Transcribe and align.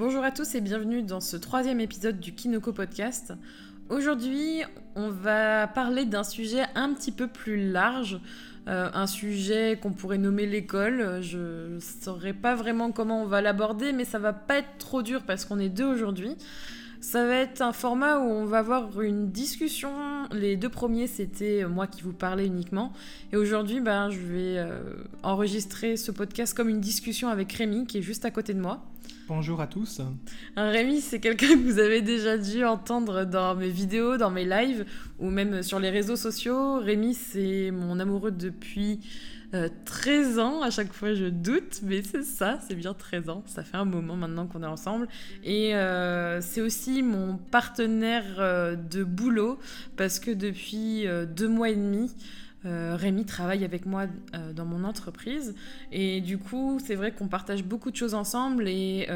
Bonjour 0.00 0.24
à 0.24 0.30
tous 0.30 0.54
et 0.54 0.62
bienvenue 0.62 1.02
dans 1.02 1.20
ce 1.20 1.36
troisième 1.36 1.78
épisode 1.78 2.20
du 2.20 2.32
Kinoko 2.32 2.72
Podcast. 2.72 3.34
Aujourd'hui, 3.90 4.62
on 4.96 5.10
va 5.10 5.66
parler 5.66 6.06
d'un 6.06 6.24
sujet 6.24 6.62
un 6.74 6.94
petit 6.94 7.12
peu 7.12 7.26
plus 7.26 7.70
large, 7.70 8.18
euh, 8.66 8.88
un 8.94 9.06
sujet 9.06 9.78
qu'on 9.78 9.92
pourrait 9.92 10.16
nommer 10.16 10.46
l'école. 10.46 11.18
Je 11.20 11.74
ne 11.74 11.80
saurais 11.80 12.32
pas 12.32 12.54
vraiment 12.54 12.92
comment 12.92 13.22
on 13.22 13.26
va 13.26 13.42
l'aborder, 13.42 13.92
mais 13.92 14.06
ça 14.06 14.18
va 14.18 14.32
pas 14.32 14.60
être 14.60 14.78
trop 14.78 15.02
dur 15.02 15.20
parce 15.26 15.44
qu'on 15.44 15.58
est 15.58 15.68
deux 15.68 15.84
aujourd'hui. 15.84 16.34
Ça 17.02 17.26
va 17.26 17.34
être 17.34 17.60
un 17.60 17.74
format 17.74 18.20
où 18.20 18.22
on 18.22 18.46
va 18.46 18.60
avoir 18.60 19.02
une 19.02 19.30
discussion. 19.30 19.90
Les 20.32 20.56
deux 20.56 20.70
premiers, 20.70 21.08
c'était 21.08 21.66
moi 21.66 21.86
qui 21.86 22.00
vous 22.00 22.14
parlais 22.14 22.46
uniquement. 22.46 22.94
Et 23.34 23.36
aujourd'hui, 23.36 23.80
ben, 23.80 24.08
je 24.08 24.20
vais 24.20 24.56
euh, 24.56 24.80
enregistrer 25.22 25.98
ce 25.98 26.10
podcast 26.10 26.56
comme 26.56 26.70
une 26.70 26.80
discussion 26.80 27.28
avec 27.28 27.52
Rémi, 27.52 27.86
qui 27.86 27.98
est 27.98 28.02
juste 28.02 28.24
à 28.24 28.30
côté 28.30 28.54
de 28.54 28.60
moi. 28.62 28.82
Bonjour 29.28 29.60
à 29.60 29.66
tous. 29.66 30.00
Rémi, 30.56 31.00
c'est 31.00 31.20
quelqu'un 31.20 31.54
que 31.54 31.62
vous 31.64 31.78
avez 31.78 32.02
déjà 32.02 32.36
dû 32.36 32.64
entendre 32.64 33.24
dans 33.24 33.54
mes 33.54 33.68
vidéos, 33.68 34.16
dans 34.16 34.30
mes 34.30 34.44
lives, 34.44 34.84
ou 35.18 35.30
même 35.30 35.62
sur 35.62 35.78
les 35.78 35.90
réseaux 35.90 36.16
sociaux. 36.16 36.80
Rémi, 36.80 37.14
c'est 37.14 37.70
mon 37.70 38.00
amoureux 38.00 38.32
depuis 38.32 39.00
13 39.84 40.38
euh, 40.38 40.42
ans, 40.42 40.62
à 40.62 40.70
chaque 40.70 40.92
fois 40.92 41.14
je 41.14 41.26
doute, 41.26 41.80
mais 41.82 42.02
c'est 42.02 42.22
ça, 42.22 42.58
c'est 42.66 42.74
bien 42.74 42.94
13 42.94 43.28
ans, 43.30 43.42
ça 43.46 43.64
fait 43.64 43.76
un 43.76 43.84
moment 43.84 44.16
maintenant 44.16 44.46
qu'on 44.46 44.62
est 44.62 44.66
ensemble. 44.66 45.08
Et 45.42 45.74
euh, 45.74 46.40
c'est 46.40 46.60
aussi 46.60 47.02
mon 47.02 47.36
partenaire 47.36 48.24
euh, 48.38 48.76
de 48.76 49.02
boulot, 49.02 49.58
parce 49.96 50.20
que 50.20 50.30
depuis 50.30 51.06
deux 51.36 51.48
mois 51.48 51.70
et 51.70 51.76
demi, 51.76 52.10
Rémi 52.64 53.24
travaille 53.24 53.64
avec 53.64 53.86
moi 53.86 54.06
dans 54.54 54.66
mon 54.66 54.84
entreprise 54.84 55.54
et 55.92 56.20
du 56.20 56.36
coup 56.36 56.78
c'est 56.84 56.94
vrai 56.94 57.12
qu'on 57.12 57.26
partage 57.26 57.64
beaucoup 57.64 57.90
de 57.90 57.96
choses 57.96 58.12
ensemble 58.12 58.68
et 58.68 59.08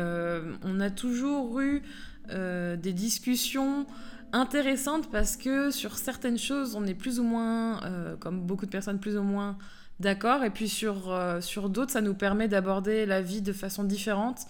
on 0.63 0.81
a 0.81 0.89
toujours 0.91 1.61
eu 1.61 1.83
des 2.31 2.93
discussions 2.95 3.87
intéressantes 4.33 5.11
parce 5.11 5.37
que 5.37 5.71
sur 5.71 5.99
certaines 5.99 6.39
choses 6.39 6.75
on 6.75 6.87
est 6.87 6.95
plus 6.95 7.21
ou 7.21 7.25
moins, 7.25 7.81
comme 8.19 8.41
beaucoup 8.41 8.65
de 8.65 8.71
personnes 8.71 8.99
plus 8.99 9.19
ou 9.19 9.23
moins 9.23 9.59
D'accord 10.01 10.43
Et 10.43 10.51
puis 10.51 10.69
sur, 10.69 11.13
euh, 11.13 11.41
sur 11.41 11.69
d'autres, 11.69 11.93
ça 11.93 12.01
nous 12.01 12.15
permet 12.15 12.49
d'aborder 12.49 13.07
la 13.07 13.23
vie 13.23 13.43
de 13.43 13.53
façon 13.53 13.85
différente 13.85 14.41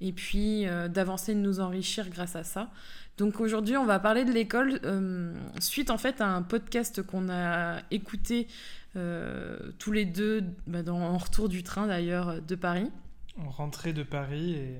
et 0.00 0.12
puis 0.12 0.66
euh, 0.66 0.88
d'avancer, 0.88 1.34
de 1.34 1.40
nous 1.40 1.60
enrichir 1.60 2.08
grâce 2.08 2.36
à 2.36 2.44
ça. 2.44 2.70
Donc 3.18 3.40
aujourd'hui, 3.40 3.76
on 3.76 3.84
va 3.84 3.98
parler 3.98 4.24
de 4.24 4.32
l'école 4.32 4.80
euh, 4.84 5.34
suite 5.60 5.90
en 5.90 5.98
fait 5.98 6.20
à 6.20 6.28
un 6.28 6.42
podcast 6.42 7.02
qu'on 7.02 7.28
a 7.28 7.80
écouté 7.90 8.48
tous 9.78 9.90
les 9.90 10.04
deux 10.04 10.44
bah, 10.66 10.82
dans, 10.82 11.00
en 11.00 11.16
retour 11.16 11.48
du 11.48 11.62
train 11.62 11.86
d'ailleurs 11.86 12.42
de 12.42 12.54
Paris. 12.54 12.90
On 13.38 13.48
rentrait 13.48 13.94
de 13.94 14.02
Paris 14.02 14.52
et, 14.52 14.76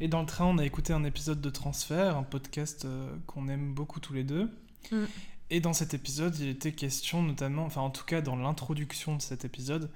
et, 0.00 0.08
dans 0.08 0.20
le 0.20 0.26
train, 0.26 0.44
on 0.44 0.58
a 0.58 0.66
écouté 0.66 0.92
un 0.92 1.02
épisode 1.04 1.40
de 1.40 1.48
Transfert, 1.48 2.18
un 2.18 2.24
podcast 2.24 2.86
qu'on 3.26 3.48
aime 3.48 3.72
beaucoup 3.72 4.00
tous 4.00 4.12
les 4.12 4.24
deux. 4.24 4.50
Mm. 4.92 5.04
Et 5.50 5.60
dans 5.60 5.72
cet 5.72 5.94
épisode, 5.94 6.38
il 6.38 6.48
était 6.48 6.72
question 6.72 7.22
notamment, 7.22 7.64
enfin 7.64 7.80
en 7.80 7.90
tout 7.90 8.04
cas 8.04 8.20
dans 8.20 8.36
l'introduction 8.36 9.16
de 9.16 9.22
cet 9.22 9.44
épisode, 9.44 9.90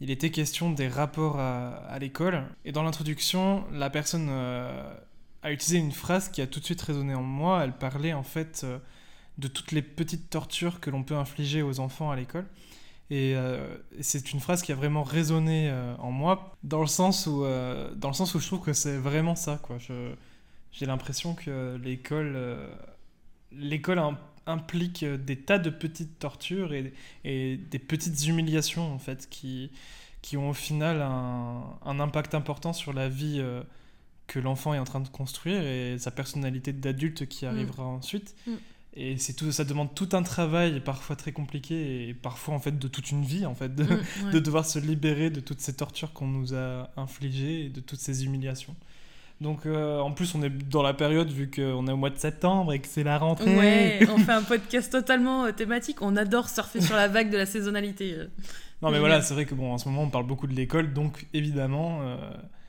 il 0.00 0.10
était 0.10 0.30
question 0.30 0.72
des 0.72 0.88
rapports 0.88 1.38
à, 1.38 1.98
l'école. 1.98 2.44
Et 2.64 2.72
dans 2.72 2.82
l'introduction, 2.82 3.64
la 3.70 3.90
personne 3.90 4.28
euh, 4.30 4.94
a 5.44 5.52
utilisé 5.52 5.78
une 5.78 5.92
phrase 5.92 6.28
qui 6.28 6.42
a 6.42 6.46
tout 6.46 6.58
de 6.58 6.64
suite 6.64 6.82
résonné 6.82 7.14
en 7.14 7.22
moi. 7.22 7.62
Elle 7.62 7.72
parlait 7.72 8.12
en 8.12 8.24
fait 8.24 8.62
euh, 8.64 8.78
de 9.38 9.46
toutes 9.46 9.70
les 9.70 9.82
petites 9.82 10.28
tortures 10.30 10.80
que 10.80 10.90
l'on 10.90 11.04
peut 11.04 11.16
infliger 11.16 11.62
aux 11.62 11.78
enfants 11.78 12.10
à 12.10 12.16
l'école. 12.16 12.46
Et 13.10 13.36
euh, 13.36 13.76
c'est 14.00 14.32
une 14.32 14.40
phrase 14.40 14.62
qui 14.62 14.72
a 14.72 14.74
vraiment 14.74 15.02
résonné 15.02 15.70
en 15.98 16.10
moi, 16.10 16.56
dans 16.64 16.80
le 16.80 16.86
sens 16.86 17.26
où, 17.26 17.42
dans 17.42 18.08
le 18.08 18.14
sens 18.14 18.34
où 18.34 18.40
je 18.40 18.46
trouve 18.46 18.60
que 18.60 18.72
c'est 18.72 18.96
vraiment 18.96 19.36
ça. 19.36 19.60
Quoi. 19.62 19.76
j'ai 20.72 20.86
l'impression 20.86 21.34
que 21.34 21.78
l'école, 21.84 22.36
l'école 23.52 23.98
implique 24.46 25.02
euh, 25.02 25.16
des 25.16 25.36
tas 25.36 25.58
de 25.58 25.70
petites 25.70 26.18
tortures 26.18 26.72
et, 26.72 27.56
des 27.56 27.78
petites 27.78 28.26
humiliations 28.26 28.92
en 28.92 28.98
fait 28.98 29.28
qui, 29.28 29.70
qui 30.22 30.36
ont 30.36 30.50
au 30.50 30.54
final 30.54 31.02
un, 31.02 32.00
impact 32.00 32.34
important 32.34 32.72
sur 32.72 32.92
la 32.92 33.08
vie 33.08 33.38
euh, 33.40 33.62
que 34.26 34.38
l'enfant 34.38 34.74
est 34.74 34.78
en 34.78 34.84
train 34.84 35.00
de 35.00 35.08
construire 35.08 35.62
et 35.62 35.96
sa 35.98 36.10
personnalité 36.10 36.72
d'adulte 36.72 37.26
qui 37.26 37.44
mm. 37.44 37.48
arrivera 37.48 37.84
ensuite. 37.84 38.34
Mm. 38.46 38.52
Et 38.96 39.18
c'est 39.18 39.32
tout, 39.32 39.50
ça 39.50 39.64
demande 39.64 39.92
tout 39.94 40.10
un 40.12 40.22
travail, 40.22 40.80
parfois 40.80 41.16
très 41.16 41.32
compliqué, 41.32 42.08
et 42.08 42.14
parfois 42.14 42.54
en 42.54 42.60
fait 42.60 42.78
de 42.78 42.86
toute 42.86 43.10
une 43.10 43.24
vie 43.24 43.44
en 43.44 43.54
fait, 43.54 43.74
de, 43.74 43.82
mm, 43.82 44.30
de 44.32 44.38
devoir 44.38 44.64
se 44.64 44.78
libérer 44.78 45.30
de 45.30 45.40
toutes 45.40 45.60
ces 45.60 45.74
tortures 45.74 46.12
qu'on 46.12 46.28
nous 46.28 46.54
a 46.54 46.90
infligées 46.96 47.66
et 47.66 47.68
de 47.68 47.80
toutes 47.80 47.98
ces 47.98 48.24
humiliations. 48.24 48.76
Donc 49.40 49.66
euh, 49.66 49.98
en 49.98 50.12
plus 50.12 50.34
on 50.36 50.42
est 50.44 50.48
dans 50.48 50.82
la 50.82 50.94
période 50.94 51.28
vu 51.28 51.50
qu'on 51.50 51.88
est 51.88 51.92
au 51.92 51.96
mois 51.96 52.10
de 52.10 52.18
septembre 52.18 52.72
et 52.72 52.78
que 52.78 52.86
c'est 52.86 53.02
la 53.02 53.18
rentrée. 53.18 53.56
Ouais, 53.56 54.06
on 54.08 54.18
fait 54.18 54.32
un 54.32 54.42
podcast 54.42 54.92
totalement 54.92 55.46
euh, 55.46 55.52
thématique. 55.52 56.02
On 56.02 56.16
adore 56.16 56.48
surfer 56.48 56.80
sur 56.80 56.94
la 56.94 57.08
vague 57.08 57.30
de 57.30 57.36
la 57.36 57.46
saisonnalité. 57.46 58.14
Euh. 58.14 58.28
Non 58.80 58.92
mais 58.92 59.00
voilà, 59.00 59.22
c'est 59.22 59.34
vrai 59.34 59.44
que 59.44 59.54
bon 59.54 59.72
en 59.72 59.78
ce 59.78 59.88
moment 59.88 60.04
on 60.04 60.10
parle 60.10 60.26
beaucoup 60.26 60.46
de 60.46 60.54
l'école, 60.54 60.92
donc 60.92 61.26
évidemment 61.34 62.00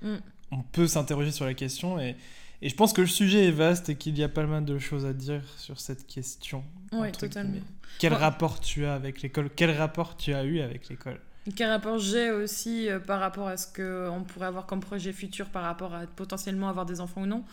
mm. 0.01 0.15
On 0.51 0.61
peut 0.61 0.87
s'interroger 0.87 1.31
sur 1.31 1.45
la 1.45 1.53
question 1.53 1.99
et, 1.99 2.15
et, 2.61 2.69
je 2.69 2.75
pense 2.75 2.93
que 2.93 3.01
le 3.01 3.07
sujet 3.07 3.47
est 3.47 3.51
vaste 3.51 3.89
et 3.89 3.95
qu'il 3.95 4.17
y 4.17 4.23
a 4.23 4.29
pas 4.29 4.45
mal 4.45 4.65
de 4.65 4.77
choses 4.79 5.05
à 5.05 5.13
dire 5.13 5.43
sur 5.57 5.79
cette 5.79 6.07
question. 6.07 6.63
Oui, 6.93 7.11
totalement. 7.11 7.59
Quel 7.99 8.13
rapport 8.13 8.59
tu 8.59 8.85
as 8.85 8.93
avec 8.93 9.21
l'école? 9.21 9.49
Quel 9.55 9.71
rapport 9.71 10.17
tu 10.17 10.33
as 10.33 10.43
eu 10.43 10.61
avec 10.61 10.89
l'école? 10.89 11.19
Quel 11.55 11.69
rapport 11.69 11.99
j'ai 11.99 12.31
aussi 12.31 12.89
euh, 12.89 12.99
par 12.99 13.19
rapport 13.19 13.47
à 13.47 13.57
ce 13.57 13.67
qu'on 13.67 14.23
pourrait 14.23 14.47
avoir 14.47 14.65
comme 14.65 14.79
projet 14.79 15.13
futur 15.13 15.49
par 15.49 15.63
rapport 15.63 15.93
à 15.93 16.07
potentiellement 16.07 16.69
avoir 16.69 16.87
des 16.87 17.01
enfants 17.01 17.21
ou 17.21 17.27
non? 17.27 17.43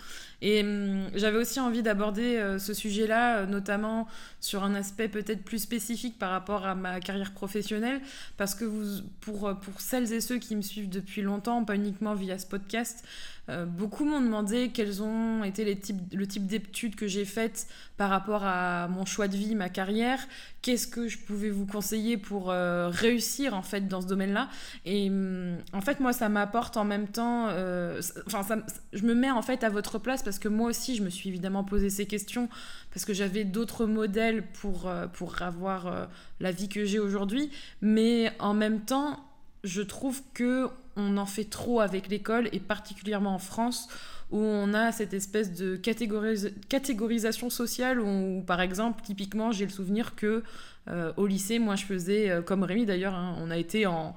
Et 0.42 0.62
hum, 0.62 1.08
j'avais 1.14 1.38
aussi 1.38 1.60
envie 1.60 1.82
d'aborder 1.82 2.36
euh, 2.36 2.58
ce 2.58 2.74
sujet-là, 2.74 3.38
euh, 3.38 3.46
notamment 3.46 4.08
sur 4.40 4.64
un 4.64 4.74
aspect 4.74 5.08
peut-être 5.08 5.44
plus 5.44 5.60
spécifique 5.60 6.18
par 6.18 6.30
rapport 6.30 6.66
à 6.66 6.74
ma 6.74 6.98
carrière 6.98 7.32
professionnelle, 7.32 8.00
parce 8.36 8.56
que 8.56 8.64
vous, 8.64 9.02
pour, 9.20 9.56
pour 9.60 9.80
celles 9.80 10.12
et 10.12 10.20
ceux 10.20 10.38
qui 10.38 10.56
me 10.56 10.62
suivent 10.62 10.90
depuis 10.90 11.22
longtemps, 11.22 11.64
pas 11.64 11.76
uniquement 11.76 12.14
via 12.14 12.38
ce 12.38 12.46
podcast, 12.46 13.04
euh, 13.48 13.66
beaucoup 13.66 14.04
m'ont 14.04 14.20
demandé 14.20 14.70
quels 14.72 15.02
ont 15.02 15.42
été 15.42 15.64
les 15.64 15.76
types, 15.76 16.00
le 16.12 16.26
type 16.28 16.46
d'études 16.46 16.94
que 16.94 17.08
j'ai 17.08 17.24
faites 17.24 17.66
par 17.96 18.08
rapport 18.08 18.44
à 18.44 18.86
mon 18.86 19.04
choix 19.04 19.26
de 19.26 19.36
vie, 19.36 19.56
ma 19.56 19.68
carrière. 19.68 20.20
Qu'est-ce 20.62 20.86
que 20.86 21.08
je 21.08 21.18
pouvais 21.18 21.50
vous 21.50 21.66
conseiller 21.66 22.16
pour 22.16 22.50
euh, 22.50 22.88
réussir 22.88 23.54
en 23.54 23.62
fait 23.62 23.88
dans 23.88 24.00
ce 24.00 24.06
domaine-là 24.06 24.48
Et 24.84 25.10
hum, 25.10 25.56
en 25.72 25.80
fait, 25.80 25.98
moi, 25.98 26.12
ça 26.12 26.28
m'apporte 26.28 26.76
en 26.76 26.84
même 26.84 27.08
temps. 27.08 27.48
Euh, 27.48 28.00
enfin, 28.32 28.62
je 28.92 29.02
me 29.02 29.14
mets 29.14 29.30
en 29.30 29.42
fait 29.42 29.64
à 29.64 29.70
votre 29.70 29.98
place 29.98 30.22
que 30.38 30.48
moi 30.48 30.70
aussi, 30.70 30.96
je 30.96 31.02
me 31.02 31.10
suis 31.10 31.28
évidemment 31.28 31.64
posé 31.64 31.90
ces 31.90 32.06
questions 32.06 32.48
parce 32.92 33.04
que 33.04 33.14
j'avais 33.14 33.44
d'autres 33.44 33.86
modèles 33.86 34.44
pour, 34.60 34.90
pour 35.14 35.42
avoir 35.42 36.08
la 36.40 36.52
vie 36.52 36.68
que 36.68 36.84
j'ai 36.84 36.98
aujourd'hui. 36.98 37.50
Mais 37.80 38.32
en 38.38 38.54
même 38.54 38.80
temps, 38.80 39.18
je 39.64 39.82
trouve 39.82 40.20
que 40.34 40.68
on 40.96 41.16
en 41.16 41.26
fait 41.26 41.44
trop 41.44 41.80
avec 41.80 42.08
l'école 42.08 42.48
et 42.52 42.60
particulièrement 42.60 43.34
en 43.34 43.38
France 43.38 43.88
où 44.30 44.38
on 44.38 44.72
a 44.74 44.92
cette 44.92 45.14
espèce 45.14 45.52
de 45.52 45.76
catégorisation 45.76 47.50
sociale 47.50 48.00
où, 48.00 48.42
par 48.46 48.60
exemple 48.60 49.02
typiquement 49.02 49.52
j'ai 49.52 49.64
le 49.64 49.70
souvenir 49.70 50.14
que 50.14 50.42
euh, 50.88 51.12
au 51.16 51.26
lycée 51.26 51.58
moi 51.58 51.76
je 51.76 51.84
faisais 51.84 52.30
euh, 52.30 52.42
comme 52.42 52.62
Rémi 52.62 52.86
d'ailleurs 52.86 53.14
hein, 53.14 53.36
on 53.38 53.50
a 53.50 53.56
été 53.56 53.86
en, 53.86 54.14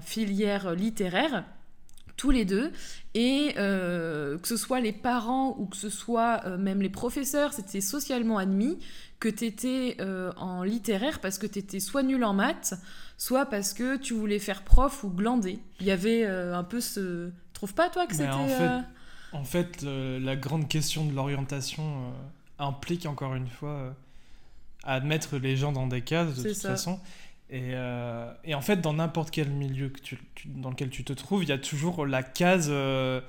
filière 0.00 0.74
littéraire 0.74 1.44
tous 2.16 2.30
les 2.30 2.44
deux 2.44 2.72
et 3.14 3.54
euh, 3.56 4.38
que 4.38 4.48
ce 4.48 4.56
soit 4.56 4.80
les 4.80 4.92
parents 4.92 5.56
ou 5.58 5.66
que 5.66 5.76
ce 5.76 5.88
soit 5.88 6.56
même 6.58 6.82
les 6.82 6.90
professeurs 6.90 7.52
c'était 7.52 7.80
socialement 7.80 8.38
admis 8.38 8.78
que 9.20 9.28
tu 9.28 9.44
étais 9.46 9.96
en 10.36 10.62
littéraire 10.62 11.20
parce 11.20 11.38
que 11.38 11.46
tu 11.46 11.58
étais 11.58 11.80
soit 11.80 12.02
nul 12.02 12.24
en 12.24 12.34
maths 12.34 12.74
soit 13.22 13.46
parce 13.46 13.72
que 13.72 13.96
tu 13.96 14.14
voulais 14.14 14.40
faire 14.40 14.62
prof 14.64 15.04
ou 15.04 15.08
glander. 15.08 15.60
Il 15.78 15.86
y 15.86 15.92
avait 15.92 16.24
euh, 16.24 16.56
un 16.56 16.64
peu 16.64 16.80
ce... 16.80 17.30
Trouve 17.52 17.72
pas 17.72 17.88
toi 17.88 18.08
que 18.08 18.14
c'était... 18.14 18.28
En 18.28 18.48
fait, 18.48 18.60
euh, 18.60 18.80
en 19.32 19.44
fait 19.44 19.82
la 19.82 20.34
grande 20.34 20.66
question 20.66 21.04
de 21.04 21.14
l'orientation 21.14 21.84
euh, 21.84 22.10
implique 22.58 23.06
encore 23.06 23.36
une 23.36 23.46
fois 23.46 23.94
à 24.82 24.98
mettre 24.98 25.36
les 25.36 25.56
gens 25.56 25.70
dans 25.70 25.86
des 25.86 26.00
cases 26.00 26.34
de 26.34 26.48
toute 26.48 26.62
façon. 26.62 26.98
Et, 27.54 27.74
et, 28.44 28.54
en 28.54 28.62
fait, 28.62 28.80
dans 28.80 28.94
n'importe 28.94 29.30
quel 29.30 29.50
milieu 29.50 29.90
que 29.90 30.00
tu, 30.00 30.18
dans 30.46 30.70
lequel 30.70 30.88
tu 30.88 31.04
te 31.04 31.12
trouves, 31.12 31.42
il 31.42 31.50
y 31.50 31.52
a 31.52 31.58
toujours 31.58 32.06
la 32.06 32.22
case, 32.22 32.70
la, 32.70 33.20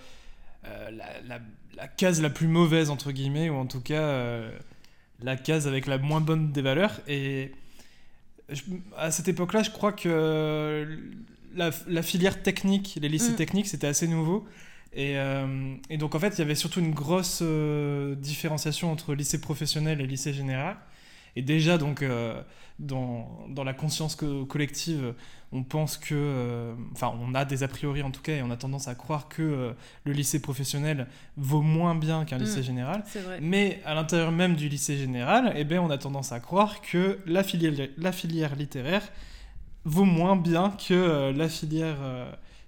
la, 0.91 1.39
la, 1.75 1.87
case 1.89 2.21
la 2.21 2.29
plus 2.29 2.47
mauvaise, 2.47 2.89
entre 2.89 3.11
guillemets, 3.11 3.49
ou 3.49 3.55
en 3.55 3.65
tout 3.65 3.81
cas 3.81 4.41
la 5.21 5.35
case 5.35 5.67
avec 5.67 5.87
la 5.87 5.97
moins 5.97 6.21
bonne 6.21 6.51
des 6.51 6.61
valeurs. 6.61 7.01
Et 7.07 7.51
à 8.97 9.11
cette 9.11 9.27
époque-là, 9.27 9.63
je 9.63 9.71
crois 9.71 9.91
que 9.91 10.87
la, 11.55 12.01
filière 12.01 12.41
technique, 12.41 12.97
les 13.01 13.09
lycées 13.09 13.31
mm. 13.31 13.35
techniques, 13.35 13.67
c'était 13.67 13.87
assez 13.87 14.07
nouveau. 14.07 14.45
Euh, 14.97 15.75
et, 15.89 15.97
donc, 15.97 16.15
en 16.15 16.19
fait, 16.19 16.29
il 16.35 16.39
y 16.39 16.41
avait 16.41 16.55
surtout 16.55 16.79
une 16.79 16.93
grosse 16.93 17.39
euh, 17.41 18.15
différenciation 18.15 18.91
entre 18.91 19.13
lycée 19.13 19.41
professionnel 19.41 20.01
et 20.01 20.07
lycée 20.07 20.33
général. 20.33 20.77
Et 21.35 21.41
déjà, 21.41 21.77
donc, 21.77 22.03
dans, 22.79 23.47
dans, 23.49 23.63
la 23.63 23.73
conscience 23.73 24.15
collective, 24.47 25.13
on 25.51 25.63
pense 25.63 25.97
que, 25.97 26.73
enfin, 26.91 27.13
on 27.21 27.33
a 27.33 27.45
des 27.45 27.63
a 27.63 27.67
priori 27.67 28.03
en 28.03 28.11
tout 28.11 28.21
cas, 28.21 28.33
et 28.33 28.41
on 28.43 28.51
a 28.51 28.57
tendance 28.57 28.87
à 28.87 28.95
croire 28.95 29.29
que 29.29 29.73
le 30.03 30.11
lycée 30.11 30.39
professionnel 30.39 31.07
vaut 31.37 31.61
moins 31.61 31.95
bien 31.95 32.25
qu'un 32.25 32.37
lycée 32.37 32.59
mm. 32.59 32.63
général. 32.63 33.03
Mais 33.41 33.81
à 33.85 33.93
l'intérieur 33.93 34.31
même 34.31 34.55
du 34.55 34.69
lycée 34.69 34.97
général, 34.97 35.53
eh 35.55 35.63
bien, 35.63 35.81
on 35.81 35.89
a 35.89 35.97
tendance 35.97 36.31
à 36.31 36.39
croire 36.39 36.81
que 36.81 37.19
la 37.25 37.43
filière, 37.43 37.89
la 37.97 38.11
filière 38.11 38.55
littéraire 38.55 39.03
vaut 39.85 40.05
moins 40.05 40.35
bien 40.35 40.71
que 40.87 41.31
la 41.35 41.49
filière 41.49 41.97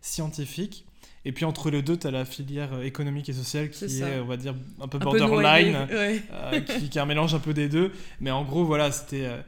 scientifique. 0.02 0.86
Et 1.26 1.32
puis 1.32 1.44
entre 1.44 1.72
les 1.72 1.82
deux, 1.82 1.98
tu 1.98 2.06
as 2.06 2.12
la 2.12 2.24
filière 2.24 2.74
euh, 2.74 2.84
économique 2.84 3.28
et 3.30 3.34
sociale 3.34 3.72
qui 3.72 3.84
est, 3.86 4.20
on 4.20 4.26
va 4.26 4.38
dire, 4.38 4.54
un 4.80 4.88
peu 4.88 5.00
borderline, 5.00 5.88
euh, 5.92 6.20
qui, 6.62 6.90
qui, 6.90 6.98
est 6.98 7.02
un 7.02 7.08
mélange 7.08 7.34
un 7.34 7.40
peu 7.40 7.54
des 7.54 7.68
deux. 7.68 7.92
Mais 8.22 8.30
en 8.30 8.44
gros, 8.44 8.64
voilà, 8.64 8.92
c'était. 8.92 9.26
Euh, 9.26 9.42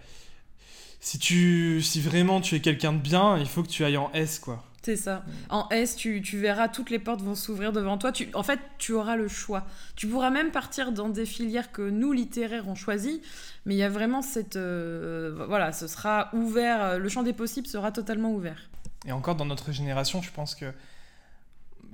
si, 0.99 1.19
tu, 1.19 1.81
si 1.83 2.01
vraiment 2.01 2.41
tu 2.41 2.55
es 2.55 2.59
quelqu'un 2.61 2.93
de 2.93 2.97
bien, 2.97 3.37
il 3.37 3.45
faut 3.45 3.61
que 3.61 3.69
tu 3.69 3.85
ailles 3.85 3.97
en 3.97 4.11
S, 4.13 4.39
quoi. 4.39 4.63
C'est 4.81 4.95
ça. 4.95 5.23
En 5.49 5.69
S, 5.69 5.95
tu, 5.97 6.21
tu, 6.21 6.39
verras, 6.39 6.69
toutes 6.69 6.89
les 6.89 6.97
portes 6.97 7.21
vont 7.21 7.35
s'ouvrir 7.35 7.71
devant 7.73 7.97
toi. 7.97 8.11
Tu, 8.11 8.29
en 8.33 8.41
fait, 8.41 8.59
tu 8.79 8.93
auras 8.93 9.15
le 9.15 9.27
choix. 9.27 9.67
Tu 9.95 10.07
pourras 10.07 10.31
même 10.31 10.49
partir 10.49 10.91
dans 10.93 11.09
des 11.09 11.25
filières 11.25 11.71
que 11.71 11.87
nous, 11.87 12.13
littéraires, 12.13 12.67
on 12.67 12.75
choisi. 12.75 13.21
Mais 13.65 13.75
il 13.75 13.77
y 13.77 13.83
a 13.83 13.89
vraiment 13.89 14.21
cette... 14.21 14.55
voilà, 14.55 15.73
ce 15.73 15.87
sera 15.87 16.29
ouvert. 16.33 16.99
Le 16.99 17.09
champ 17.09 17.23
des 17.23 17.33
possibles 17.33 17.67
sera 17.67 17.91
totalement 17.91 18.31
ouvert. 18.31 18.69
Et 19.05 19.11
encore 19.11 19.35
dans 19.35 19.45
notre 19.45 19.73
génération, 19.73 20.21
je 20.21 20.31
pense 20.31 20.55
que 20.55 20.71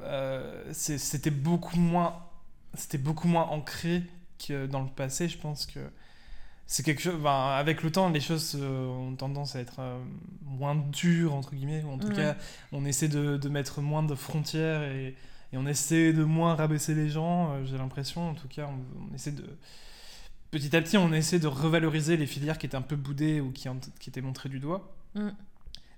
euh, 0.04 0.64
c'était 0.72 1.32
beaucoup 1.32 1.80
moins 1.80 2.16
c'était 2.76 2.98
beaucoup 2.98 3.28
moins 3.28 3.44
ancré 3.44 4.04
que 4.48 4.66
dans 4.66 4.82
le 4.82 4.90
passé 4.90 5.30
je 5.30 5.38
pense 5.38 5.66
que 5.66 5.80
c'est 6.66 6.84
quelque 6.84 7.02
chose 7.02 7.20
avec 7.26 7.84
le 7.84 7.92
temps 7.92 8.10
les 8.10 8.20
choses 8.20 8.58
euh, 8.60 8.88
ont 8.88 9.16
tendance 9.16 9.56
à 9.56 9.60
être 9.60 9.80
euh, 9.80 10.00
moins 10.42 10.76
dures 10.76 11.34
entre 11.34 11.54
guillemets 11.56 11.84
en 11.84 11.98
tout 11.98 12.10
cas 12.10 12.36
on 12.72 12.86
essaie 12.86 13.08
de, 13.08 13.38
de, 13.38 13.50
mettre 13.50 13.82
moins 13.82 14.04
de 14.04 14.16
frontières 14.16 14.84
et, 14.84 15.16
et, 15.52 15.58
on 15.58 15.68
essaie 15.68 16.14
de 16.14 16.24
moins 16.24 16.56
rabaisser 16.56 16.96
les 16.96 17.10
gens 17.10 17.64
j'ai 17.66 17.78
l'impression 17.78 18.30
en 18.30 18.34
tout 18.34 18.48
cas 18.48 18.68
on, 18.68 19.14
essaie 19.14 19.32
de 19.32 19.46
petit 20.52 20.76
à 20.76 20.82
petit 20.82 20.98
on 20.98 21.14
essaie 21.14 21.40
de 21.40 21.48
revaloriser 21.48 22.18
les 22.18 22.28
filières 22.28 22.58
qui 22.58 22.66
étaient 22.66 22.78
un 22.78 22.82
peu 22.82 22.96
boudées 22.96 23.40
ou 23.40 23.52
qui, 23.52 23.68
qui 24.00 24.10
étaient 24.10 24.22
montrées 24.22 24.50
du 24.50 24.60
doigt 24.60 24.96
mm. 25.16 25.30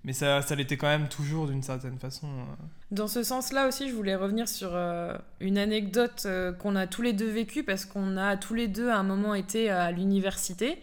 Mais 0.06 0.14
ça, 0.14 0.44
ça 0.44 0.54
l'était 0.54 0.78
quand 0.78 0.88
même 0.88 1.10
toujours 1.10 1.48
d'une 1.48 1.64
certaine 1.64 1.98
façon. 1.98 2.28
Euh. 2.28 2.54
Dans 2.92 3.08
ce 3.08 3.24
sens-là 3.24 3.68
aussi, 3.68 3.90
je 3.90 3.96
voulais 3.96 4.16
revenir 4.16 4.48
sur 4.48 4.70
euh, 4.74 5.18
une 5.40 5.58
anecdote 5.58 6.24
euh, 6.28 6.54
qu'on 6.54 6.76
a 6.76 6.86
tous 6.86 7.02
les 7.02 7.12
deux 7.12 7.30
vécue 7.30 7.64
parce 7.64 7.86
qu'on 7.86 8.16
a 8.16 8.38
tous 8.38 8.54
les 8.54 8.68
deux 8.68 8.90
à 8.90 8.98
un 8.98 9.04
moment 9.04 9.34
été 9.34 9.72
à 9.72 9.92
l'université. 9.92 10.78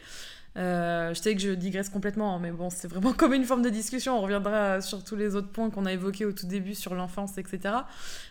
je 0.56 1.12
sais 1.14 1.36
que 1.36 1.40
je 1.40 1.50
digresse 1.50 1.88
complètement, 1.88 2.34
hein, 2.34 2.40
mais 2.42 2.50
bon, 2.50 2.68
c'est 2.68 2.88
vraiment 2.88 3.12
comme 3.16 3.32
une 3.32 3.44
forme 3.44 3.62
de 3.62 3.70
discussion. 3.70 4.18
On 4.18 4.22
reviendra 4.22 4.80
sur 4.80 5.04
tous 5.04 5.14
les 5.14 5.36
autres 5.36 5.50
points 5.50 5.70
qu'on 5.70 5.86
a 5.86 5.92
évoqués 5.92 6.24
au 6.24 6.32
tout 6.32 6.46
début 6.46 6.74
sur 6.74 6.96
l'enfance, 6.96 7.38
etc. 7.38 7.76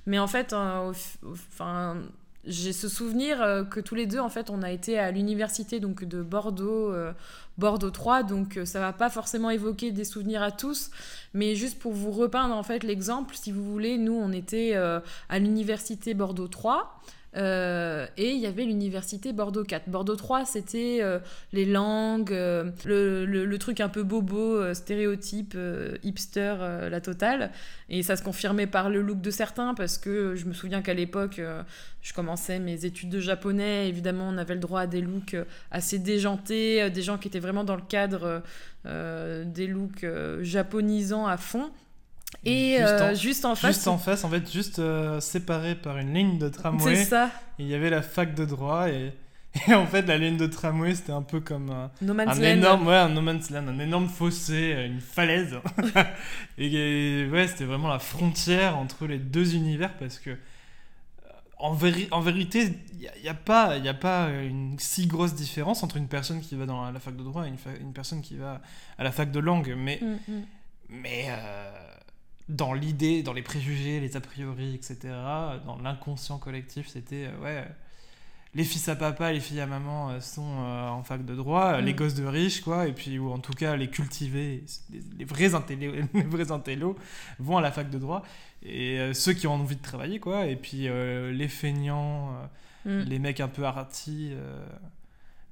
Mais 0.05 0.19
en 0.19 0.27
fait, 0.27 0.51
enfin, 0.51 2.01
j'ai 2.45 2.73
ce 2.73 2.87
souvenir 2.87 3.41
euh, 3.41 3.63
que 3.63 3.79
tous 3.79 3.95
les 3.95 4.07
deux, 4.07 4.19
en 4.19 4.29
fait, 4.29 4.49
on 4.49 4.63
a 4.63 4.71
été 4.71 4.97
à 4.97 5.11
l'université 5.11 5.79
donc 5.79 6.03
de 6.03 6.23
Bordeaux, 6.23 6.91
euh, 6.91 7.11
Bordeaux 7.57 7.91
3, 7.91 8.23
donc 8.23 8.57
euh, 8.57 8.65
ça 8.65 8.79
va 8.79 8.93
pas 8.93 9.09
forcément 9.09 9.51
évoquer 9.51 9.91
des 9.91 10.05
souvenirs 10.05 10.41
à 10.41 10.51
tous, 10.51 10.89
mais 11.33 11.55
juste 11.55 11.77
pour 11.77 11.93
vous 11.93 12.11
repeindre 12.11 12.55
en 12.55 12.63
fait 12.63 12.83
l'exemple, 12.83 13.35
si 13.35 13.51
vous 13.51 13.63
voulez, 13.63 13.97
nous 13.97 14.13
on 14.13 14.31
était 14.31 14.73
à 14.75 15.39
l'université 15.39 16.13
Bordeaux 16.13 16.47
3. 16.47 16.99
Euh, 17.37 18.07
et 18.17 18.31
il 18.31 18.39
y 18.39 18.45
avait 18.45 18.65
l'université 18.65 19.31
Bordeaux 19.31 19.63
4. 19.63 19.89
Bordeaux 19.89 20.15
3, 20.15 20.45
c'était 20.45 20.99
euh, 21.01 21.19
les 21.53 21.65
langues, 21.65 22.33
euh, 22.33 22.71
le, 22.85 23.25
le, 23.25 23.57
truc 23.57 23.79
un 23.79 23.89
peu 23.89 24.03
bobo, 24.03 24.73
stéréotype, 24.73 25.57
hipster, 26.03 26.55
la 26.89 27.01
totale. 27.01 27.51
Et 27.89 28.03
ça 28.03 28.15
se 28.15 28.23
confirmait 28.23 28.67
par 28.67 28.89
le 28.89 29.01
look 29.01 29.21
de 29.21 29.31
certains, 29.31 29.73
parce 29.73 29.97
que 29.97 30.35
je 30.35 30.45
me 30.45 30.53
souviens 30.53 30.81
qu'à 30.81 30.93
l'époque, 30.93 31.41
je 32.01 32.13
commençais 32.13 32.59
mes 32.59 32.85
études 32.85 33.09
de 33.09 33.19
japonais. 33.19 33.87
Évidemment, 33.87 34.27
on 34.27 34.37
avait 34.37 34.55
le 34.55 34.59
droit 34.59 34.81
à 34.81 34.87
des 34.87 35.01
looks 35.01 35.35
assez 35.69 35.99
déjantés, 35.99 36.89
des 36.89 37.01
gens 37.01 37.17
qui 37.17 37.27
étaient 37.27 37.39
vraiment 37.39 37.63
dans 37.63 37.75
le 37.75 37.83
cadre 37.87 38.41
des 38.85 39.67
looks 39.67 40.05
japonisants 40.41 41.27
à 41.27 41.37
fond. 41.37 41.71
Et 42.43 42.77
juste, 43.15 43.45
en, 43.45 43.55
face. 43.55 43.75
Juste 43.75 43.87
en 43.87 43.97
face, 43.97 44.23
en 44.23 44.29
fait, 44.29 44.51
juste 44.51 44.79
euh, 44.79 45.19
séparé 45.19 45.75
par 45.75 45.97
une 45.97 46.13
ligne 46.13 46.37
de 46.37 46.49
tramway. 46.49 46.95
C'est 46.95 47.05
ça. 47.05 47.29
Il 47.59 47.67
y 47.67 47.75
avait 47.75 47.89
la 47.89 48.01
fac 48.01 48.33
de 48.33 48.45
droit 48.45 48.89
et, 48.89 49.13
et 49.67 49.73
en 49.73 49.85
fait, 49.85 50.03
la 50.03 50.17
ligne 50.17 50.37
de 50.37 50.47
tramway, 50.47 50.95
c'était 50.95 51.11
un 51.11 51.21
peu 51.21 51.39
comme 51.39 51.69
un, 51.69 51.91
un 52.01 52.41
énorme, 52.41 52.87
ouais, 52.87 52.95
un 52.95 53.09
no 53.09 53.21
man's 53.21 53.49
land, 53.49 53.67
un 53.67 53.79
énorme 53.79 54.07
fossé, 54.07 54.73
euh, 54.73 54.87
une 54.87 55.01
falaise. 55.01 55.55
et, 56.57 57.27
ouais, 57.31 57.47
c'était 57.47 57.65
vraiment 57.65 57.89
la 57.89 57.99
frontière 57.99 58.77
entre 58.77 59.05
les 59.05 59.19
deux 59.19 59.55
univers 59.55 59.93
parce 59.97 60.19
que 60.19 60.37
en, 61.59 61.77
en 62.11 62.21
vérité, 62.21 62.73
il 62.93 63.21
n'y 63.21 63.27
a, 63.27 63.31
a, 63.31 63.35
pas, 63.35 63.73
a 63.73 63.93
pas 63.93 64.29
une 64.29 64.79
si 64.79 65.05
grosse 65.05 65.35
différence 65.35 65.83
entre 65.83 65.97
une 65.97 66.07
personne 66.07 66.41
qui 66.41 66.55
va 66.55 66.65
dans 66.65 66.89
la, 66.89 66.99
fac 66.99 67.15
de 67.15 67.23
droit 67.23 67.45
et 67.45 67.49
une, 67.49 67.57
une, 67.79 67.93
personne 67.93 68.21
qui 68.21 68.35
va 68.35 68.61
à 68.97 69.03
la 69.03 69.11
fac 69.11 69.29
de 69.31 69.39
langue. 69.39 69.75
Mais, 69.77 69.99
mm, 70.01 70.31
mm. 70.31 70.41
mais 70.89 71.25
euh, 71.29 71.71
dans 72.51 72.73
l'idée, 72.73 73.23
dans 73.23 73.33
les 73.33 73.41
préjugés, 73.41 73.99
les 73.99 74.17
a 74.17 74.21
priori, 74.21 74.75
etc., 74.75 74.97
dans 75.65 75.77
l'inconscient 75.81 76.37
collectif, 76.37 76.87
c'était 76.87 77.27
euh, 77.27 77.43
ouais, 77.43 77.67
les 78.53 78.63
fils 78.63 78.89
à 78.89 78.95
papa, 78.95 79.31
les 79.31 79.39
filles 79.39 79.61
à 79.61 79.67
maman 79.67 80.09
euh, 80.09 80.19
sont 80.19 80.59
euh, 80.59 80.89
en 80.89 81.03
fac 81.03 81.25
de 81.25 81.33
droit, 81.35 81.79
les 81.79 81.93
mm. 81.93 81.95
gosses 81.95 82.15
de 82.15 82.25
riches, 82.25 82.61
quoi, 82.61 82.87
et 82.87 82.93
puis, 82.93 83.17
ou 83.19 83.31
en 83.31 83.39
tout 83.39 83.53
cas, 83.53 83.75
les 83.75 83.89
cultivés, 83.89 84.63
les, 85.17 85.25
vrais, 85.25 85.55
intello, 85.55 85.93
les 86.13 86.23
vrais 86.23 86.51
intellos 86.51 86.97
vont 87.39 87.57
à 87.57 87.61
la 87.61 87.71
fac 87.71 87.89
de 87.89 87.97
droit, 87.97 88.23
et 88.63 89.13
ceux 89.13 89.33
qui 89.33 89.47
ont 89.47 89.53
envie 89.53 89.77
de 89.77 89.81
travailler, 89.81 90.19
quoi, 90.19 90.45
et 90.45 90.55
puis 90.55 90.87
les 90.87 91.47
feignants, 91.47 92.33
mm. 92.85 92.99
les 92.99 93.19
mecs 93.19 93.39
un 93.39 93.47
peu 93.47 93.65
artis 93.65 94.33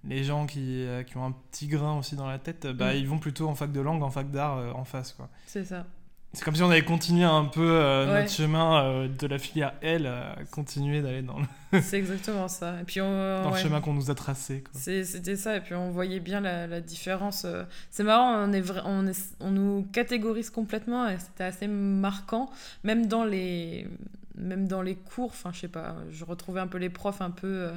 les 0.05 0.23
gens 0.23 0.45
qui, 0.45 0.85
qui, 1.07 1.17
ont 1.17 1.25
un 1.25 1.33
petit 1.51 1.67
grain 1.67 1.97
aussi 1.97 2.15
dans 2.15 2.27
la 2.27 2.39
tête, 2.39 2.67
bah, 2.67 2.93
mm. 2.93 2.97
ils 2.97 3.07
vont 3.07 3.19
plutôt 3.19 3.47
en 3.47 3.55
fac 3.55 3.71
de 3.71 3.81
langue, 3.81 4.03
en 4.03 4.09
fac 4.09 4.31
d'art 4.31 4.75
en 4.77 4.85
face. 4.85 5.13
quoi. 5.13 5.29
C'est 5.45 5.65
ça. 5.65 5.85
C'est 6.33 6.43
comme 6.43 6.55
si 6.55 6.61
on 6.61 6.69
avait 6.69 6.85
continué 6.85 7.23
un 7.23 7.45
peu 7.45 7.67
euh, 7.71 8.21
notre 8.21 8.31
chemin 8.31 8.83
euh, 8.83 9.07
de 9.07 9.25
la 9.25 9.39
filière 9.39 9.73
L, 9.81 10.05
à 10.05 10.35
continuer 10.51 11.01
d'aller 11.01 11.23
dans 11.23 11.39
le... 11.39 11.81
C'est 11.81 11.97
exactement 11.97 12.47
ça. 12.47 12.79
Et 12.79 12.83
puis 12.83 13.01
on, 13.01 13.43
dans 13.43 13.49
le 13.49 13.57
chemin 13.57 13.81
qu'on 13.81 13.95
nous 13.95 14.11
a 14.11 14.15
tracé. 14.15 14.63
C'était 14.73 15.35
ça, 15.35 15.57
et 15.57 15.61
puis 15.61 15.73
on 15.73 15.89
voyait 15.89 16.19
bien 16.19 16.39
la, 16.39 16.67
la 16.67 16.81
différence. 16.81 17.45
Euh. 17.45 17.63
C'est 17.89 18.03
marrant, 18.03 18.47
on, 18.47 18.53
est 18.53 18.63
on, 18.85 19.07
est, 19.07 19.35
on 19.39 19.49
nous 19.49 19.87
catégorise 19.91 20.51
complètement, 20.51 21.07
et 21.07 21.17
c'était 21.17 21.45
assez 21.45 21.67
marquant, 21.67 22.51
même 22.83 23.07
dans 23.07 23.23
les, 23.23 23.87
même 24.35 24.67
dans 24.67 24.83
les 24.83 24.95
cours, 24.95 25.31
enfin 25.31 25.49
je 25.51 25.61
sais 25.61 25.67
pas, 25.67 25.95
je 26.11 26.25
retrouvais 26.25 26.59
un 26.59 26.67
peu 26.67 26.77
les 26.77 26.89
profs 26.91 27.21
un 27.21 27.31
peu, 27.31 27.71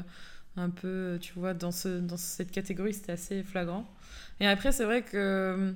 un 0.58 0.68
peu 0.68 1.16
tu 1.22 1.32
vois, 1.34 1.54
dans, 1.54 1.72
ce, 1.72 1.88
dans 1.88 2.18
cette 2.18 2.50
catégorie, 2.50 2.92
c'était 2.92 3.12
assez 3.12 3.42
flagrant. 3.42 3.86
Et 4.40 4.46
après, 4.46 4.72
c'est 4.72 4.84
vrai 4.84 5.00
que 5.00 5.74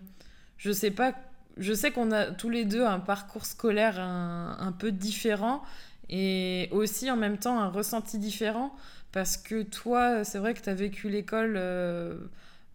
je 0.59 0.73
sais 0.73 0.91
pas 0.91 1.15
je 1.57 1.73
sais 1.73 1.91
qu'on 1.91 2.13
a 2.13 2.27
tous 2.27 2.51
les 2.51 2.65
deux 2.65 2.85
un 2.85 3.01
parcours 3.01 3.47
scolaire 3.47 3.99
un, 4.01 4.73
peu 4.79 4.93
différent 4.93 5.63
et 6.09 6.69
aussi 6.73 7.11
en 7.11 7.17
même 7.17 7.39
temps 7.39 7.59
un 7.59 7.69
ressenti 7.69 8.19
différent 8.19 8.75
parce 9.13 9.39
que 9.39 9.63
toi, 9.63 10.25
c'est 10.25 10.39
vrai 10.39 10.53
que 10.53 10.61
tu 10.61 10.69
as 10.69 10.75
vécu 10.75 11.09
l'école, 11.09 11.55
euh, 11.57 12.19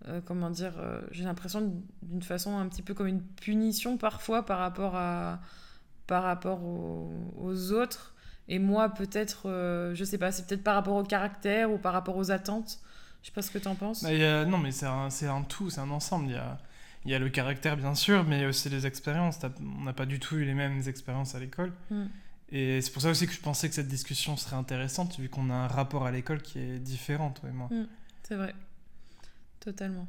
euh, 0.07 0.21
comment 0.25 0.49
dire, 0.49 0.73
euh, 0.79 0.99
j'ai 1.11 1.23
l'impression 1.23 1.71
d'une 2.01 2.23
façon 2.23 2.57
un 2.57 2.67
petit 2.67 2.81
peu 2.81 2.95
comme 2.95 3.05
une 3.05 3.21
punition 3.21 3.95
parfois 3.97 4.43
par 4.43 4.57
rapport, 4.57 4.95
à, 4.95 5.39
par 6.07 6.23
rapport 6.23 6.63
aux, 6.63 7.71
autres. 7.73 8.15
Et 8.47 8.57
moi, 8.57 8.89
peut-être, 8.89 9.91
je 9.93 10.03
sais 10.03 10.17
pas, 10.17 10.31
c'est 10.31 10.47
peut-être 10.47 10.63
par 10.63 10.73
rapport 10.73 10.95
au 10.95 11.03
caractère 11.03 11.71
ou 11.71 11.77
par 11.77 11.93
rapport 11.93 12.17
aux 12.17 12.31
attentes. 12.31 12.79
Je 13.21 13.27
sais 13.27 13.33
pas 13.33 13.43
ce 13.43 13.51
que 13.51 13.59
tu 13.59 13.67
en 13.67 13.75
penses. 13.75 14.01
Non, 14.01 14.57
mais 14.57 14.71
c'est 14.71 14.87
un, 14.87 15.09
un, 15.09 15.41
tout, 15.43 15.69
c'est 15.69 15.79
un 15.79 15.91
ensemble. 15.91 16.41
Il 17.05 17.11
y 17.11 17.15
a 17.15 17.19
le 17.19 17.29
caractère, 17.29 17.77
bien 17.77 17.95
sûr, 17.95 18.23
mais 18.25 18.45
aussi 18.45 18.69
les 18.69 18.85
expériences. 18.85 19.39
On 19.59 19.83
n'a 19.83 19.93
pas 19.93 20.05
du 20.05 20.19
tout 20.19 20.35
eu 20.35 20.45
les 20.45 20.53
mêmes 20.53 20.81
expériences 20.87 21.35
à 21.35 21.39
l'école. 21.39 21.73
Mm. 21.89 22.03
Et 22.53 22.81
c'est 22.81 22.91
pour 22.91 23.01
ça 23.01 23.09
aussi 23.09 23.27
que 23.27 23.33
je 23.33 23.39
pensais 23.39 23.69
que 23.69 23.75
cette 23.75 23.87
discussion 23.87 24.37
serait 24.37 24.57
intéressante, 24.57 25.17
vu 25.17 25.29
qu'on 25.29 25.49
a 25.49 25.53
un 25.53 25.67
rapport 25.67 26.05
à 26.05 26.11
l'école 26.11 26.41
qui 26.41 26.59
est 26.59 26.79
différent, 26.79 27.31
toi 27.31 27.49
et 27.49 27.53
moi. 27.53 27.69
Mm. 27.71 27.87
C'est 28.23 28.35
vrai. 28.35 28.53
Totalement. 29.59 30.07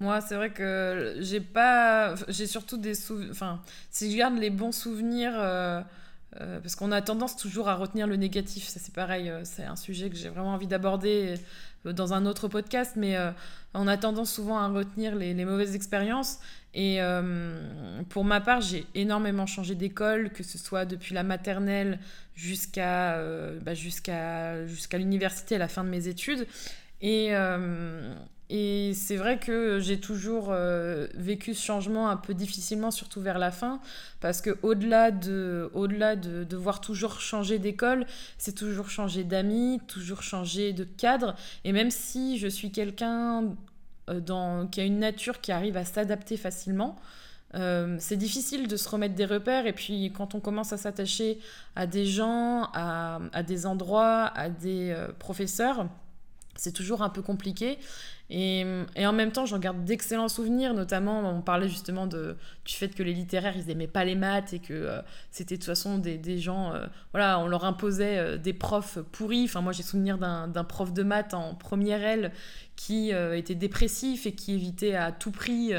Moi, 0.00 0.20
c'est 0.20 0.36
vrai 0.36 0.52
que 0.52 1.16
j'ai 1.20 1.40
pas. 1.40 2.14
J'ai 2.28 2.46
surtout 2.46 2.76
des 2.76 2.94
souvenirs. 2.94 3.30
Enfin, 3.30 3.62
si 3.90 4.10
je 4.10 4.16
garde 4.16 4.36
les 4.38 4.50
bons 4.50 4.72
souvenirs. 4.72 5.32
Euh, 5.34 5.80
euh, 6.40 6.60
parce 6.60 6.74
qu'on 6.74 6.92
a 6.92 7.00
tendance 7.00 7.36
toujours 7.36 7.68
à 7.68 7.76
retenir 7.76 8.06
le 8.06 8.16
négatif, 8.16 8.68
ça 8.68 8.80
c'est 8.80 8.92
pareil, 8.92 9.30
euh, 9.30 9.42
c'est 9.44 9.64
un 9.64 9.76
sujet 9.76 10.10
que 10.10 10.16
j'ai 10.16 10.28
vraiment 10.28 10.52
envie 10.52 10.66
d'aborder 10.66 11.36
dans 11.92 12.14
un 12.14 12.26
autre 12.26 12.48
podcast, 12.48 12.92
mais 12.96 13.16
euh, 13.16 13.30
on 13.74 13.86
a 13.86 13.96
tendance 13.96 14.32
souvent 14.32 14.58
à 14.58 14.68
retenir 14.68 15.14
les, 15.14 15.44
mauvaises 15.44 15.74
expériences. 15.74 16.38
Et 16.74 17.00
euh, 17.00 17.60
pour 18.10 18.24
ma 18.24 18.40
part, 18.40 18.60
j'ai 18.60 18.86
énormément 18.94 19.46
changé 19.46 19.74
d'école, 19.74 20.30
que 20.30 20.42
ce 20.42 20.58
soit 20.58 20.84
depuis 20.84 21.14
la 21.14 21.22
maternelle 21.22 21.98
jusqu'à 22.34 23.14
euh, 23.14 23.58
bah, 23.62 23.74
jusqu'à 23.74 24.66
jusqu'à 24.66 24.98
l'université, 24.98 25.54
à 25.54 25.58
la 25.58 25.68
fin 25.68 25.84
de 25.84 25.88
mes 25.88 26.08
études. 26.08 26.46
Et, 27.00 27.30
et 28.48 28.92
c'est 28.94 29.16
vrai 29.16 29.38
que 29.38 29.80
j'ai 29.80 29.98
toujours 29.98 30.48
euh, 30.50 31.08
vécu 31.14 31.52
ce 31.52 31.64
changement 31.64 32.08
un 32.10 32.16
peu 32.16 32.32
difficilement, 32.32 32.92
surtout 32.92 33.20
vers 33.20 33.38
la 33.38 33.50
fin, 33.50 33.80
parce 34.20 34.40
que 34.40 34.56
au-delà 34.62 35.10
de, 35.10 35.68
au-delà 35.74 36.14
de 36.14 36.44
devoir 36.44 36.80
toujours 36.80 37.20
changer 37.20 37.58
d'école, 37.58 38.06
c'est 38.38 38.54
toujours 38.54 38.88
changer 38.88 39.24
d'amis, 39.24 39.80
toujours 39.88 40.22
changer 40.22 40.72
de 40.72 40.84
cadre. 40.84 41.34
Et 41.64 41.72
même 41.72 41.90
si 41.90 42.38
je 42.38 42.46
suis 42.46 42.70
quelqu'un 42.70 43.56
euh, 44.10 44.20
dans, 44.20 44.68
qui 44.68 44.80
a 44.80 44.84
une 44.84 45.00
nature 45.00 45.40
qui 45.40 45.50
arrive 45.50 45.76
à 45.76 45.84
s'adapter 45.84 46.36
facilement, 46.36 46.94
euh, 47.56 47.96
c'est 47.98 48.16
difficile 48.16 48.68
de 48.68 48.76
se 48.76 48.88
remettre 48.88 49.16
des 49.16 49.24
repères. 49.24 49.66
Et 49.66 49.72
puis 49.72 50.12
quand 50.16 50.36
on 50.36 50.40
commence 50.40 50.72
à 50.72 50.76
s'attacher 50.76 51.40
à 51.74 51.88
des 51.88 52.06
gens, 52.06 52.68
à, 52.74 53.18
à, 53.32 53.42
des 53.42 53.66
endroits, 53.66 54.26
à 54.36 54.50
des 54.50 54.94
professeurs, 55.18 55.88
c'est 56.56 56.72
toujours 56.72 57.02
un 57.02 57.08
peu 57.08 57.22
compliqué. 57.22 57.78
Et, 58.28 58.64
et, 58.96 59.06
en 59.06 59.12
même 59.12 59.30
temps, 59.30 59.46
j'en 59.46 59.58
garde 59.58 59.84
d'excellents 59.84 60.28
souvenirs, 60.28 60.74
notamment, 60.74 61.20
on 61.30 61.42
parlait 61.42 61.68
justement 61.68 62.08
de, 62.08 62.36
du 62.64 62.74
fait 62.74 62.88
que 62.88 63.04
les 63.04 63.12
littéraires, 63.12 63.56
ils 63.56 63.66
n'aimaient 63.66 63.86
pas 63.86 64.04
les 64.04 64.16
maths 64.16 64.52
et 64.52 64.58
que 64.58 64.74
euh, 64.74 65.00
c'était 65.30 65.54
de 65.54 65.60
toute 65.60 65.66
façon 65.66 65.98
des, 65.98 66.38
gens, 66.38 66.74
euh, 66.74 66.86
voilà, 67.12 67.38
on 67.38 67.46
leur 67.46 67.64
imposait 67.64 68.18
euh, 68.18 68.36
des 68.36 68.52
profs 68.52 68.98
pourris. 69.12 69.44
Enfin, 69.44 69.60
moi, 69.60 69.72
j'ai 69.72 69.84
souvenir 69.84 70.18
d'un 70.18 70.64
prof 70.64 70.92
de 70.92 71.04
maths 71.04 71.34
en 71.34 71.54
première 71.54 72.02
L 72.02 72.32
qui 72.74 73.10
était 73.10 73.54
dépressif 73.54 74.26
et 74.26 74.32
qui 74.32 74.52
évitait 74.52 74.94
à 74.94 75.10
tout 75.10 75.30
prix 75.30 75.72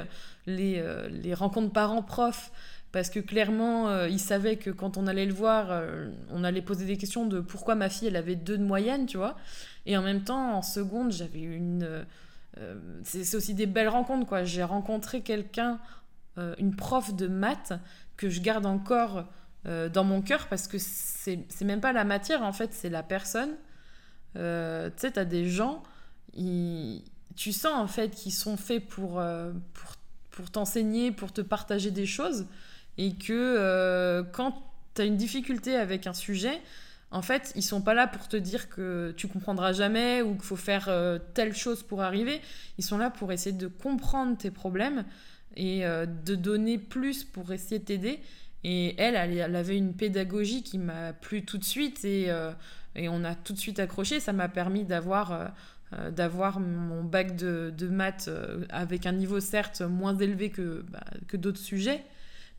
les, 0.48 0.84
les 1.12 1.34
rencontres 1.36 1.72
parents-profs 1.72 2.52
parce 2.98 3.12
que 3.12 3.20
clairement, 3.20 4.06
il 4.06 4.20
savait 4.20 4.56
que 4.56 4.72
quand 4.72 4.98
on 4.98 5.06
allait 5.06 5.28
le 5.28 5.34
voir, 5.34 5.84
on 6.32 6.44
allait 6.44 6.64
poser 6.64 6.86
des 6.86 6.98
questions 6.98 7.28
de 7.28 7.40
pourquoi 7.40 7.76
ma 7.76 7.90
fille, 7.90 8.08
elle 8.08 8.16
avait 8.16 8.36
deux 8.36 8.58
de 8.58 8.64
moyenne, 8.64 9.06
tu 9.06 9.18
vois. 9.18 9.38
Et 9.86 9.96
en 9.96 10.02
même 10.02 10.24
temps, 10.24 10.56
en 10.56 10.64
seconde, 10.64 11.12
j'avais 11.12 11.42
une 11.42 12.06
euh, 12.60 12.76
c'est 13.04 13.36
aussi 13.36 13.54
des 13.54 13.66
belles 13.66 13.90
rencontres, 13.90 14.26
quoi. 14.26 14.44
J'ai 14.44 14.64
rencontré 14.64 15.22
quelqu'un, 15.22 15.80
euh, 16.38 16.56
une 16.58 16.76
prof 16.76 17.14
de 17.16 17.28
maths, 17.28 17.74
que 18.16 18.30
je 18.30 18.42
garde 18.42 18.66
encore 18.66 19.26
euh, 19.68 19.90
dans 19.90 20.04
mon 20.04 20.22
cœur 20.22 20.48
parce 20.48 20.68
que 20.68 20.78
c'est 20.80 21.46
même 21.64 21.82
pas 21.82 21.94
la 21.94 22.04
matière, 22.04 22.42
en 22.42 22.54
fait, 22.54 22.74
c'est 22.74 22.90
la 22.90 23.04
personne. 23.04 23.52
tu 24.34 24.42
sais, 24.98 25.12
t'as 25.12 25.26
des 25.26 25.50
gens, 25.50 25.84
tu 26.34 27.52
sens 27.52 27.74
en 27.74 27.88
fait 27.88 28.10
qu'ils 28.10 28.34
sont 28.34 28.58
faits 28.58 28.88
pour, 28.88 29.22
pour, 29.74 29.96
pour 30.32 30.52
t'enseigner, 30.52 31.12
pour 31.12 31.32
te 31.32 31.42
partager 31.42 31.92
des 31.92 32.06
choses, 32.06 32.48
et 32.98 33.16
que 33.16 34.24
quand 34.32 34.62
tu 34.96 35.02
as 35.02 35.06
une 35.06 35.18
difficulté 35.18 35.76
avec 35.76 36.08
un 36.08 36.14
sujet, 36.14 36.60
en 37.12 37.22
fait, 37.22 37.54
ils 37.56 37.64
sont 37.64 37.82
pas 37.82 37.94
là 37.94 38.06
pour 38.06 38.28
te 38.28 38.36
dire 38.36 38.70
que 38.70 39.14
tu 39.16 39.28
comprendras 39.28 39.72
jamais 39.72 40.22
ou 40.22 40.34
qu'il 40.34 40.44
faut 40.44 40.58
faire 40.58 40.88
euh, 40.90 41.20
telle 41.34 41.56
chose 41.56 41.82
pour 41.84 42.02
arriver. 42.02 42.42
Ils 42.78 42.84
sont 42.84 42.98
là 42.98 43.10
pour 43.10 43.32
essayer 43.32 43.56
de 43.56 43.68
comprendre 43.68 44.38
tes 44.38 44.52
problèmes 44.52 45.06
et 45.56 45.86
euh, 45.86 46.06
de 46.06 46.36
donner 46.36 46.78
plus 46.78 47.24
pour 47.24 47.52
essayer 47.54 47.80
de 47.80 47.86
t'aider. 47.86 48.20
Et 48.66 48.96
elle, 49.02 49.16
elle, 49.16 49.56
avait 49.56 49.78
une 49.78 49.94
pédagogie 49.94 50.64
qui 50.64 50.78
m'a 50.78 51.14
plu 51.14 51.46
tout 51.46 51.58
de 51.58 51.64
suite 51.64 52.04
et, 52.04 52.30
euh, 52.30 52.52
et, 52.96 53.08
on 53.08 53.24
a 53.24 53.36
tout 53.36 53.54
de 53.54 53.58
suite 53.58 53.80
accroché. 53.80 54.20
Ça 54.20 54.34
m'a 54.34 54.50
permis 54.50 54.84
d'avoir 54.84 55.52
d'avoir 56.12 56.60
mon 56.60 57.02
bac 57.02 57.38
de, 57.38 57.74
de 57.78 57.88
maths 57.88 58.30
avec 58.68 59.06
un 59.06 59.14
niveau 59.14 59.40
certes 59.40 59.80
moins 59.80 60.18
élevé 60.18 60.50
que, 60.50 60.84
bah, 60.90 61.06
que 61.30 61.38
d'autres 61.38 61.62
sujets, 61.62 62.04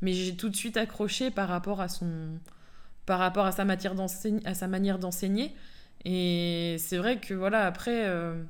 mais 0.00 0.12
j'ai 0.12 0.36
tout 0.36 0.48
de 0.48 0.56
suite 0.56 0.76
accroché 0.76 1.30
par 1.30 1.48
rapport 1.48 1.80
à 1.80 1.88
son, 1.88 2.38
par 3.06 3.18
rapport 3.18 3.46
à 3.46 3.52
sa, 3.52 3.64
matière 3.64 3.94
à 4.44 4.54
sa 4.54 4.68
manière 4.68 4.98
d'enseigner. 4.98 5.54
Et 6.04 6.76
c'est 6.78 6.98
vrai 6.98 7.18
que 7.18 7.34
voilà, 7.34 7.66
après, 7.66 8.06
euh, 8.06 8.42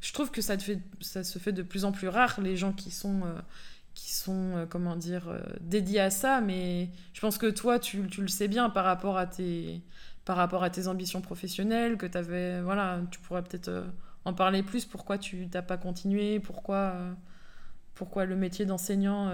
je 0.00 0.12
trouve 0.12 0.30
que 0.30 0.42
ça, 0.42 0.58
fait, 0.58 0.80
ça 1.00 1.24
se 1.24 1.38
fait 1.38 1.52
de 1.52 1.62
plus 1.62 1.84
en 1.84 1.92
plus 1.92 2.08
rare, 2.08 2.40
les 2.40 2.56
gens 2.56 2.72
qui 2.72 2.90
sont, 2.90 3.22
euh, 3.24 3.40
qui 3.94 4.12
sont 4.12 4.56
euh, 4.56 4.66
comment 4.66 4.94
dire, 4.94 5.32
dédiés 5.60 6.00
à 6.00 6.10
ça. 6.10 6.40
Mais 6.40 6.90
je 7.14 7.20
pense 7.20 7.38
que 7.38 7.46
toi, 7.46 7.78
tu, 7.78 8.06
tu, 8.08 8.20
le 8.20 8.28
sais 8.28 8.46
bien 8.46 8.70
par 8.70 8.84
rapport 8.84 9.18
à 9.18 9.26
tes, 9.26 9.82
par 10.24 10.36
rapport 10.36 10.62
à 10.62 10.70
tes 10.70 10.86
ambitions 10.86 11.20
professionnelles, 11.20 11.96
que 11.96 12.06
tu 12.06 12.62
voilà, 12.62 13.00
tu 13.10 13.18
pourrais 13.20 13.42
peut-être 13.42 13.84
en 14.24 14.34
parler 14.34 14.62
plus. 14.62 14.84
Pourquoi 14.84 15.18
tu 15.18 15.48
n'as 15.52 15.62
pas 15.62 15.78
continué? 15.78 16.38
Pourquoi, 16.40 16.94
pourquoi 17.94 18.26
le 18.26 18.36
métier 18.36 18.66
d'enseignant 18.66 19.32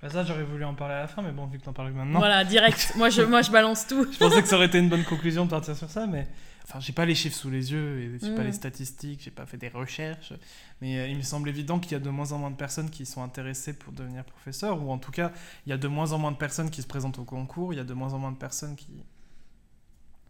bah 0.00 0.08
ça, 0.10 0.24
j'aurais 0.24 0.44
voulu 0.44 0.64
en 0.64 0.74
parler 0.74 0.94
à 0.94 1.00
la 1.00 1.08
fin, 1.08 1.22
mais 1.22 1.32
bon, 1.32 1.46
vu 1.46 1.58
que 1.58 1.64
t'en 1.64 1.72
parles 1.72 1.92
maintenant. 1.92 2.20
Voilà, 2.20 2.44
direct. 2.44 2.92
moi, 2.96 3.10
je, 3.10 3.22
moi, 3.22 3.42
je 3.42 3.50
balance 3.50 3.86
tout. 3.86 4.06
je 4.10 4.18
pensais 4.18 4.42
que 4.42 4.48
ça 4.48 4.56
aurait 4.56 4.66
été 4.66 4.78
une 4.78 4.88
bonne 4.88 5.04
conclusion 5.08 5.44
de 5.44 5.50
partir 5.50 5.76
sur 5.76 5.90
ça, 5.90 6.06
mais. 6.06 6.28
Enfin, 6.64 6.80
j'ai 6.80 6.92
pas 6.92 7.06
les 7.06 7.14
chiffres 7.14 7.34
sous 7.36 7.48
les 7.48 7.72
yeux, 7.72 7.98
et 7.98 8.18
j'ai 8.20 8.34
pas 8.34 8.42
les 8.42 8.50
mm. 8.50 8.52
statistiques, 8.52 9.22
j'ai 9.24 9.30
pas 9.30 9.46
fait 9.46 9.56
des 9.56 9.68
recherches, 9.68 10.34
mais 10.82 10.98
euh, 10.98 11.08
il 11.08 11.16
me 11.16 11.22
semble 11.22 11.48
évident 11.48 11.78
qu'il 11.78 11.92
y 11.92 11.94
a 11.94 11.98
de 11.98 12.10
moins 12.10 12.32
en 12.32 12.38
moins 12.38 12.50
de 12.50 12.56
personnes 12.56 12.90
qui 12.90 13.06
sont 13.06 13.22
intéressées 13.22 13.72
pour 13.72 13.94
devenir 13.94 14.22
professeur, 14.22 14.82
ou 14.82 14.92
en 14.92 14.98
tout 14.98 15.10
cas, 15.10 15.32
il 15.64 15.70
y 15.70 15.72
a 15.72 15.78
de 15.78 15.88
moins 15.88 16.12
en 16.12 16.18
moins 16.18 16.30
de 16.30 16.36
personnes 16.36 16.68
qui 16.68 16.82
se 16.82 16.86
présentent 16.86 17.18
au 17.18 17.24
concours, 17.24 17.72
il 17.72 17.76
y 17.76 17.80
a 17.80 17.84
de 17.84 17.94
moins 17.94 18.12
en 18.12 18.18
moins 18.18 18.32
de 18.32 18.36
personnes 18.36 18.76
qui, 18.76 19.02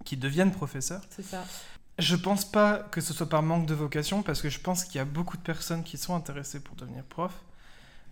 qui 0.05 0.17
deviennent 0.17 0.53
professeurs. 0.53 1.03
C'est 1.11 1.25
ça. 1.25 1.45
Je 1.99 2.15
pense 2.15 2.49
pas 2.49 2.79
que 2.93 3.01
ce 3.01 3.13
soit 3.13 3.29
par 3.29 3.43
manque 3.43 3.67
de 3.67 3.75
vocation, 3.75 4.23
parce 4.23 4.41
que 4.41 4.49
je 4.49 4.61
pense 4.61 4.85
qu'il 4.85 4.95
y 4.95 5.01
a 5.01 5.05
beaucoup 5.05 5.39
de 5.39 5.43
personnes 5.43 5.83
qui 5.83 5.99
sont 5.99 6.15
intéressées 6.15 6.61
pour 6.61 6.77
devenir 6.77 7.03
prof. 7.03 7.33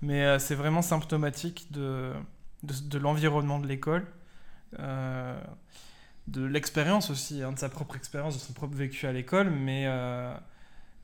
Mais 0.03 0.25
euh, 0.25 0.39
c'est 0.39 0.55
vraiment 0.55 0.83
symptomatique 0.83 1.69
de, 1.71 2.13
de, 2.63 2.99
l'environnement 2.99 3.59
de 3.59 3.67
l'école, 3.67 4.07
euh, 4.79 5.41
de 6.27 6.45
l'expérience 6.45 7.11
aussi, 7.11 7.43
hein, 7.43 7.53
de 7.53 7.59
sa 7.59 7.69
propre 7.69 7.97
expérience, 7.97 8.35
de 8.35 8.41
son 8.41 8.53
propre 8.53 8.75
vécu 8.75 9.07
à 9.07 9.13
l'école, 9.13 9.51
mais, 9.51 9.85
euh, 9.87 10.35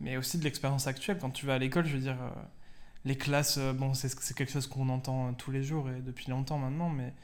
mais 0.00 0.16
aussi 0.16 0.38
de 0.38 0.44
l'expérience 0.44 0.86
actuelle. 0.86 1.18
Quand 1.18 1.30
tu 1.30 1.46
vas 1.46 1.54
à 1.54 1.58
l'école, 1.58 1.86
je 1.86 1.94
veux 1.94 2.02
dire, 2.02 2.18
les 3.04 3.16
classes, 3.16 3.58
bon, 3.58 3.94
c'est 3.94 4.34
quelque 4.34 4.52
chose 4.52 4.66
qu'on 4.66 4.88
entend 4.88 5.32
tous 5.34 5.50
les 5.50 5.62
jours 5.62 5.88
et 5.90 6.00
depuis 6.00 6.30
longtemps 6.30 6.58
maintenant, 6.58 6.88
mais, 6.88 7.14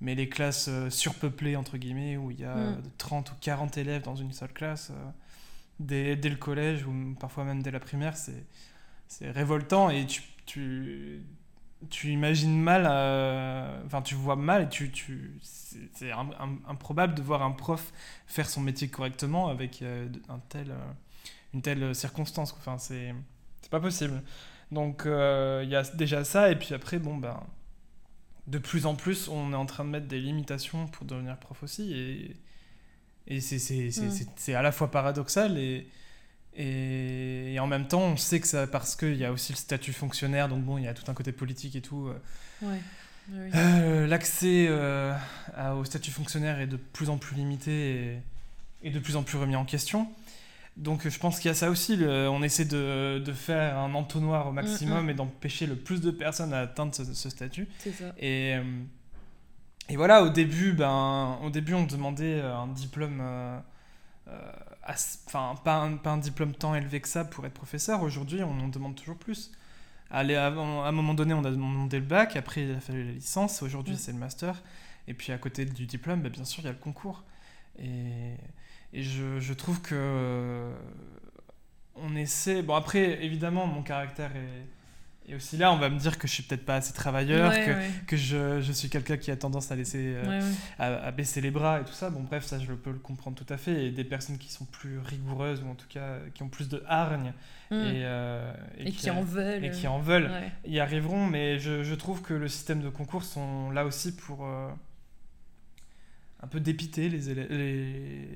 mais 0.00 0.14
les 0.14 0.28
classes 0.28 0.68
surpeuplées, 0.90 1.56
entre 1.56 1.78
guillemets, 1.78 2.16
où 2.16 2.30
il 2.30 2.40
y 2.40 2.44
a 2.44 2.76
30 2.98 3.30
mm. 3.30 3.32
ou 3.32 3.36
40 3.40 3.78
élèves 3.78 4.02
dans 4.02 4.16
une 4.16 4.32
seule 4.32 4.52
classe, 4.52 4.92
dès, 5.80 6.16
dès, 6.16 6.28
le 6.28 6.36
collège 6.36 6.86
ou 6.86 7.14
parfois 7.18 7.44
même 7.44 7.62
dès 7.62 7.70
la 7.70 7.80
primaire, 7.80 8.16
c'est 8.16 9.30
révoltant 9.30 9.88
et 9.88 10.04
tu 10.06 10.22
tu, 10.46 11.22
tu 11.90 12.10
imagines 12.10 12.58
mal, 12.58 12.86
euh, 12.88 13.82
enfin 13.84 14.02
tu 14.02 14.14
vois 14.14 14.36
mal 14.36 14.62
et 14.62 14.68
tu, 14.68 14.90
tu, 14.90 15.38
c'est 15.92 16.10
improbable 16.66 17.14
de 17.14 17.22
voir 17.22 17.42
un 17.42 17.50
prof 17.50 17.92
faire 18.26 18.48
son 18.48 18.60
métier 18.60 18.88
correctement 18.88 19.48
avec 19.48 19.82
euh, 19.82 20.08
un 20.28 20.38
tel, 20.48 20.70
euh, 20.70 20.92
une 21.54 21.62
telle 21.62 21.94
circonstance. 21.94 22.54
Enfin, 22.58 22.78
c'est 22.78 23.14
pas 23.70 23.80
possible. 23.80 24.22
Donc 24.72 25.02
il 25.04 25.68
y 25.68 25.76
a 25.76 25.82
déjà 25.94 26.24
ça 26.24 26.50
et 26.50 26.56
puis 26.56 26.74
après, 26.74 26.98
bon 26.98 27.16
ben, 27.16 27.40
de 28.46 28.58
plus 28.58 28.86
en 28.86 28.94
plus, 28.94 29.28
on 29.28 29.52
est 29.52 29.56
en 29.56 29.66
train 29.66 29.84
de 29.84 29.90
mettre 29.90 30.06
des 30.06 30.20
limitations 30.20 30.86
pour 30.86 31.06
devenir 31.06 31.36
prof 31.38 31.62
aussi 31.62 31.92
et, 31.92 32.36
et 33.26 33.40
c'est 33.40 33.90
mm. 34.48 34.54
à 34.54 34.62
la 34.62 34.72
fois 34.72 34.90
paradoxal 34.90 35.58
et 35.58 35.88
et, 36.56 37.58
en 37.60 37.66
même 37.66 37.86
temps, 37.86 38.00
on 38.00 38.16
sait 38.16 38.40
que 38.40 38.46
ça, 38.46 38.66
parce 38.66 38.96
qu'il 38.96 39.16
y 39.16 39.24
a 39.24 39.32
aussi 39.32 39.52
le 39.52 39.58
statut 39.58 39.92
fonctionnaire, 39.92 40.48
donc 40.48 40.62
bon, 40.62 40.78
il 40.78 40.84
y 40.84 40.88
a 40.88 40.94
tout 40.94 41.08
un 41.10 41.14
côté 41.14 41.32
politique 41.32 41.76
et 41.76 41.82
tout. 41.82 42.08
Euh. 42.08 42.78
Euh, 43.34 44.06
L'accès 44.06 44.66
euh, 44.68 45.12
au 45.76 45.84
statut 45.84 46.10
fonctionnaire 46.10 46.60
est 46.60 46.66
de 46.66 46.76
plus 46.76 47.10
en 47.10 47.18
plus 47.18 47.36
limité 47.36 48.20
et, 48.82 48.88
et, 48.88 48.90
de 48.90 48.98
plus 48.98 49.16
en 49.16 49.22
plus 49.22 49.36
remis 49.36 49.56
en 49.56 49.64
question. 49.64 50.08
Donc 50.76 51.08
je 51.08 51.18
pense 51.18 51.38
qu'il 51.40 51.48
y 51.48 51.52
a 51.52 51.54
ça 51.54 51.70
aussi. 51.70 51.98
on 52.06 52.42
essaie 52.42 52.64
de, 52.64 53.22
de, 53.24 53.32
faire 53.32 53.76
un 53.78 53.94
entonnoir 53.94 54.46
au 54.46 54.52
maximum 54.52 55.02
mm, 55.02 55.06
mm. 55.06 55.10
et 55.10 55.14
d'empêcher 55.14 55.66
le 55.66 55.74
plus 55.74 56.00
de 56.00 56.10
personnes 56.10 56.52
à 56.52 56.60
atteindre 56.60 56.94
ce, 56.94 57.30
statut. 57.30 57.66
Ça. 57.80 58.14
Et, 58.18 58.56
et 59.88 59.96
voilà, 59.96 60.22
au 60.22 60.28
début, 60.28 60.72
ben, 60.72 61.38
au 61.42 61.50
début, 61.50 61.74
on 61.74 61.84
demandait 61.84 62.40
un 62.40 62.68
diplôme 62.68 63.22
enfin, 64.88 65.54
pas 65.64 65.76
un, 65.76 65.96
pas 65.96 66.10
un 66.10 66.18
diplôme 66.18 66.52
tant 66.52 66.74
élevé 66.74 67.00
que 67.00 67.08
ça 67.08 67.24
pour 67.24 67.46
être 67.46 67.54
professeur. 67.54 68.02
Aujourd'hui, 68.02 68.42
on 68.42 68.58
en 68.60 68.68
demande 68.68 68.94
toujours 68.94 69.18
plus. 69.18 69.52
Allez, 70.10 70.36
à, 70.36 70.46
un 70.46 70.92
moment 70.92 71.14
donné, 71.14 71.34
on 71.34 71.44
a 71.44 71.50
demandé 71.50 71.98
le 71.98 72.06
bac, 72.06 72.36
après 72.36 72.62
il 72.62 72.72
a 72.72 72.80
fallu 72.80 73.04
la 73.04 73.12
licence, 73.12 73.62
aujourd'hui 73.62 73.96
c'est 73.96 74.12
le 74.12 74.18
master. 74.18 74.62
Et 75.08 75.14
puis 75.14 75.32
à 75.32 75.38
côté 75.38 75.64
du 75.64 75.86
diplôme, 75.86 76.22
bah, 76.22 76.28
bien 76.28 76.44
sûr, 76.44 76.62
il 76.62 76.66
y 76.66 76.68
a 76.68 76.72
le 76.72 76.78
concours. 76.78 77.24
Et, 77.78 78.34
et 78.92 79.02
je, 79.02 79.40
je, 79.40 79.52
trouve 79.52 79.82
que 79.82 80.72
on 81.96 82.14
essaie. 82.16 82.62
Bon, 82.62 82.74
après, 82.74 83.24
évidemment, 83.24 83.66
mon 83.66 83.82
caractère 83.82 84.34
est, 84.36 84.66
et 85.28 85.34
aussi 85.34 85.56
là, 85.56 85.72
on 85.72 85.76
va 85.76 85.88
me 85.88 85.98
dire 85.98 86.18
que 86.18 86.28
je 86.28 86.34
suis 86.34 86.44
peut-être 86.44 86.64
pas 86.64 86.76
assez 86.76 86.92
travailleur, 86.92 87.52
que, 87.52 88.04
que 88.06 88.16
je, 88.16 88.60
je, 88.60 88.72
suis 88.72 88.88
quelqu'un 88.88 89.16
qui 89.16 89.32
a 89.32 89.36
tendance 89.36 89.72
à 89.72 89.76
laisser, 89.76 90.14
euh, 90.14 90.40
à, 90.78 91.10
baisser 91.10 91.40
les 91.40 91.50
bras 91.50 91.80
et 91.80 91.84
tout 91.84 91.92
ça. 91.92 92.10
Bon, 92.10 92.20
bref, 92.20 92.44
ça, 92.44 92.60
je 92.60 92.72
peux 92.72 92.92
le 92.92 92.98
comprendre 92.98 93.36
tout 93.36 93.52
à 93.52 93.56
fait. 93.56 93.86
Et 93.86 93.90
des 93.90 94.04
personnes 94.04 94.38
qui 94.38 94.52
sont 94.52 94.66
plus 94.66 95.00
rigoureuses 95.00 95.64
ou 95.64 95.68
en 95.68 95.74
tout 95.74 95.88
cas 95.88 96.18
qui 96.32 96.44
ont 96.44 96.48
plus 96.48 96.68
de 96.68 96.80
hargne 96.86 97.32
mm. 97.72 97.74
et, 97.74 98.04
euh, 98.04 98.52
et, 98.78 98.92
qui, 98.92 99.10
en 99.10 99.22
veulent, 99.22 99.64
et 99.64 99.70
qui 99.70 99.88
en 99.88 99.98
veulent, 99.98 100.30
y 100.64 100.78
arriveront. 100.78 101.26
Mais 101.26 101.58
je, 101.58 101.82
je, 101.82 101.94
trouve 101.96 102.22
que 102.22 102.34
le 102.34 102.46
système 102.46 102.80
de 102.80 102.88
concours 102.88 103.24
sont 103.24 103.72
là 103.72 103.84
aussi 103.84 104.14
pour 104.14 104.46
euh, 104.46 104.68
un 106.40 106.46
peu 106.46 106.60
dépiter 106.60 107.08
les, 107.08 107.34
les 107.34 108.28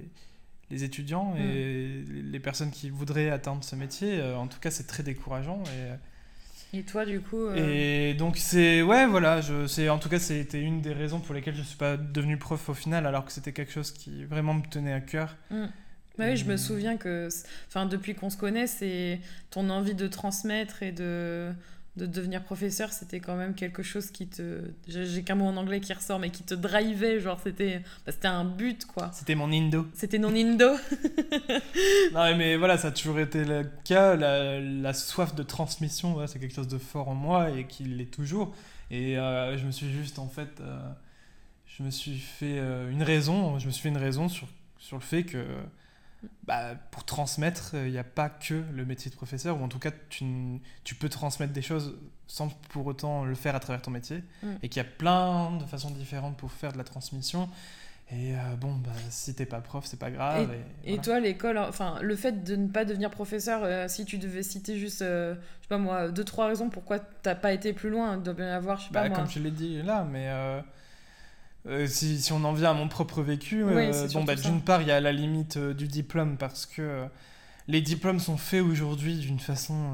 les 0.72 0.84
étudiants 0.84 1.34
et 1.36 2.04
mm. 2.06 2.30
les 2.30 2.38
personnes 2.38 2.70
qui 2.70 2.90
voudraient 2.90 3.30
atteindre 3.30 3.64
ce 3.64 3.74
métier. 3.74 4.22
en 4.22 4.46
tout 4.46 4.60
cas, 4.60 4.70
c'est 4.70 4.86
très 4.86 5.02
décourageant. 5.02 5.62
Et, 5.66 5.90
et 6.72 6.82
toi, 6.82 7.04
du 7.04 7.20
coup 7.20 7.50
Et 7.50 8.14
donc, 8.14 8.36
c'est. 8.36 8.82
Ouais, 8.82 9.06
voilà. 9.06 9.40
Je, 9.40 9.88
en 9.88 9.98
tout 9.98 10.08
cas, 10.08 10.18
c'était 10.18 10.60
une 10.60 10.80
des 10.80 10.92
raisons 10.92 11.20
pour 11.20 11.34
lesquelles 11.34 11.54
je 11.54 11.60
ne 11.60 11.66
suis 11.66 11.76
pas 11.76 11.96
devenu 11.96 12.36
prof 12.36 12.68
au 12.68 12.74
final, 12.74 13.06
alors 13.06 13.24
que 13.24 13.32
c'était 13.32 13.52
quelque 13.52 13.72
chose 13.72 13.90
qui 13.90 14.24
vraiment 14.24 14.54
me 14.54 14.62
tenait 14.62 14.92
à 14.92 15.00
cœur. 15.00 15.36
Mm. 15.50 15.66
Oui, 16.18 16.36
je 16.36 16.44
me 16.44 16.56
souviens 16.56 16.96
que, 16.96 17.28
enfin, 17.68 17.86
depuis 17.86 18.14
qu'on 18.14 18.30
se 18.30 18.36
connaît, 18.36 18.66
c'est 18.66 19.20
ton 19.50 19.70
envie 19.70 19.94
de 19.94 20.06
transmettre 20.06 20.82
et 20.82 20.92
de, 20.92 21.50
de 21.96 22.06
devenir 22.06 22.42
professeur, 22.44 22.92
c'était 22.92 23.18
quand 23.18 23.36
même 23.36 23.54
quelque 23.54 23.82
chose 23.82 24.10
qui 24.10 24.28
te. 24.28 24.62
J'ai 24.86 25.22
qu'un 25.22 25.34
mot 25.34 25.46
en 25.46 25.56
anglais 25.56 25.80
qui 25.80 25.92
ressort, 25.92 26.18
mais 26.18 26.30
qui 26.30 26.42
te 26.42 26.54
drivait. 26.54 27.20
Genre, 27.20 27.38
c'était 27.42 27.82
bah, 28.06 28.12
c'était 28.12 28.28
un 28.28 28.44
but, 28.44 28.86
quoi. 28.86 29.10
C'était 29.12 29.34
mon 29.34 29.52
indo. 29.52 29.86
C'était 29.94 30.18
non 30.18 30.34
indo. 30.34 30.70
non, 32.12 32.36
mais 32.36 32.56
voilà, 32.56 32.78
ça 32.78 32.88
a 32.88 32.90
toujours 32.92 33.18
été 33.18 33.44
le 33.44 33.66
cas. 33.84 34.14
La, 34.14 34.60
la 34.60 34.92
soif 34.92 35.34
de 35.34 35.42
transmission, 35.42 36.26
c'est 36.26 36.38
quelque 36.38 36.54
chose 36.54 36.68
de 36.68 36.78
fort 36.78 37.08
en 37.08 37.14
moi 37.14 37.50
et 37.50 37.66
qui 37.66 37.84
l'est 37.84 38.10
toujours. 38.10 38.54
Et 38.90 39.18
euh, 39.18 39.56
je 39.58 39.66
me 39.66 39.72
suis 39.72 39.90
juste, 39.90 40.18
en 40.18 40.28
fait. 40.28 40.60
Euh, 40.60 40.92
je 41.66 41.82
me 41.82 41.90
suis 41.90 42.18
fait 42.18 42.58
euh, 42.58 42.90
une 42.90 43.02
raison. 43.02 43.58
Je 43.58 43.66
me 43.66 43.72
suis 43.72 43.82
fait 43.82 43.88
une 43.88 43.96
raison 43.96 44.28
sur, 44.28 44.46
sur 44.78 44.96
le 44.96 45.02
fait 45.02 45.24
que 45.24 45.44
bah, 46.44 46.74
pour 46.90 47.04
transmettre, 47.04 47.74
il 47.74 47.90
n'y 47.90 47.98
a 47.98 48.04
pas 48.04 48.28
que 48.28 48.62
le 48.72 48.84
métier 48.84 49.10
de 49.10 49.16
professeur, 49.16 49.60
ou 49.60 49.64
en 49.64 49.68
tout 49.68 49.78
cas, 49.78 49.90
tu, 50.08 50.24
tu, 50.84 50.94
peux 50.94 51.08
transmettre 51.08 51.52
des 51.52 51.62
choses 51.62 51.96
sans 52.26 52.48
pour 52.70 52.86
autant 52.86 53.24
le 53.24 53.34
faire 53.34 53.54
à 53.54 53.60
travers 53.60 53.82
ton 53.82 53.90
métier, 53.90 54.22
mm. 54.42 54.54
et 54.62 54.68
qu'il 54.68 54.82
y 54.82 54.86
a 54.86 54.88
plein 54.88 55.56
de 55.56 55.64
façons 55.64 55.90
différentes 55.90 56.36
pour 56.36 56.52
faire 56.52 56.72
de 56.72 56.78
la 56.78 56.84
transmission. 56.84 57.48
Et 58.12 58.34
euh, 58.34 58.56
bon, 58.60 58.74
bah, 58.74 58.90
si 59.08 59.34
t'es 59.34 59.46
pas 59.46 59.60
prof, 59.60 59.84
c'est 59.86 59.98
pas 59.98 60.10
grave. 60.10 60.50
Et, 60.84 60.98
toi, 60.98 61.20
l'école, 61.20 61.58
enfin, 61.58 61.98
le 62.02 62.16
fait 62.16 62.42
de 62.42 62.56
ne 62.56 62.66
pas 62.66 62.84
devenir 62.84 63.08
professeur, 63.10 63.60
euh, 63.62 63.86
si 63.86 64.04
tu 64.04 64.18
devais 64.18 64.42
citer 64.42 64.76
juste, 64.78 65.02
euh, 65.02 65.34
je 65.34 65.62
sais 65.62 65.68
pas 65.68 65.78
moi, 65.78 66.08
deux, 66.08 66.24
trois 66.24 66.48
raisons 66.48 66.70
pourquoi 66.70 66.98
t'as 66.98 67.36
pas 67.36 67.52
été 67.52 67.72
plus 67.72 67.88
loin, 67.88 68.16
il 68.16 68.22
doit 68.22 68.34
bien 68.34 68.48
y 68.48 68.52
avoir, 68.52 68.78
je 68.78 68.86
sais 68.86 68.90
bah, 68.90 69.02
pas 69.02 69.08
moi. 69.10 69.18
Comme 69.18 69.30
je 69.30 69.38
l'ai 69.38 69.52
dit 69.52 69.80
là, 69.82 70.04
mais 70.10 70.28
euh, 71.66 71.86
si, 71.86 72.20
si, 72.20 72.32
on 72.32 72.42
en 72.44 72.52
vient 72.52 72.70
à 72.70 72.74
mon 72.74 72.88
propre 72.88 73.22
vécu, 73.22 73.62
euh, 73.62 74.08
bon, 74.14 74.24
bah, 74.24 74.34
d'une 74.34 74.62
part, 74.62 74.80
il 74.82 74.88
y 74.88 74.90
a 74.90 75.00
la 75.00 75.12
limite 75.12 75.58
euh, 75.58 75.74
du 75.74 75.88
diplôme 75.88 76.36
parce 76.38 76.64
que 76.64 77.04
les 77.68 77.82
diplômes 77.82 78.18
sont 78.18 78.38
faits 78.38 78.62
aujourd'hui 78.62 79.16
d'une 79.16 79.38
façon. 79.38 79.92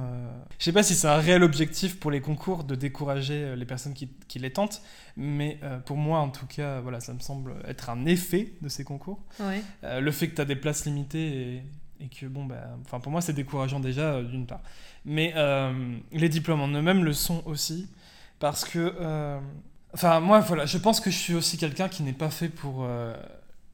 Je 0.58 0.64
sais 0.64 0.72
pas 0.72 0.82
si 0.82 0.94
c'est 0.94 1.08
un 1.08 1.18
réel 1.18 1.42
objectif 1.42 1.98
pour 1.98 2.10
les 2.10 2.22
concours 2.22 2.64
de 2.64 2.74
décourager 2.74 3.54
les 3.54 3.64
personnes 3.66 3.92
qui, 3.92 4.08
qui 4.28 4.38
les 4.38 4.50
tentent, 4.50 4.80
mais 5.16 5.58
pour 5.84 5.98
moi, 5.98 6.20
en 6.20 6.30
tout 6.30 6.46
cas, 6.46 6.80
voilà, 6.80 7.00
ça 7.00 7.12
me 7.12 7.18
semble 7.18 7.52
être 7.66 7.90
un 7.90 8.06
effet 8.06 8.54
de 8.62 8.70
ces 8.70 8.82
concours. 8.84 9.20
le 9.82 10.10
fait 10.10 10.28
que 10.28 10.36
tu 10.36 10.40
as 10.40 10.46
des 10.46 10.56
places 10.56 10.86
limitées 10.86 11.18
et, 12.00 12.04
et 12.04 12.08
que, 12.08 12.24
bon, 12.24 12.46
bah, 12.46 12.62
pour 12.88 13.10
moi, 13.12 13.20
c'est 13.20 13.34
décourageant 13.34 13.80
déjà, 13.80 14.22
d'une 14.22 14.46
part. 14.46 14.62
Mais 15.04 15.34
les 16.12 16.28
diplômes 16.30 16.62
en 16.62 16.68
eux-mêmes 16.68 17.04
le 17.04 17.12
sont 17.12 17.42
aussi 17.44 17.90
parce 18.38 18.64
que 18.64 19.38
Enfin, 19.96 20.20
moi, 20.20 20.40
voilà, 20.40 20.66
je 20.66 20.76
pense 20.76 21.00
que 21.00 21.10
je 21.10 21.16
suis 21.16 21.34
aussi 21.34 21.56
quelqu'un 21.56 21.88
qui 21.88 22.02
n'est 22.02 22.12
pas 22.12 22.28
fait 22.28 22.50
pour 22.50 22.84
euh, 22.84 23.16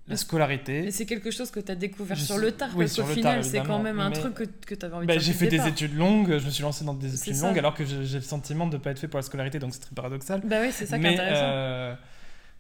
la 0.07 0.17
scolarité. 0.17 0.83
Mais 0.83 0.93
c'est 0.93 1.05
quelque 1.05 1.33
chose 1.33 1.50
que 1.50 1.59
tu 1.59 1.73
as 1.73 1.75
découvert 1.75 2.17
sur 2.17 2.38
le 2.38 2.52
tard, 2.52 2.69
parce 2.76 2.95
qu'au 2.95 3.05
final, 3.07 3.43
c'est 3.45 3.61
quand 3.64 3.81
même 3.81 3.99
un 3.99 4.12
truc 4.12 4.35
que, 4.35 4.45
que 4.45 4.76
tu 4.76 4.87
avais 4.87 4.95
envie 4.95 5.07
de 5.07 5.09
bah, 5.09 5.14
faire. 5.14 5.23
J'ai 5.23 5.33
fait 5.33 5.49
des 5.49 5.67
études 5.67 5.97
longues, 5.97 6.38
je 6.38 6.47
me 6.47 6.50
suis 6.50 6.62
lancé 6.62 6.85
dans 6.85 6.95
des 6.95 7.12
études 7.12 7.41
longues, 7.41 7.59
alors 7.59 7.75
que 7.75 7.85
j'ai 7.85 8.19
le 8.19 8.21
sentiment 8.21 8.69
de 8.69 8.76
ne 8.76 8.81
pas 8.81 8.93
être 8.93 9.00
fait 9.00 9.09
pour 9.09 9.19
la 9.19 9.25
scolarité, 9.25 9.59
donc 9.59 9.75
c'est 9.75 9.81
très 9.81 9.97
paradoxal. 9.97 10.43
Bah 10.45 10.59
oui, 10.61 10.69
c'est 10.71 10.87
ça 10.87 10.97
qui 10.97 11.07
est 11.07 11.09
intéressant. 11.09 11.43
Euh, 11.45 11.95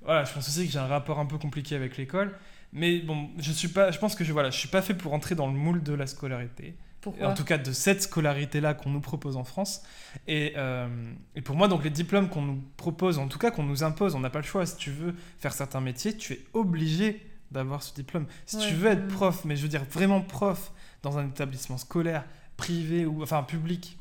voilà, 0.04 0.24
je 0.24 0.32
pense 0.32 0.48
aussi 0.48 0.66
que 0.66 0.72
j'ai 0.72 0.80
un 0.80 0.88
rapport 0.88 1.20
un 1.20 1.26
peu 1.26 1.38
compliqué 1.38 1.76
avec 1.76 1.96
l'école. 1.96 2.32
Mais 2.72 2.98
bon, 2.98 3.28
je 3.38 3.52
suis 3.52 3.68
pas, 3.68 3.92
je 3.92 3.98
pense 4.00 4.16
que 4.16 4.24
je, 4.24 4.32
voilà, 4.32 4.50
je 4.50 4.58
suis 4.58 4.68
pas 4.68 4.82
fait 4.82 4.94
pour 4.94 5.14
entrer 5.14 5.36
dans 5.36 5.46
le 5.46 5.52
moule 5.52 5.84
de 5.84 5.92
la 5.92 6.08
scolarité 6.08 6.74
en 7.22 7.34
tout 7.34 7.44
cas 7.44 7.58
de 7.58 7.72
cette 7.72 8.02
scolarité-là 8.02 8.74
qu'on 8.74 8.90
nous 8.90 9.00
propose 9.00 9.36
en 9.36 9.44
France. 9.44 9.82
Et, 10.26 10.54
euh, 10.56 10.88
et, 11.34 11.40
pour 11.40 11.56
moi, 11.56 11.68
donc 11.68 11.84
les 11.84 11.90
diplômes 11.90 12.28
qu'on 12.28 12.42
nous 12.42 12.62
propose, 12.76 13.18
en 13.18 13.28
tout 13.28 13.38
cas 13.38 13.50
qu'on 13.50 13.64
nous 13.64 13.84
impose, 13.84 14.14
on 14.14 14.20
n'a 14.20 14.30
pas 14.30 14.40
le 14.40 14.44
choix. 14.44 14.66
Si 14.66 14.76
tu 14.76 14.90
veux 14.90 15.14
faire 15.38 15.52
certains 15.52 15.80
métiers, 15.80 16.16
tu 16.16 16.34
es 16.34 16.40
obligé 16.52 17.20
d'avoir 17.50 17.82
ce 17.82 17.94
diplôme. 17.94 18.26
Si 18.46 18.58
tu 18.58 18.74
veux 18.74 18.90
être 18.90 19.08
prof, 19.08 19.44
mais 19.44 19.56
je 19.56 19.62
veux 19.62 19.68
dire 19.68 19.84
vraiment 19.90 20.20
prof 20.20 20.72
dans 21.02 21.18
un 21.18 21.28
établissement 21.28 21.78
scolaire, 21.78 22.24
privé 22.56 23.06
ou 23.06 23.22
enfin 23.22 23.42
public, 23.42 23.98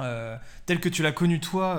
euh, 0.00 0.36
tel 0.66 0.80
que 0.80 0.88
tu 0.88 1.02
l'as 1.02 1.12
connu 1.12 1.40
toi 1.40 1.76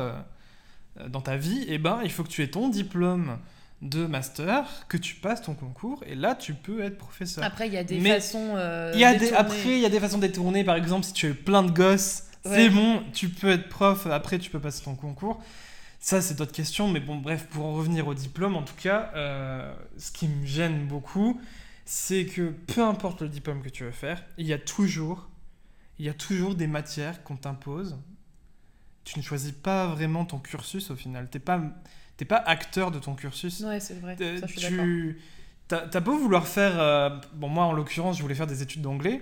euh, 1.00 1.10
dans 1.10 1.22
ta 1.22 1.38
vie, 1.38 1.66
eh 1.68 1.78
ben 1.78 2.02
il 2.04 2.12
faut 2.12 2.24
que 2.24 2.30
tu 2.30 2.42
aies 2.42 2.50
ton 2.50 2.70
diplôme 2.70 3.38
de 3.82 4.08
master, 4.08 4.66
que 4.88 4.98
tu 4.98 5.16
passes 5.16 5.44
ton 5.44 5.54
concours, 5.54 6.04
et 6.08 6.16
là, 6.16 6.36
tu 6.36 6.54
peux 6.54 6.82
être 6.82 6.98
professeur. 6.98 7.44
Après, 7.44 7.68
il 7.68 7.74
y 7.74 7.78
a 7.78 7.84
des 7.84 8.00
façons 8.00 8.54
euh, 8.56 8.92
y 8.96 9.04
a 9.04 9.16
des, 9.16 9.34
Après, 9.34 9.78
il 9.78 9.80
y 9.80 9.86
a 9.86 9.90
des 9.90 10.00
façons 10.00 10.18
détournées. 10.18 10.64
Par 10.64 10.76
exemple, 10.76 11.06
si 11.06 11.14
tu 11.14 11.30
as 11.30 11.34
plein 11.34 11.64
de 11.64 11.72
gosses, 11.72 12.24
c'est 12.44 12.70
bon, 12.70 13.04
tu 13.14 13.30
peux 13.30 13.50
être 13.50 13.70
prof, 13.70 14.08
après, 14.08 14.40
tu 14.40 14.50
peux 14.50 14.60
passer 14.60 14.84
ton 14.84 14.96
concours. 14.96 15.44
Ça, 16.00 16.22
c'est 16.22 16.36
d'autres 16.36 16.54
questions, 16.54 16.88
mais 16.88 17.00
bon, 17.00 17.18
bref, 17.18 17.48
pour 17.48 17.66
en 17.66 17.74
revenir 17.74 18.08
au 18.08 18.14
diplôme, 18.14 18.56
en 18.56 18.64
tout 18.64 18.76
cas, 18.76 19.12
euh, 19.16 19.74
ce 19.98 20.12
qui 20.12 20.28
me 20.28 20.46
gêne 20.46 20.88
beaucoup, 20.88 21.40
c'est 21.86 22.26
que 22.26 22.50
peu 22.50 22.84
importe 22.84 23.22
le 23.22 23.30
diplôme 23.30 23.62
que 23.62 23.70
tu 23.70 23.84
veux 23.84 23.92
faire, 23.92 24.24
il 24.38 24.48
y 24.48 24.54
a 24.54 24.58
toujours, 24.58 25.30
il 26.00 26.06
y 26.06 26.10
a 26.10 26.14
toujours 26.14 26.56
des 26.56 26.68
matières 26.68 27.24
qu'on 27.24 27.36
t'impose. 27.36 27.98
Tu 29.04 29.20
ne 29.20 29.24
choisis 29.24 29.52
pas 29.52 29.88
vraiment 29.88 30.26
ton 30.26 30.40
cursus 30.40 30.92
au 30.92 30.96
final. 30.96 31.30
T'es 31.30 31.40
pas 31.40 31.62
t'es 32.18 32.26
pas 32.26 32.38
acteur 32.38 32.92
de 32.92 33.00
ton 33.00 33.16
cursus. 33.16 33.62
Ouais, 33.62 33.80
c'est 33.80 34.00
vrai. 34.00 34.18
Ça, 34.18 34.48
je 34.48 34.60
suis 34.60 35.16
tu 35.68 35.76
as, 35.76 36.00
beau 36.00 36.18
vouloir 36.18 36.48
faire. 36.48 36.80
Euh, 36.80 37.10
bon, 37.34 37.50
moi 37.50 37.66
en 37.66 37.74
l'occurrence, 37.74 38.18
je 38.18 38.22
voulais 38.22 38.36
faire 38.36 38.48
des 38.48 38.62
études 38.62 38.82
d'anglais. 38.82 39.22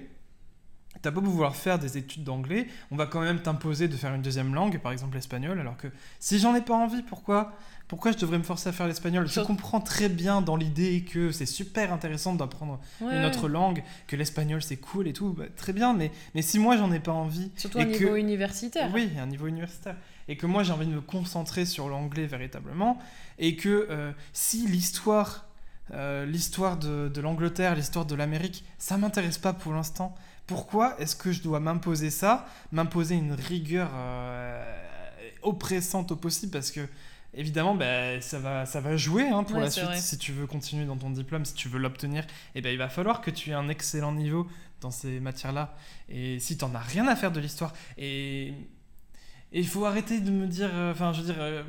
T'as 1.02 1.12
beau 1.12 1.22
vouloir 1.22 1.56
faire 1.56 1.78
des 1.78 1.98
études 1.98 2.24
d'anglais, 2.24 2.68
on 2.90 2.96
va 2.96 3.06
quand 3.06 3.20
même 3.20 3.42
t'imposer 3.42 3.90
de 3.90 3.96
faire 3.98 4.16
une 4.16 4.22
deuxième 4.22 4.56
langue, 4.56 4.80
par 4.80 4.94
exemple 4.94 5.16
l'espagnol, 5.16 5.60
alors 5.60 5.76
que 5.76 5.88
si 6.20 6.40
j'en 6.40 6.56
ai 6.56 6.62
pas 6.62 6.74
envie, 6.74 7.04
pourquoi 7.04 7.54
pourquoi 7.90 8.14
je 8.14 8.18
devrais 8.18 8.38
me 8.38 8.44
forcer 8.44 8.70
à 8.70 8.72
faire 8.72 8.88
l'espagnol? 8.88 9.28
Je 9.28 9.42
comprends 9.42 9.82
très 9.82 10.10
bien 10.10 10.42
dans 10.42 10.56
l'idée 10.56 11.04
que 11.04 11.32
c'est 11.32 11.46
super 11.46 11.92
intéressant 11.92 12.34
d'apprendre 12.34 12.80
une 13.02 13.26
autre 13.26 13.50
langue, 13.50 13.84
que 14.08 14.16
l'espagnol 14.16 14.64
c'est 14.64 14.78
cool 14.78 15.08
et 15.08 15.14
tout, 15.14 15.34
bah, 15.34 15.44
très 15.56 15.74
bien, 15.74 15.94
mais, 15.94 16.12
mais 16.34 16.42
si 16.42 16.60
moi 16.60 16.78
j'en 16.78 16.92
ai 16.94 17.02
pas 17.02 17.12
envie. 17.12 17.52
Surtout 17.58 17.80
à 17.80 17.82
un 17.82 17.86
niveau 17.86 18.16
universitaire. 18.16 18.90
Oui, 18.94 19.12
à 19.20 19.24
un 19.24 19.28
niveau 19.28 19.48
universitaire 19.48 19.98
et 20.28 20.38
que 20.38 20.46
moi 20.46 20.64
j'ai 20.64 20.74
envie 20.74 20.88
de 20.88 20.94
me 20.94 21.02
concentrer 21.02 21.66
sur 21.66 21.90
l'anglais 21.90 22.26
véritablement, 22.26 23.00
et 23.38 23.56
que 23.56 23.88
euh, 23.90 24.12
si 24.34 24.68
l'histoire 24.68 25.46
euh, 25.94 26.26
l'histoire 26.26 26.78
de, 26.78 27.10
de 27.10 27.22
l'Angleterre, 27.22 27.76
l'histoire 27.76 28.06
de 28.06 28.16
l'Amérique, 28.16 28.64
ça 28.80 28.98
m'intéresse 28.98 29.38
pas 29.38 29.54
pour 29.54 29.72
l'instant. 29.74 30.16
Pourquoi 30.48 31.00
est-ce 31.00 31.16
que 31.16 31.32
je 31.32 31.42
dois 31.42 31.60
m'imposer 31.60 32.10
ça, 32.10 32.48
m'imposer 32.72 33.16
une 33.16 33.34
rigueur 33.34 33.90
euh, 33.94 34.64
oppressante 35.44 36.12
au 36.12 36.16
possible? 36.16 36.52
Parce 36.52 36.72
que 36.72 36.88
évidemment, 37.36 37.76
bah, 37.76 38.20
ça, 38.22 38.40
va, 38.40 38.66
ça 38.66 38.80
va 38.80 38.98
jouer 38.98 39.28
hein, 39.28 39.44
pour 39.44 39.60
la 39.60 39.70
suite. 39.70 39.94
Si 39.96 40.18
tu 40.18 40.32
veux 40.32 40.48
continuer 40.48 40.86
dans 40.86 40.98
ton 40.98 41.10
diplôme, 41.12 41.46
si 41.46 41.54
tu 41.54 41.70
veux 41.70 41.80
l'obtenir, 41.80 42.26
eh 42.56 42.62
ben, 42.62 42.72
il 42.72 42.78
va 42.78 42.90
falloir 42.90 43.22
que 43.22 43.30
tu 43.30 43.52
aies 43.52 43.54
un 43.54 43.70
excellent 43.70 44.12
niveau 44.12 44.48
dans 44.82 44.92
ces 44.92 45.20
matières-là. 45.20 45.76
Et 46.10 46.40
si 46.40 46.58
tu 46.58 46.66
n'en 46.66 46.74
as 46.74 46.80
rien 46.80 47.08
à 47.08 47.16
faire 47.16 47.32
de 47.32 47.40
l'histoire, 47.40 47.74
et 47.98 48.54
et 49.56 49.60
il 49.60 49.68
faut 49.68 49.86
arrêter 49.86 50.20
de 50.20 50.30
me 50.30 50.48
dire. 50.48 50.70
Euh, 50.72 50.92
enfin, 50.92 51.14
je 51.14 51.22
veux 51.22 51.26
dire. 51.26 51.38
Euh, 51.40 51.64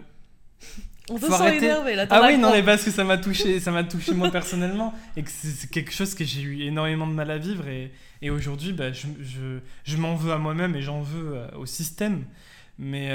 on 1.08 1.18
peut 1.18 1.30
s'en 1.30 1.46
énerver 1.46 1.94
là. 1.94 2.06
Ah 2.10 2.24
oui, 2.26 2.36
non, 2.36 2.50
mais 2.50 2.64
parce 2.64 2.82
que 2.82 2.90
ça 2.90 3.04
m'a 3.04 3.16
touché, 3.16 3.60
ça 3.60 3.70
m'a 3.70 3.84
touché 3.84 4.12
moi 4.12 4.28
personnellement, 4.30 4.92
et 5.16 5.22
que 5.22 5.30
c'est 5.30 5.70
quelque 5.70 5.92
chose 5.92 6.14
que 6.14 6.24
j'ai 6.24 6.42
eu 6.42 6.62
énormément 6.62 7.06
de 7.06 7.12
mal 7.12 7.30
à 7.30 7.38
vivre, 7.38 7.68
et, 7.68 7.92
et 8.22 8.30
aujourd'hui, 8.30 8.72
bah, 8.72 8.92
je, 8.92 9.06
je, 9.22 9.60
je 9.84 9.96
m'en 9.96 10.16
veux 10.16 10.32
à 10.32 10.38
moi-même 10.38 10.74
et 10.74 10.82
j'en 10.82 11.00
veux 11.00 11.36
euh, 11.36 11.48
au 11.56 11.64
système. 11.64 12.24
Mais 12.78 13.08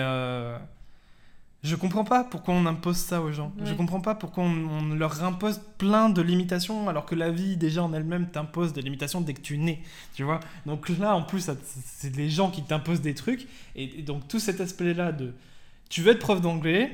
je 1.64 1.76
comprends 1.76 2.04
pas 2.04 2.24
pourquoi 2.24 2.56
on 2.56 2.66
impose 2.66 2.98
ça 2.98 3.22
aux 3.22 3.32
gens. 3.32 3.54
Je 3.64 3.74
comprends 3.76 4.02
pas 4.02 4.16
pourquoi 4.16 4.44
on, 4.44 4.96
leur 4.96 5.24
impose 5.24 5.62
plein 5.78 6.10
de 6.10 6.22
limitations 6.22 6.90
alors 6.90 7.06
que 7.06 7.14
la 7.14 7.30
vie 7.30 7.56
déjà 7.56 7.84
en 7.84 7.94
elle-même 7.94 8.30
t'impose 8.30 8.74
des 8.74 8.82
limitations 8.82 9.22
dès 9.22 9.36
que 9.36 9.42
tu 9.42 9.60
nais. 9.60 9.80
Tu 10.16 10.24
vois 10.24 10.40
Donc 10.66 10.90
là 10.90 11.16
en 11.16 11.22
plus 11.22 11.52
c'est 11.86 12.16
les 12.16 12.32
gens 12.32 12.50
qui 12.50 12.64
t'imposent 12.64 13.02
des 13.02 13.14
trucs 13.14 13.48
et, 13.76 14.02
donc 14.02 14.28
tout 14.28 14.40
cet 14.40 14.60
aspect-là 14.60 15.12
de 15.12 15.34
tu 15.90 16.02
veux 16.02 16.14
être 16.14 16.20
prof 16.20 16.42
d'anglais, 16.42 16.90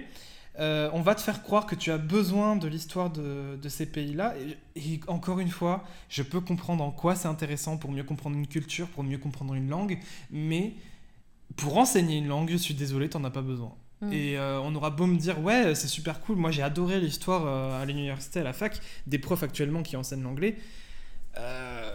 euh, 0.60 0.90
on 0.92 1.02
va 1.02 1.16
te 1.16 1.22
faire 1.22 1.44
croire 1.44 1.66
que 1.66 1.76
tu 1.76 1.92
as 1.92 2.00
besoin 2.00 2.56
de 2.56 2.68
l'histoire 2.68 3.12
de, 3.12 3.70
ces 3.70 3.86
pays-là. 3.86 4.34
Et, 4.76 4.94
et, 4.94 5.00
encore 5.08 5.40
une 5.40 5.52
fois, 5.52 5.84
je 6.10 6.24
peux 6.24 6.42
comprendre 6.42 6.84
en 6.84 6.90
quoi 6.90 7.16
c'est 7.16 7.28
intéressant 7.28 7.78
pour 7.78 7.92
mieux 7.92 8.04
comprendre 8.04 8.36
une 8.36 8.48
culture, 8.48 8.88
pour 8.88 9.04
mieux 9.04 9.20
comprendre 9.20 9.54
une 9.54 9.70
langue, 9.70 10.00
mais 10.32 10.74
pour 11.58 11.78
enseigner 11.78 12.18
une 12.18 12.28
langue, 12.28 12.50
je 12.50 12.58
suis 12.58 12.74
désolé, 12.74 13.08
t'en 13.08 13.24
as 13.24 13.30
pas 13.30 13.44
besoin. 13.44 13.72
Mm. 14.02 14.14
Et 14.14 14.38
euh, 14.38 14.60
on 14.62 14.76
aura 14.76 14.90
beau 14.90 15.06
me 15.06 15.18
dire, 15.18 15.40
ouais, 15.42 15.76
c'est 15.76 15.88
super 15.88 16.20
cool. 16.22 16.36
Moi, 16.38 16.52
j'ai 16.52 16.62
adoré 16.62 17.00
l'histoire 17.00 17.44
euh, 17.46 17.82
à 17.82 17.86
l'université, 17.86 18.40
à 18.40 18.44
la 18.44 18.54
fac, 18.54 18.80
des 19.08 19.20
profs 19.20 19.44
actuellement 19.44 19.84
qui 19.84 19.96
enseignent 19.96 20.24
l'anglais. 20.24 20.58
Euh, 21.38 21.90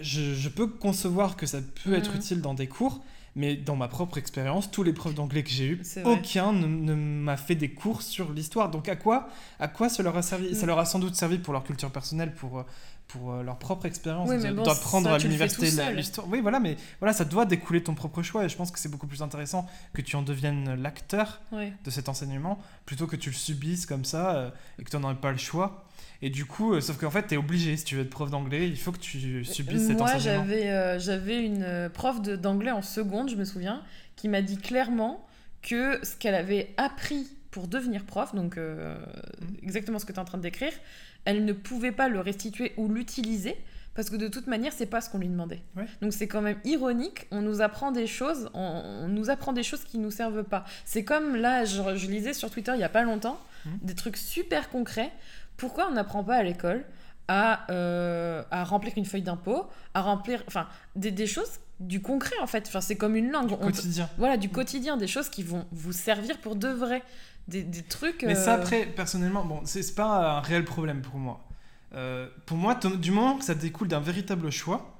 je, 0.00 0.48
peux 0.48 0.66
concevoir 0.66 1.36
que 1.36 1.46
ça 1.46 1.58
peut 1.84 1.94
être 1.94 2.12
mm. 2.12 2.16
utile 2.16 2.40
dans 2.40 2.54
des 2.54 2.66
cours, 2.66 3.02
mais 3.34 3.56
dans 3.56 3.76
ma 3.76 3.88
propre 3.88 4.18
expérience, 4.18 4.70
tous 4.70 4.82
les 4.82 4.92
profs 4.92 5.14
d'anglais 5.14 5.42
que 5.42 5.50
j'ai 5.50 5.66
eu, 5.66 5.82
aucun 6.04 6.52
ne, 6.52 6.94
m'a 6.94 7.36
fait 7.36 7.54
des 7.54 7.70
cours 7.70 8.02
sur 8.02 8.32
l'histoire. 8.32 8.70
Donc 8.70 8.88
à 8.88 8.96
quoi, 8.96 9.28
à 9.58 9.68
quoi 9.68 9.88
ça 9.88 10.02
leur 10.02 10.16
a 10.16 10.22
servi? 10.22 10.54
Ça 10.54 10.64
mm. 10.64 10.68
leur 10.68 10.78
a 10.78 10.84
sans 10.84 10.98
doute 10.98 11.14
servi 11.14 11.38
pour 11.38 11.52
leur 11.52 11.64
culture 11.64 11.90
personnelle, 11.90 12.34
pour 12.34 12.64
pour 13.08 13.32
euh, 13.32 13.42
leur 13.42 13.58
propre 13.58 13.86
expérience 13.86 14.28
d'apprendre 14.28 15.10
à 15.10 15.18
l'université 15.18 15.70
l'histoire. 15.92 16.28
Oui, 16.28 16.40
voilà, 16.40 16.58
mais 16.58 16.76
voilà, 17.00 17.12
ça 17.12 17.24
doit 17.24 17.46
découler 17.46 17.80
de 17.80 17.84
ton 17.84 17.94
propre 17.94 18.22
choix 18.22 18.44
et 18.44 18.48
je 18.48 18.56
pense 18.56 18.70
que 18.70 18.78
c'est 18.78 18.88
beaucoup 18.88 19.06
plus 19.06 19.22
intéressant 19.22 19.66
que 19.92 20.02
tu 20.02 20.16
en 20.16 20.22
deviennes 20.22 20.80
l'acteur 20.82 21.40
de 21.52 21.90
cet 21.90 22.08
enseignement 22.08 22.58
plutôt 22.84 23.06
que 23.06 23.16
tu 23.16 23.30
le 23.30 23.36
subisses 23.36 23.86
comme 23.86 24.04
ça 24.04 24.36
euh, 24.36 24.50
et 24.78 24.84
que 24.84 24.90
tu 24.90 24.96
n'en 24.96 25.12
aies 25.12 25.16
pas 25.16 25.32
le 25.32 25.38
choix. 25.38 25.84
Et 26.22 26.30
du 26.30 26.46
coup, 26.46 26.74
euh, 26.74 26.80
sauf 26.80 26.96
qu'en 26.98 27.10
fait, 27.10 27.28
tu 27.28 27.34
es 27.34 27.36
obligé, 27.36 27.76
si 27.76 27.84
tu 27.84 27.96
veux 27.96 28.02
être 28.02 28.10
prof 28.10 28.30
d'anglais, 28.30 28.68
il 28.68 28.78
faut 28.78 28.92
que 28.92 28.98
tu 28.98 29.44
subisses 29.44 29.86
cet 29.86 30.00
enseignement. 30.00 30.04
Moi, 30.04 30.18
j'avais 30.18 30.98
j'avais 30.98 31.44
une 31.44 31.90
prof 31.92 32.20
d'anglais 32.22 32.72
en 32.72 32.82
seconde, 32.82 33.30
je 33.30 33.36
me 33.36 33.44
souviens, 33.44 33.82
qui 34.16 34.28
m'a 34.28 34.42
dit 34.42 34.56
clairement 34.56 35.24
que 35.62 36.04
ce 36.04 36.16
qu'elle 36.16 36.34
avait 36.34 36.74
appris 36.76 37.28
pour 37.50 37.68
devenir 37.68 38.04
prof, 38.04 38.34
donc 38.34 38.56
mmh. 38.56 38.96
exactement 39.62 39.98
ce 39.98 40.04
que 40.04 40.12
tu 40.12 40.18
es 40.18 40.20
en 40.20 40.24
train 40.24 40.38
de 40.38 40.42
décrire, 40.42 40.72
elle 41.26 41.44
ne 41.44 41.52
pouvait 41.52 41.92
pas 41.92 42.08
le 42.08 42.20
restituer 42.20 42.72
ou 42.78 42.88
l'utiliser 42.88 43.56
parce 43.96 44.10
que 44.10 44.16
de 44.16 44.28
toute 44.28 44.46
manière, 44.46 44.72
c'est 44.74 44.86
pas 44.86 45.00
ce 45.00 45.08
qu'on 45.08 45.18
lui 45.18 45.28
demandait. 45.28 45.62
Donc 46.02 46.12
c'est 46.12 46.28
quand 46.28 46.42
même 46.42 46.58
ironique. 46.64 47.26
On 47.30 47.40
nous 47.40 47.62
apprend 47.62 47.92
des 47.92 48.06
choses, 48.06 48.50
on, 48.52 49.08
nous 49.08 49.30
apprend 49.30 49.54
des 49.54 49.62
choses 49.62 49.84
qui 49.84 49.98
nous 49.98 50.10
servent 50.10 50.44
pas. 50.44 50.64
C'est 50.84 51.02
comme 51.02 51.34
là, 51.34 51.64
je, 51.64 52.06
lisais 52.06 52.34
sur 52.34 52.50
Twitter 52.50 52.72
il 52.74 52.80
y 52.80 52.84
a 52.84 52.90
pas 52.90 53.02
longtemps 53.02 53.40
mmh. 53.64 53.70
des 53.82 53.94
trucs 53.94 54.18
super 54.18 54.68
concrets. 54.68 55.10
Pourquoi 55.56 55.88
on 55.88 55.92
n'apprend 55.92 56.22
pas 56.22 56.36
à 56.36 56.42
l'école 56.42 56.84
à, 57.28 57.68
euh, 57.72 58.44
à 58.50 58.62
remplir 58.62 58.92
une 58.96 59.06
feuille 59.06 59.22
d'impôt, 59.22 59.66
à 59.94 60.02
remplir, 60.02 60.44
enfin, 60.46 60.68
des, 60.94 61.10
des, 61.10 61.26
choses 61.26 61.58
du 61.80 62.00
concret 62.00 62.36
en 62.40 62.46
fait. 62.46 62.66
Enfin, 62.68 62.80
c'est 62.80 62.96
comme 62.96 63.16
une 63.16 63.32
langue. 63.32 63.48
Du 63.48 63.56
quotidien. 63.56 64.08
Voilà, 64.18 64.36
du 64.36 64.48
mmh. 64.48 64.52
quotidien, 64.52 64.96
des 64.98 65.08
choses 65.08 65.30
qui 65.30 65.42
vont 65.42 65.66
vous 65.72 65.92
servir 65.92 66.38
pour 66.38 66.54
de 66.54 66.68
vrai 66.68 67.02
des, 67.48 67.62
des 67.62 67.82
trucs. 67.82 68.22
Mais 68.24 68.34
ça, 68.34 68.54
euh, 68.54 68.60
après, 68.60 68.86
personnellement, 68.86 69.44
bon, 69.44 69.60
c'est 69.64 69.94
pas 69.94 70.38
un 70.38 70.40
réel 70.40 70.64
problème 70.64 71.02
pour 71.02 71.18
moi. 71.18 71.44
Euh, 71.94 72.28
pour 72.44 72.56
moi, 72.56 72.74
du 72.74 73.10
moment 73.10 73.38
que 73.38 73.44
ça 73.44 73.54
découle 73.54 73.88
d'un 73.88 74.00
véritable 74.00 74.50
choix, 74.50 74.98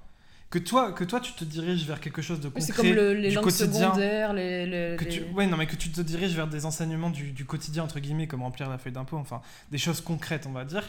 que 0.51 0.59
toi, 0.59 0.93
que 0.93 1.03
toi, 1.03 1.21
tu 1.21 1.33
te 1.33 1.45
diriges 1.45 1.85
vers 1.85 2.01
quelque 2.01 2.23
chose 2.23 2.41
de 2.41 2.49
concret, 2.49 2.61
c'est 2.61 2.73
comme 2.73 2.87
les 2.87 3.31
du 3.31 3.39
quotidien, 3.39 3.89
secondaires, 3.89 4.33
les, 4.33 4.97
que 4.97 5.35
ouais, 5.35 5.47
non, 5.47 5.57
mais 5.57 5.67
que 5.67 5.75
tu 5.75 5.91
te 5.91 6.01
diriges 6.01 6.35
vers 6.35 6.47
des 6.47 6.65
enseignements 6.65 7.11
du, 7.11 7.33
du 7.33 7.45
quotidien 7.45 7.83
entre 7.83 7.99
guillemets, 7.99 8.29
comme 8.29 8.43
remplir 8.43 8.71
la 8.71 8.79
feuille 8.79 8.93
d'impôt, 8.93 9.17
enfin, 9.17 9.43
des 9.73 9.79
choses 9.79 10.01
concrètes, 10.01 10.47
on 10.47 10.53
va 10.53 10.65
dire, 10.65 10.85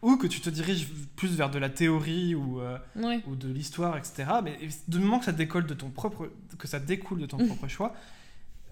ou 0.00 0.16
que 0.16 0.28
tu 0.28 0.40
te 0.40 0.48
diriges 0.48 0.86
plus 1.16 1.34
vers 1.34 1.50
de 1.50 1.58
la 1.58 1.68
théorie 1.68 2.36
ou, 2.36 2.60
euh, 2.60 2.78
ou 3.26 3.34
de 3.34 3.48
l'histoire, 3.48 3.98
etc. 3.98 4.26
Mais 4.44 4.56
du 4.86 5.00
moment 5.00 5.18
que 5.18 5.24
ça 5.24 5.32
découle 5.32 5.66
de 5.66 5.74
ton 5.74 5.90
propre, 5.90 6.30
que 6.56 6.68
ça 6.68 6.78
découle 6.78 7.18
de 7.18 7.26
ton 7.26 7.36
propre 7.46 7.66
choix, 7.66 7.94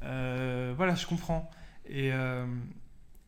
voilà, 0.01 0.95
je 0.95 1.05
comprends. 1.05 1.51
Et, 1.89 2.13
euh, 2.13 2.47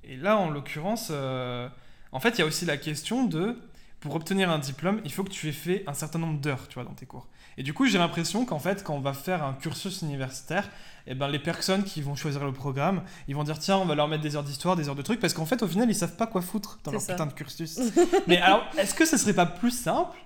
et 0.04 0.16
là, 0.16 0.36
en 0.36 0.50
l'occurrence, 0.50 1.08
euh, 1.10 1.68
en 2.12 2.20
fait, 2.20 2.30
il 2.30 2.38
y 2.38 2.42
a 2.42 2.46
aussi 2.46 2.64
la 2.64 2.76
question 2.76 3.24
de, 3.24 3.56
pour 4.00 4.14
obtenir 4.14 4.50
un 4.50 4.58
diplôme, 4.58 5.00
il 5.04 5.12
faut 5.12 5.24
que 5.24 5.30
tu 5.30 5.48
aies 5.48 5.52
fait 5.52 5.84
un 5.86 5.94
certain 5.94 6.18
nombre 6.18 6.40
d'heures, 6.40 6.68
tu 6.68 6.74
vois, 6.74 6.84
dans 6.84 6.94
tes 6.94 7.06
cours. 7.06 7.28
Et 7.56 7.62
du 7.62 7.74
coup, 7.74 7.86
j'ai 7.86 7.98
l'impression 7.98 8.44
qu'en 8.46 8.58
fait, 8.58 8.82
quand 8.82 8.94
on 8.94 9.00
va 9.00 9.12
faire 9.12 9.44
un 9.44 9.52
cursus 9.52 10.02
universitaire, 10.02 10.70
eh 11.06 11.14
ben, 11.14 11.28
les 11.28 11.38
personnes 11.38 11.84
qui 11.84 12.00
vont 12.00 12.14
choisir 12.14 12.44
le 12.44 12.52
programme, 12.52 13.02
ils 13.28 13.34
vont 13.34 13.44
dire 13.44 13.58
tiens, 13.58 13.76
on 13.76 13.84
va 13.84 13.94
leur 13.94 14.08
mettre 14.08 14.22
des 14.22 14.36
heures 14.36 14.44
d'histoire, 14.44 14.76
des 14.76 14.88
heures 14.88 14.94
de 14.94 15.02
trucs, 15.02 15.20
parce 15.20 15.34
qu'en 15.34 15.46
fait, 15.46 15.62
au 15.62 15.68
final, 15.68 15.90
ils 15.90 15.94
savent 15.94 16.16
pas 16.16 16.26
quoi 16.26 16.40
foutre 16.40 16.78
dans 16.84 16.92
leur 16.92 17.04
putain 17.04 17.26
de 17.26 17.32
cursus. 17.32 17.78
Mais 18.26 18.38
alors, 18.38 18.64
est-ce 18.78 18.94
que 18.94 19.04
ce 19.04 19.16
serait 19.16 19.34
pas 19.34 19.46
plus 19.46 19.72
simple 19.72 20.16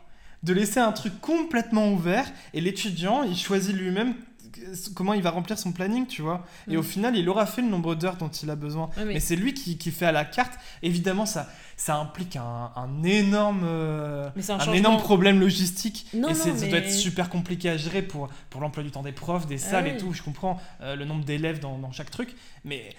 de 0.44 0.53
laisser 0.53 0.79
un 0.79 0.92
truc 0.92 1.20
complètement 1.20 1.90
ouvert 1.90 2.31
et 2.53 2.61
l'étudiant, 2.61 3.23
il 3.23 3.37
choisit 3.37 3.75
lui-même 3.75 4.14
comment 4.95 5.14
il 5.14 5.23
va 5.23 5.31
remplir 5.31 5.59
son 5.59 5.73
planning, 5.73 6.07
tu 6.07 6.23
vois. 6.23 6.47
Et 6.69 6.77
au 6.77 6.81
mm. 6.81 6.85
final, 6.85 7.17
il 7.17 7.29
aura 7.29 7.47
fait 7.47 7.62
le 7.62 7.69
nombre 7.69 7.95
d'heures 7.95 8.17
dont 8.17 8.29
il 8.29 8.51
a 8.51 8.57
besoin. 8.57 8.90
mais, 9.05 9.21
c'est 9.21 9.37
lui 9.37 9.55
qui, 9.55 9.79
qui, 9.79 9.90
fait 9.90 10.07
à 10.07 10.12
la 10.12 10.25
carte. 10.25 10.53
Évidemment, 10.83 11.27
ça, 11.27 11.49
ça 11.77 11.97
implique 11.97 12.37
un, 12.37 12.71
un 12.77 13.03
énorme, 13.03 13.62
euh, 13.64 14.29
un, 14.49 14.73
énorme 14.73 14.99
problème 14.99 15.40
logistique. 15.40 16.07
et 16.14 16.35
ça 16.35 16.51
doit 16.51 16.79
être 16.79 16.90
super 16.90 17.29
compliqué 17.29 17.69
à 17.69 17.77
gérer 17.77 18.03
pour, 18.03 18.29
pour 18.51 18.61
l'emploi 18.61 18.83
du 18.83 18.90
temps 18.90 19.03
des 19.03 19.12
profs, 19.12 19.47
des 19.47 19.62
ah 19.64 19.71
salles 19.71 19.88
et 19.88 19.97
tout. 19.97 20.12
Je 20.12 20.23
comprends 20.23 20.61
euh, 20.81 20.97
le 20.97 21.05
nombre 21.05 21.25
d'élèves 21.25 21.61
dans, 21.61 21.79
dans, 21.79 21.93
chaque 21.93 22.11
truc. 22.11 22.35
Mais 22.64 22.95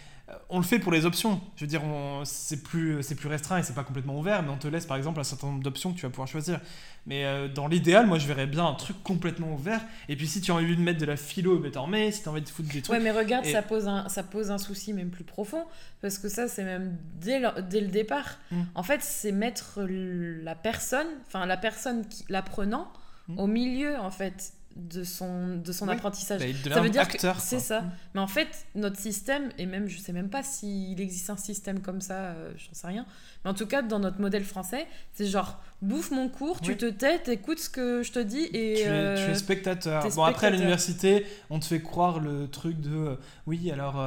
on 0.50 0.58
le 0.58 0.64
fait 0.64 0.80
pour 0.80 0.92
les 0.92 1.06
options. 1.06 1.40
Je 1.56 1.62
veux 1.62 1.68
dire, 1.68 1.82
c'est 2.24 2.64
plus, 2.64 3.00
plus 3.16 3.30
restreint 3.30 3.60
et 3.60 3.64
c'est 3.64 3.76
pas 3.76 3.84
complètement 3.84 4.18
ouvert, 4.18 4.42
mais 4.42 4.50
on 4.50 4.58
te 4.58 4.68
laisse 4.68 4.86
par 4.86 4.98
exemple 4.98 5.20
un 5.20 5.24
certain 5.24 5.48
nombre 5.48 5.62
d'options 5.62 5.92
que 5.92 5.98
tu 5.98 6.04
vas 6.04 6.10
pouvoir 6.10 6.28
choisir. 6.28 6.60
Mais 7.06 7.26
euh, 7.26 7.48
dans 7.48 7.68
l'idéal, 7.68 8.08
moi 8.08 8.18
je 8.18 8.26
verrais 8.26 8.48
bien 8.48 8.66
un 8.66 8.74
truc 8.74 9.02
complètement 9.04 9.54
ouvert. 9.54 9.82
Et 10.10 10.16
puis 10.16 10.28
si 10.28 10.42
tu 10.42 10.52
as 10.52 10.56
envie 10.56 10.76
de 10.76 10.82
mettre 10.82 11.00
de 11.00 11.06
la 11.06 11.18
philo, 11.18 11.60
ben 11.60 11.72
t'en 11.72 11.86
mets. 11.86 12.12
Si 12.12 12.24
tu 12.24 12.30
as 12.30 12.32
envie 12.32 12.42
de 12.42 12.50
foutre 12.50 12.70
des 12.70 12.82
trucs. 12.82 12.98
Ouais, 12.98 13.04
mais 13.04 13.12
regarde, 13.12 13.46
ça, 13.46 13.62
pose 13.62 13.88
un, 13.88 14.10
ça 14.10 14.24
pose 14.24 14.50
un 14.50 14.58
souci 14.58 14.94
même 14.94 15.12
plus 15.12 15.24
profond. 15.24 15.64
Parce 16.02 16.18
que 16.18 16.28
ça, 16.28 16.48
c'est 16.48 16.64
même 16.64 16.98
dès 17.20 17.40
le, 17.40 17.62
dès 17.62 17.82
le 17.82 17.88
départ. 17.88 18.40
Mm. 18.50 18.62
En 18.74 18.84
fait, 18.84 19.02
c'est 19.04 19.32
mettre 19.32 19.82
la 19.88 20.56
personne, 20.56 21.08
enfin 21.28 21.46
la 21.46 21.58
personne, 21.58 22.04
l'apprenant, 22.30 22.92
mm. 23.28 23.40
au 23.40 23.46
milieu 23.46 23.96
en 24.00 24.12
fait 24.12 24.54
de 24.76 25.04
son, 25.04 25.58
de 25.58 25.72
son 25.72 25.88
apprentissage. 25.88 26.42
Bah, 26.42 26.74
ça 26.76 26.82
veut 26.82 26.90
dire 26.90 27.08
que 27.08 27.18
c'est 27.40 27.60
ça. 27.60 27.82
Mm. 27.82 27.92
Mais 28.16 28.22
en 28.22 28.28
fait, 28.28 28.66
notre 28.76 29.00
système, 29.00 29.50
et 29.58 29.66
même 29.66 29.88
je 29.88 29.98
sais 29.98 30.12
même 30.12 30.30
pas 30.30 30.44
s'il 30.44 31.00
existe 31.00 31.30
un 31.30 31.38
système 31.38 31.80
comme 31.82 32.02
ça, 32.02 32.16
euh, 32.16 32.52
j'en 32.58 32.74
sais 32.74 32.88
rien. 32.88 33.06
Mais 33.44 33.52
en 33.52 33.54
tout 33.54 33.68
cas, 33.68 33.82
dans 33.82 34.00
notre 34.00 34.20
modèle 34.20 34.44
français, 34.44 34.88
c'est 35.14 35.28
genre 35.28 35.62
bouffe 35.82 36.12
mon 36.12 36.30
cours, 36.30 36.62
tu 36.62 36.78
te 36.78 36.86
tais, 36.86 37.22
écoute 37.32 37.60
ce 37.60 37.70
que 37.70 38.04
je 38.04 38.12
te 38.12 38.20
dis 38.20 38.44
et. 38.54 38.76
Tu, 38.76 38.82
es, 38.82 38.88
euh, 38.88 39.34
spectateur. 39.34 40.08
bon, 40.16 40.24
après, 40.24 40.48
à 40.48 40.50
l'université, 40.50 41.26
on 41.50 41.60
te 41.60 41.66
fait 41.66 41.82
croire 41.82 42.20
le 42.20 42.48
truc 42.48 42.80
de 42.80 42.96
euh, 42.96 43.16
oui, 43.48 43.72
alors 43.72 44.04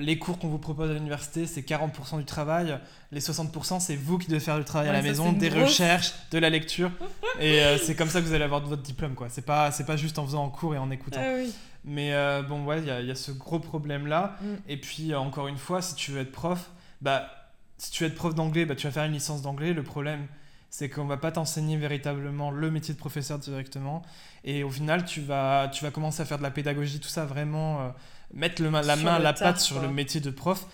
les 0.00 0.18
cours 0.18 0.38
qu'on 0.38 0.48
vous 0.48 0.58
propose 0.58 0.90
à 0.90 0.94
l'université, 0.94 1.46
c'est 1.46 1.62
40% 1.62 2.18
du 2.18 2.24
travail, 2.24 2.78
les 3.12 3.20
60%, 3.20 3.80
c'est 3.80 3.96
vous 3.96 4.18
qui 4.18 4.28
devez 4.28 4.40
faire 4.40 4.58
le 4.58 4.64
travail 4.64 4.88
à 4.88 4.92
la 4.92 5.02
maison, 5.02 5.32
des 5.32 5.48
recherches, 5.48 6.12
de 6.30 6.38
la 6.38 6.50
lecture. 6.50 6.90
et 7.40 7.60
c'est 7.82 7.94
comme 7.94 8.08
ça 8.08 8.20
que 8.20 8.26
vous 8.26 8.34
allez 8.34 8.44
avoir 8.44 8.60
votre 8.60 8.82
diplôme, 8.82 9.14
quoi. 9.14 9.28
C'est 9.28 9.44
pas 9.44 9.70
pas 9.88 9.96
juste 9.96 10.18
en 10.18 10.26
faisant 10.26 10.44
en 10.44 10.50
cours 10.50 10.74
et 10.74 10.78
en 10.78 10.90
écoutant. 10.90 11.20
Ah 11.22 11.42
Mais 11.84 12.12
euh, 12.12 12.42
bon, 12.42 12.64
ouais, 12.64 12.80
il 12.80 12.84
y, 12.84 13.06
y, 13.06 13.10
a 13.10 13.14
ce 13.14 13.32
gros 13.32 13.58
problème-là. 13.58 14.36
Mm. 14.40 14.46
Et 14.68 14.76
puis, 14.76 15.12
euh, 15.12 15.18
encore 15.18 15.48
une 15.48 15.56
fois, 15.56 15.82
si 15.82 15.94
tu 15.94 16.12
veux 16.12 16.20
être 16.20 16.32
prof, 16.32 16.70
bah, 17.00 17.30
si 17.78 17.90
tu 17.90 18.04
veux 18.04 18.10
être 18.10 18.16
prof 18.16 18.34
d'anglais, 18.34 18.66
bah, 18.66 18.74
tu 18.74 18.86
vas 18.86 18.92
faire 18.92 19.04
une 19.04 19.12
licence 19.12 19.42
d'anglais. 19.42 19.72
Le 19.72 19.82
problème, 19.82 20.26
c'est 20.70 20.88
qu'on 20.88 21.06
va 21.06 21.16
pas 21.16 21.32
t'enseigner 21.32 21.76
véritablement 21.76 22.50
le 22.50 22.70
métier 22.70 22.94
de 22.94 22.98
professeur 22.98 23.38
directement. 23.38 24.02
Et 24.44 24.64
au 24.64 24.70
final, 24.70 25.04
tu 25.04 25.20
vas, 25.20 25.68
tu 25.68 25.84
vas 25.84 25.90
commencer 25.90 26.22
à 26.22 26.24
faire 26.24 26.38
de 26.38 26.42
la 26.42 26.50
pédagogie, 26.50 27.00
tout 27.00 27.08
ça, 27.08 27.24
vraiment 27.24 27.80
euh, 27.80 27.88
mettre 28.34 28.62
le, 28.62 28.70
la 28.70 28.96
main, 28.96 29.18
la 29.18 29.32
patte 29.32 29.60
sur 29.60 29.80
le 29.80 29.88
métier 29.88 30.20
de 30.20 30.30
prof. 30.30 30.66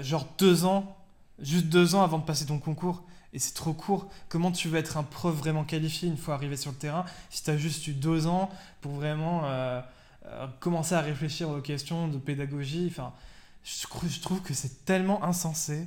genre 0.00 0.26
deux 0.38 0.64
ans, 0.64 0.96
juste 1.38 1.66
deux 1.66 1.94
ans 1.94 2.02
avant 2.02 2.18
de 2.18 2.24
passer 2.24 2.46
ton 2.46 2.58
concours 2.58 3.04
et 3.36 3.38
c'est 3.38 3.52
trop 3.52 3.74
court. 3.74 4.08
Comment 4.30 4.50
tu 4.50 4.68
veux 4.68 4.78
être 4.78 4.96
un 4.96 5.02
prof 5.02 5.34
vraiment 5.34 5.62
qualifié 5.62 6.08
une 6.08 6.16
fois 6.16 6.34
arrivé 6.34 6.56
sur 6.56 6.70
le 6.70 6.76
terrain 6.78 7.04
si 7.28 7.44
tu 7.44 7.50
as 7.50 7.58
juste 7.58 7.86
eu 7.86 7.92
deux 7.92 8.26
ans 8.26 8.50
pour 8.80 8.92
vraiment 8.92 9.42
euh, 9.44 9.82
euh, 10.24 10.46
commencer 10.58 10.94
à 10.94 11.02
réfléchir 11.02 11.50
aux 11.50 11.60
questions 11.60 12.08
de 12.08 12.16
pédagogie? 12.16 12.88
Enfin, 12.90 13.12
je, 13.62 14.20
trouve 14.20 14.40
que 14.40 14.54
c'est 14.54 14.86
tellement 14.86 15.22
insensé. 15.22 15.86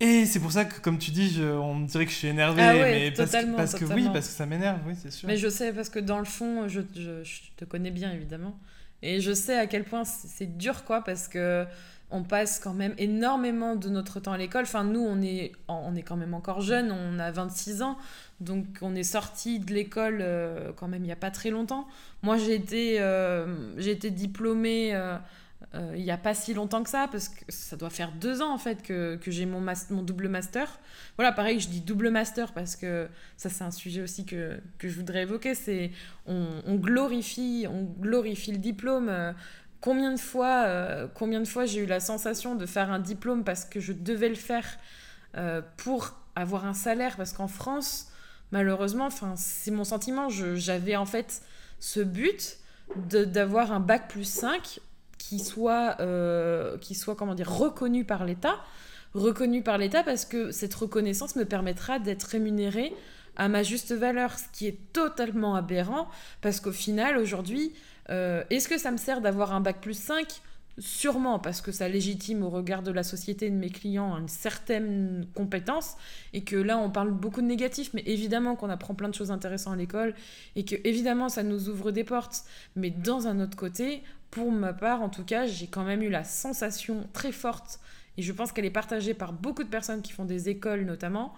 Et 0.00 0.26
c'est 0.26 0.40
pour 0.40 0.52
ça 0.52 0.64
que, 0.66 0.80
comme 0.80 0.98
tu 0.98 1.10
dis, 1.10 1.40
on 1.40 1.74
me 1.74 1.86
dirait 1.86 2.04
que 2.04 2.10
je 2.10 2.16
suis 2.16 2.28
énervé. 2.28 2.62
Ah 2.62 2.74
mais 2.74 3.10
parce, 3.10 3.30
que, 3.30 3.56
parce 3.56 3.74
que 3.74 3.84
oui, 3.86 4.08
parce 4.12 4.28
que 4.28 4.34
ça 4.34 4.44
m'énerve, 4.44 4.80
oui, 4.86 4.94
c'est 5.00 5.10
sûr. 5.10 5.26
Mais 5.26 5.38
je 5.38 5.48
sais, 5.48 5.72
parce 5.72 5.88
que 5.88 5.98
dans 5.98 6.18
le 6.18 6.26
fond, 6.26 6.68
je, 6.68 6.80
je, 6.94 7.40
te 7.56 7.64
connais 7.64 7.90
bien, 7.90 8.12
évidemment. 8.12 8.58
Et 9.02 9.20
je 9.20 9.32
sais 9.32 9.58
à 9.58 9.66
quel 9.66 9.84
point 9.84 10.04
c'est 10.04 10.58
dur, 10.58 10.84
quoi, 10.84 11.02
parce 11.02 11.28
que 11.28 11.66
on 12.10 12.22
passe 12.22 12.60
quand 12.60 12.72
même 12.72 12.94
énormément 12.98 13.74
de 13.74 13.88
notre 13.88 14.20
temps 14.20 14.32
à 14.32 14.38
l'école. 14.38 14.62
Enfin, 14.62 14.84
nous, 14.84 15.00
on 15.00 15.20
est, 15.22 15.52
on 15.68 15.94
est 15.96 16.02
quand 16.02 16.16
même 16.16 16.34
encore 16.34 16.60
jeunes, 16.60 16.92
on 16.92 17.18
a 17.18 17.30
26 17.30 17.82
ans, 17.82 17.98
donc 18.40 18.64
on 18.80 18.94
est 18.94 19.02
sorti 19.02 19.58
de 19.58 19.72
l'école 19.72 20.18
euh, 20.20 20.72
quand 20.76 20.88
même 20.88 21.02
il 21.02 21.06
n'y 21.06 21.12
a 21.12 21.16
pas 21.16 21.30
très 21.30 21.50
longtemps. 21.50 21.88
Moi, 22.22 22.36
j'ai 22.38 22.54
été, 22.54 23.00
euh, 23.00 23.76
j'ai 23.78 23.90
été 23.90 24.10
diplômée 24.10 24.94
euh, 24.94 25.16
il 25.74 26.02
n'y 26.02 26.10
a 26.10 26.16
pas 26.16 26.32
si 26.32 26.54
longtemps 26.54 26.82
que 26.82 26.88
ça, 26.88 27.06
parce 27.12 27.28
que 27.28 27.44
ça 27.48 27.76
doit 27.76 27.90
faire 27.90 28.10
deux 28.12 28.40
ans 28.40 28.50
en 28.54 28.56
fait 28.56 28.82
que, 28.82 29.16
que 29.16 29.30
j'ai 29.30 29.44
mon, 29.44 29.60
double 30.02 30.28
master. 30.28 30.78
Voilà, 31.16 31.32
pareil, 31.32 31.60
je 31.60 31.68
dis 31.68 31.82
double 31.82 32.08
master 32.08 32.52
parce 32.54 32.76
que 32.76 33.08
ça, 33.36 33.50
c'est 33.50 33.62
un 33.62 33.70
sujet 33.70 34.00
aussi 34.00 34.24
que, 34.24 34.58
que 34.78 34.88
je 34.88 34.96
voudrais 34.96 35.22
évoquer. 35.22 35.54
C'est 35.54 35.90
on, 36.26 36.62
on, 36.66 36.76
glorifie, 36.76 37.66
on 37.68 37.82
glorifie 37.82 38.52
le 38.52 38.58
diplôme 38.58 39.34
combien 39.80 40.12
de 40.12 40.18
fois, 40.18 40.64
euh, 40.66 41.06
combien 41.14 41.40
de 41.40 41.46
fois 41.46 41.64
j'ai 41.64 41.80
eu 41.80 41.86
la 41.86 42.00
sensation 42.00 42.54
de 42.54 42.66
faire 42.66 42.90
un 42.90 42.98
diplôme 42.98 43.44
parce 43.44 43.64
que 43.64 43.80
je 43.80 43.92
devais 43.92 44.28
le 44.28 44.34
faire 44.34 44.66
euh, 45.36 45.62
pour 45.76 46.14
avoir 46.34 46.66
un 46.66 46.74
salaire? 46.74 47.16
Parce 47.16 47.32
qu'en 47.32 47.48
France 47.48 48.10
malheureusement 48.52 49.08
c'est 49.36 49.72
mon 49.72 49.82
sentiment 49.82 50.28
j'avais 50.28 50.94
en 50.94 51.06
fait 51.06 51.42
ce 51.80 51.98
but 51.98 52.58
d'avoir 52.96 53.72
un 53.72 53.80
bac 53.80 54.08
plus 54.08 54.24
5 54.24 54.78
qui 55.28 55.38
soit 55.40 55.96
euh, 56.00 56.76
reconnu 57.44 58.04
par 58.04 58.24
l'État 58.24 58.56
reconnu 59.14 59.62
par 59.62 59.78
l'État 59.78 60.02
parce 60.02 60.24
que 60.24 60.50
cette 60.50 60.74
reconnaissance 60.74 61.36
me 61.36 61.44
permettra 61.44 61.98
d'être 61.98 62.24
rémunéré 62.24 62.92
à 63.36 63.48
ma 63.48 63.62
juste 63.62 63.92
valeur 63.92 64.38
ce 64.38 64.44
qui 64.52 64.66
est 64.66 64.78
totalement 64.92 65.54
aberrant 65.54 66.08
parce 66.42 66.60
qu'au 66.60 66.72
final 66.72 67.16
aujourd'hui 67.16 67.72
euh, 68.10 68.44
est-ce 68.50 68.68
que 68.68 68.78
ça 68.78 68.90
me 68.90 68.98
sert 68.98 69.20
d'avoir 69.20 69.52
un 69.52 69.60
bac 69.60 69.80
plus 69.80 69.98
5 69.98 70.26
sûrement 70.78 71.38
parce 71.38 71.60
que 71.60 71.72
ça 71.72 71.88
légitime 71.88 72.42
au 72.42 72.50
regard 72.50 72.82
de 72.82 72.90
la 72.90 73.02
société 73.02 73.50
de 73.50 73.56
mes 73.56 73.70
clients 73.70 74.16
une 74.18 74.28
certaine 74.28 75.26
compétence 75.34 75.96
et 76.32 76.42
que 76.42 76.56
là 76.56 76.76
on 76.78 76.90
parle 76.90 77.10
beaucoup 77.10 77.40
de 77.40 77.46
négatifs 77.46 77.92
mais 77.94 78.02
évidemment 78.06 78.56
qu'on 78.56 78.68
apprend 78.68 78.94
plein 78.94 79.08
de 79.08 79.14
choses 79.14 79.30
intéressantes 79.30 79.74
à 79.74 79.76
l'école 79.76 80.14
et 80.54 80.64
que 80.64 80.76
évidemment 80.84 81.28
ça 81.28 81.42
nous 81.42 81.68
ouvre 81.68 81.92
des 81.92 82.04
portes. 82.04 82.44
Mais 82.74 82.90
dans 82.90 83.26
un 83.26 83.40
autre 83.40 83.56
côté 83.56 84.02
pour 84.30 84.52
ma 84.52 84.72
part 84.72 85.02
en 85.02 85.08
tout 85.08 85.24
cas 85.24 85.46
j'ai 85.46 85.66
quand 85.66 85.84
même 85.84 86.02
eu 86.02 86.10
la 86.10 86.24
sensation 86.24 87.08
très 87.12 87.32
forte 87.32 87.80
et 88.18 88.22
je 88.22 88.32
pense 88.32 88.52
qu'elle 88.52 88.64
est 88.64 88.70
partagée 88.70 89.14
par 89.14 89.32
beaucoup 89.32 89.64
de 89.64 89.68
personnes 89.68 90.02
qui 90.02 90.12
font 90.12 90.24
des 90.24 90.48
écoles 90.48 90.84
notamment 90.84 91.34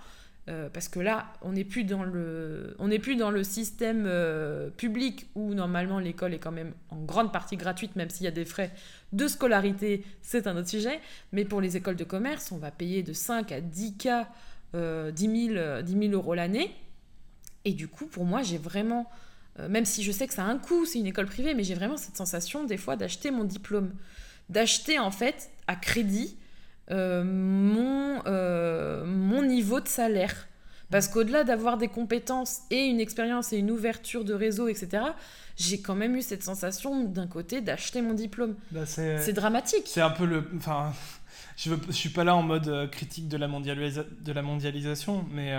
euh, 0.48 0.68
parce 0.72 0.88
que 0.88 0.98
là, 0.98 1.27
on 1.42 1.53
n'est 1.53 1.64
plus 1.64 1.85
dans 1.85 2.05
le, 2.05 2.74
on 2.79 2.88
n'est 2.88 2.98
plus 2.98 3.16
dans 3.16 3.31
le 3.31 3.44
système 3.44 4.05
euh, 4.07 4.70
public 4.70 5.27
où 5.35 5.53
normalement 5.53 5.98
l'école 5.98 6.33
est 6.33 6.38
quand 6.38 6.53
même 6.53 6.72
en 6.90 6.96
grande 6.96 7.33
partie 7.33 7.57
gratuite, 7.57 7.96
même 7.96 8.09
s'il 8.09 8.24
y 8.24 8.29
a 8.29 8.33
des 8.33 8.46
frais 8.46 8.70
de 9.12 9.27
scolarité, 9.27 10.05
c'est 10.23 10.47
un 10.47 10.57
autre 10.57 10.68
sujet. 10.68 11.01
Mais 11.33 11.44
pour 11.44 11.61
les 11.61 11.77
écoles 11.77 11.97
de 11.97 12.05
commerce, 12.05 12.53
on 12.53 12.59
va 12.59 12.71
payer 12.71 13.03
de 13.03 13.12
5 13.12 13.53
à 13.53 13.61
10 13.61 13.97
k, 13.97 14.09
10, 14.75 15.53
000, 15.55 15.83
10 15.83 16.09
euros 16.12 16.35
l'année. 16.35 16.75
Et 17.64 17.73
du 17.73 17.88
coup, 17.88 18.07
pour 18.07 18.25
moi, 18.25 18.42
j'ai 18.42 18.59
vraiment, 18.59 19.11
euh, 19.59 19.68
même 19.68 19.85
si 19.85 20.03
je 20.03 20.12
sais 20.12 20.27
que 20.27 20.35
ça 20.35 20.44
a 20.44 20.47
un 20.47 20.59
coût, 20.59 20.87
c'est 20.87 20.99
une 20.99 21.07
école 21.07 21.27
privée, 21.27 21.55
mais 21.55 21.64
j'ai 21.64 21.75
vraiment 21.75 21.97
cette 21.97 22.16
sensation 22.16 22.64
des 22.64 22.77
fois 22.77 22.97
d'acheter 22.97 23.31
mon 23.31 23.44
diplôme, 23.44 23.92
d'acheter 24.49 24.99
en 24.99 25.11
fait 25.11 25.51
à 25.66 25.77
crédit 25.77 26.37
euh, 26.90 27.23
mon, 27.25 28.23
euh, 28.27 29.05
mon 29.05 29.42
niveau 29.42 29.81
de 29.81 29.88
salaire. 29.88 30.49
Parce 30.90 31.09
qu'au-delà 31.09 31.44
d'avoir 31.44 31.77
des 31.77 31.88
compétences 31.88 32.61
et 32.70 32.87
une 32.87 33.01
expérience 33.01 33.53
et 33.53 33.59
une 33.59 33.70
ouverture 33.70 34.24
de 34.24 34.33
réseau, 34.33 34.68
etc., 34.68 35.03
j'ai 35.57 35.81
quand 35.81 35.94
même 35.94 36.16
eu 36.16 36.22
cette 36.22 36.42
sensation 36.42 37.05
d'un 37.05 37.27
côté 37.27 37.61
d'acheter 37.61 38.01
mon 38.01 38.14
diplôme. 38.14 38.55
Bah, 38.70 38.87
c'est 38.87 39.33
dramatique. 39.33 39.83
C'est 39.87 40.01
un 40.01 40.11
peu 40.11 40.24
le. 40.24 40.48
Enfin, 40.57 40.92
je, 41.57 41.70
veux, 41.70 41.81
je 41.88 41.92
suis 41.92 42.09
pas 42.11 42.24
là 42.24 42.35
en 42.37 42.42
mode 42.42 42.68
euh, 42.68 42.87
critique 42.87 43.29
de 43.29 43.37
la, 43.37 43.48
de 43.48 44.33
la 44.33 44.42
mondialisation, 44.42 45.27
mais 45.31 45.53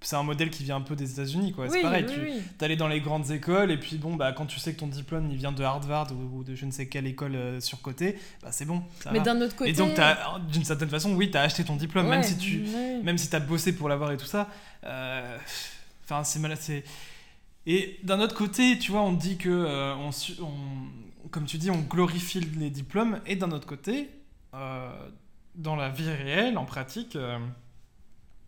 c'est 0.00 0.16
un 0.16 0.22
modèle 0.22 0.50
qui 0.50 0.62
vient 0.62 0.76
un 0.76 0.80
peu 0.80 0.94
des 0.94 1.10
États-Unis, 1.10 1.52
quoi. 1.52 1.68
c'est 1.68 1.82
pareil, 1.82 2.06
tu 2.06 2.64
allais 2.64 2.76
dans 2.76 2.86
les 2.86 3.00
grandes 3.00 3.30
écoles, 3.30 3.70
et 3.70 3.76
puis 3.76 3.96
bon, 3.96 4.14
bah, 4.14 4.32
quand 4.32 4.46
tu 4.46 4.60
sais 4.60 4.72
que 4.72 4.78
ton 4.78 4.86
diplôme 4.86 5.28
il 5.30 5.36
vient 5.36 5.52
de 5.52 5.62
Harvard 5.62 6.08
ou, 6.12 6.44
de 6.44 6.54
je 6.54 6.66
ne 6.66 6.70
sais 6.70 6.86
quelle 6.86 7.06
école 7.06 7.34
euh, 7.34 7.60
surcotée, 7.60 8.16
bah, 8.42 8.52
c'est 8.52 8.64
bon. 8.64 8.82
Mais 9.12 9.20
d'un 9.20 9.40
autre 9.40 9.56
côté. 9.56 9.70
Et 9.70 9.72
donc, 9.72 9.98
d'une 10.50 10.64
certaine 10.64 10.88
façon, 10.88 11.14
oui, 11.14 11.30
tu 11.30 11.36
as 11.36 11.42
acheté 11.42 11.64
ton 11.64 11.76
diplôme, 11.76 12.08
même 12.08 12.22
si 12.22 12.36
tu 12.36 12.64
même 13.02 13.18
si 13.18 13.34
as 13.34 13.40
bossé 13.40 13.74
pour 13.74 13.88
l'avoir 13.88 14.12
et 14.12 14.16
tout 14.16 14.26
ça. 14.26 14.48
Euh, 14.84 15.36
enfin, 16.04 16.22
c'est 16.24 16.38
mal. 16.38 16.56
Et 17.66 17.98
d'un 18.02 18.20
autre 18.20 18.34
côté, 18.34 18.78
tu 18.78 18.92
vois, 18.92 19.02
on 19.02 19.12
dit 19.12 19.36
que, 19.36 19.48
euh, 19.48 19.94
on, 19.94 20.10
comme 21.30 21.44
tu 21.44 21.58
dis, 21.58 21.70
on 21.70 21.80
glorifie 21.80 22.40
les 22.40 22.70
diplômes, 22.70 23.20
et 23.26 23.34
d'un 23.34 23.50
autre 23.50 23.66
côté, 23.66 24.08
dans 24.52 25.76
la 25.76 25.88
vie 25.88 26.08
réelle, 26.08 26.56
en 26.56 26.64
pratique 26.64 27.18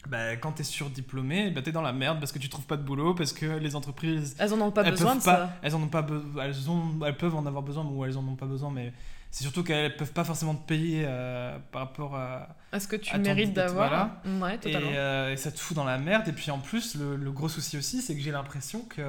bah, 0.08 0.36
quand 0.36 0.52
t'es 0.52 0.64
surdiplômé, 0.64 1.50
bah, 1.50 1.60
t'es 1.62 1.72
dans 1.72 1.82
la 1.82 1.92
merde 1.92 2.18
parce 2.18 2.32
que 2.32 2.38
tu 2.38 2.48
trouves 2.48 2.64
pas 2.64 2.76
de 2.76 2.82
boulot, 2.82 3.14
parce 3.14 3.32
que 3.32 3.58
les 3.58 3.76
entreprises. 3.76 4.34
Elles 4.38 4.54
en 4.54 4.60
ont 4.60 4.70
pas 4.70 4.82
besoin 4.82 5.16
de 5.16 5.20
ça. 5.20 5.50
Elles, 5.62 5.74
en 5.74 5.82
ont 5.82 5.88
pas 5.88 6.06
elles, 6.42 6.70
ont... 6.70 7.04
elles 7.04 7.16
peuvent 7.16 7.34
en 7.34 7.44
avoir 7.44 7.62
besoin, 7.62 7.84
ou 7.84 8.04
elles 8.04 8.16
en 8.16 8.26
ont 8.26 8.36
pas 8.36 8.46
besoin, 8.46 8.70
mais 8.70 8.92
c'est 9.30 9.44
surtout 9.44 9.62
qu'elles 9.62 9.96
peuvent 9.96 10.12
pas 10.12 10.24
forcément 10.24 10.54
te 10.54 10.66
payer 10.66 11.04
euh, 11.06 11.56
par 11.70 11.82
rapport 11.82 12.16
à. 12.16 12.48
À 12.72 12.80
ce 12.80 12.88
que 12.88 12.96
tu 12.96 13.16
mérites 13.18 13.52
d'avoir. 13.52 14.10
Ouais, 14.40 14.56
totalement. 14.56 14.90
Euh, 14.92 15.32
et, 15.32 15.36
ça 15.36 15.52
te 15.52 15.60
fout 15.60 15.76
dans 15.76 15.84
la 15.84 15.98
merde. 15.98 16.26
Et 16.28 16.32
puis 16.32 16.50
en 16.50 16.58
plus, 16.58 16.96
le, 16.96 17.16
le 17.16 17.30
gros 17.30 17.48
souci 17.48 17.76
aussi, 17.76 18.00
c'est 18.00 18.16
que 18.16 18.22
j'ai 18.22 18.32
l'impression 18.32 18.80
que, 18.82 19.02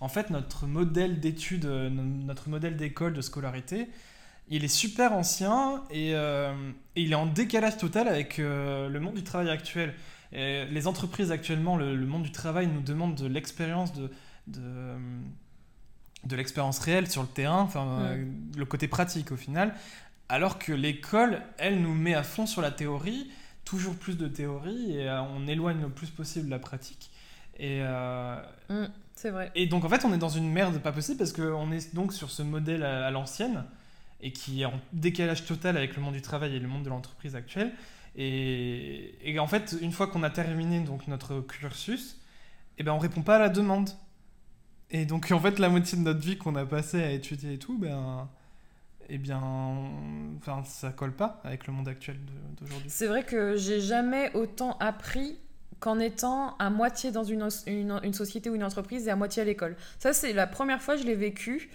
en 0.00 0.08
fait, 0.08 0.30
notre 0.30 0.66
modèle 0.66 1.20
d'études, 1.20 1.66
euh, 1.66 1.88
notre 1.88 2.48
modèle 2.48 2.76
d'école, 2.76 3.14
de 3.14 3.22
scolarité, 3.22 3.88
il 4.48 4.64
est 4.64 4.68
super 4.68 5.12
ancien 5.12 5.84
et, 5.90 6.10
et, 6.10 6.52
il 6.96 7.12
est 7.12 7.14
en 7.14 7.26
décalage 7.26 7.78
total 7.78 8.08
avec 8.08 8.36
le 8.38 8.98
monde 8.98 9.14
du 9.14 9.22
travail 9.22 9.48
actuel 9.48 9.94
les 10.32 10.86
entreprises 10.86 11.30
actuellement, 11.30 11.76
le, 11.76 11.94
monde 12.06 12.22
du 12.22 12.32
travail 12.32 12.66
nous 12.66 12.80
demande 12.80 13.14
de 13.14 13.26
l'expérience 13.26 13.92
de, 13.92 14.10
de, 14.46 16.36
l'expérience 16.36 16.78
réelle 16.78 17.10
sur 17.10 17.22
le 17.22 17.28
terrain, 17.28 17.60
enfin 17.60 17.86
euh, 18.00 18.24
le 18.56 18.64
côté 18.64 18.88
pratique 18.88 19.32
au 19.32 19.36
final, 19.36 19.74
alors 20.28 20.58
que 20.58 20.72
l'école, 20.72 21.42
elle 21.58 21.80
nous 21.80 21.94
met 21.94 22.14
à 22.14 22.22
fond 22.22 22.46
sur 22.46 22.62
la 22.62 22.70
théorie, 22.70 23.30
toujours 23.64 23.94
plus 23.94 24.16
de 24.16 24.26
théorie 24.26 24.96
et 24.96 25.08
euh, 25.08 25.22
on 25.22 25.46
éloigne 25.46 25.82
le 25.82 25.88
plus 25.88 26.10
possible 26.10 26.48
la 26.48 26.58
pratique. 26.58 27.10
Et 27.58 27.80
euh, 27.82 28.36
mm, 28.70 28.86
c'est 29.14 29.30
vrai. 29.30 29.52
Et 29.54 29.66
donc 29.66 29.84
en 29.84 29.88
fait, 29.88 30.04
on 30.04 30.12
est 30.12 30.18
dans 30.18 30.30
une 30.30 30.50
merde 30.50 30.78
pas 30.78 30.92
possible 30.92 31.18
parce 31.18 31.32
qu'on 31.32 31.70
est 31.70 31.94
donc 31.94 32.12
sur 32.12 32.30
ce 32.30 32.42
modèle 32.42 32.82
à 32.82 33.10
l'ancienne 33.10 33.64
et 34.22 34.32
qui 34.32 34.62
est 34.62 34.64
en 34.64 34.80
décalage 34.92 35.44
total 35.44 35.76
avec 35.76 35.96
le 35.96 36.02
monde 36.02 36.14
du 36.14 36.22
travail 36.22 36.56
et 36.56 36.58
le 36.60 36.68
monde 36.68 36.84
de 36.84 36.88
l'entreprise 36.88 37.36
actuelle. 37.36 37.72
Et, 38.16 39.36
en 39.38 39.46
fait, 39.46 39.76
une 39.80 39.92
fois 39.92 40.06
qu'on 40.06 40.22
a 40.22 40.30
terminé 40.30 40.80
donc 40.80 41.08
notre 41.08 41.40
cursus, 41.40 42.20
eh 42.78 42.82
ben 42.82 42.92
on 42.92 42.98
répond 42.98 43.22
pas 43.22 43.36
à 43.36 43.38
la 43.38 43.48
demande. 43.48 43.90
Et 44.90 45.06
donc 45.06 45.30
en 45.32 45.40
fait, 45.40 45.58
la 45.58 45.68
moitié 45.68 45.96
de 45.96 46.02
notre 46.02 46.20
vie 46.20 46.36
qu'on 46.36 46.54
a 46.56 46.66
passé 46.66 47.02
à 47.02 47.10
étudier 47.10 47.54
et 47.54 47.58
tout, 47.58 47.78
ben 47.78 48.28
eh 49.08 49.18
bien, 49.18 49.42
enfin, 50.38 50.62
ça 50.64 50.90
colle 50.90 51.12
pas 51.12 51.40
avec 51.44 51.66
le 51.66 51.72
monde 51.72 51.88
actuel 51.88 52.16
d'aujourd'hui. 52.60 52.88
C'est 52.88 53.06
vrai 53.06 53.24
que 53.24 53.56
j'ai 53.56 53.80
jamais 53.80 54.34
autant 54.34 54.76
appris 54.78 55.38
qu'en 55.80 55.98
étant 55.98 56.56
à 56.58 56.70
moitié 56.70 57.10
dans 57.10 57.24
une, 57.24 57.48
une, 57.66 58.14
société 58.14 58.48
ou 58.48 58.54
une 58.54 58.62
entreprise 58.62 59.08
et 59.08 59.10
à 59.10 59.16
moitié 59.16 59.42
à 59.42 59.44
l'école. 59.44 59.76
Ça, 59.98 60.12
c'est 60.12 60.32
la 60.32 60.46
première 60.46 60.80
fois 60.80 60.94
que 60.94 61.02
je 61.02 61.06
l'ai 61.06 61.16
vécu 61.16 61.70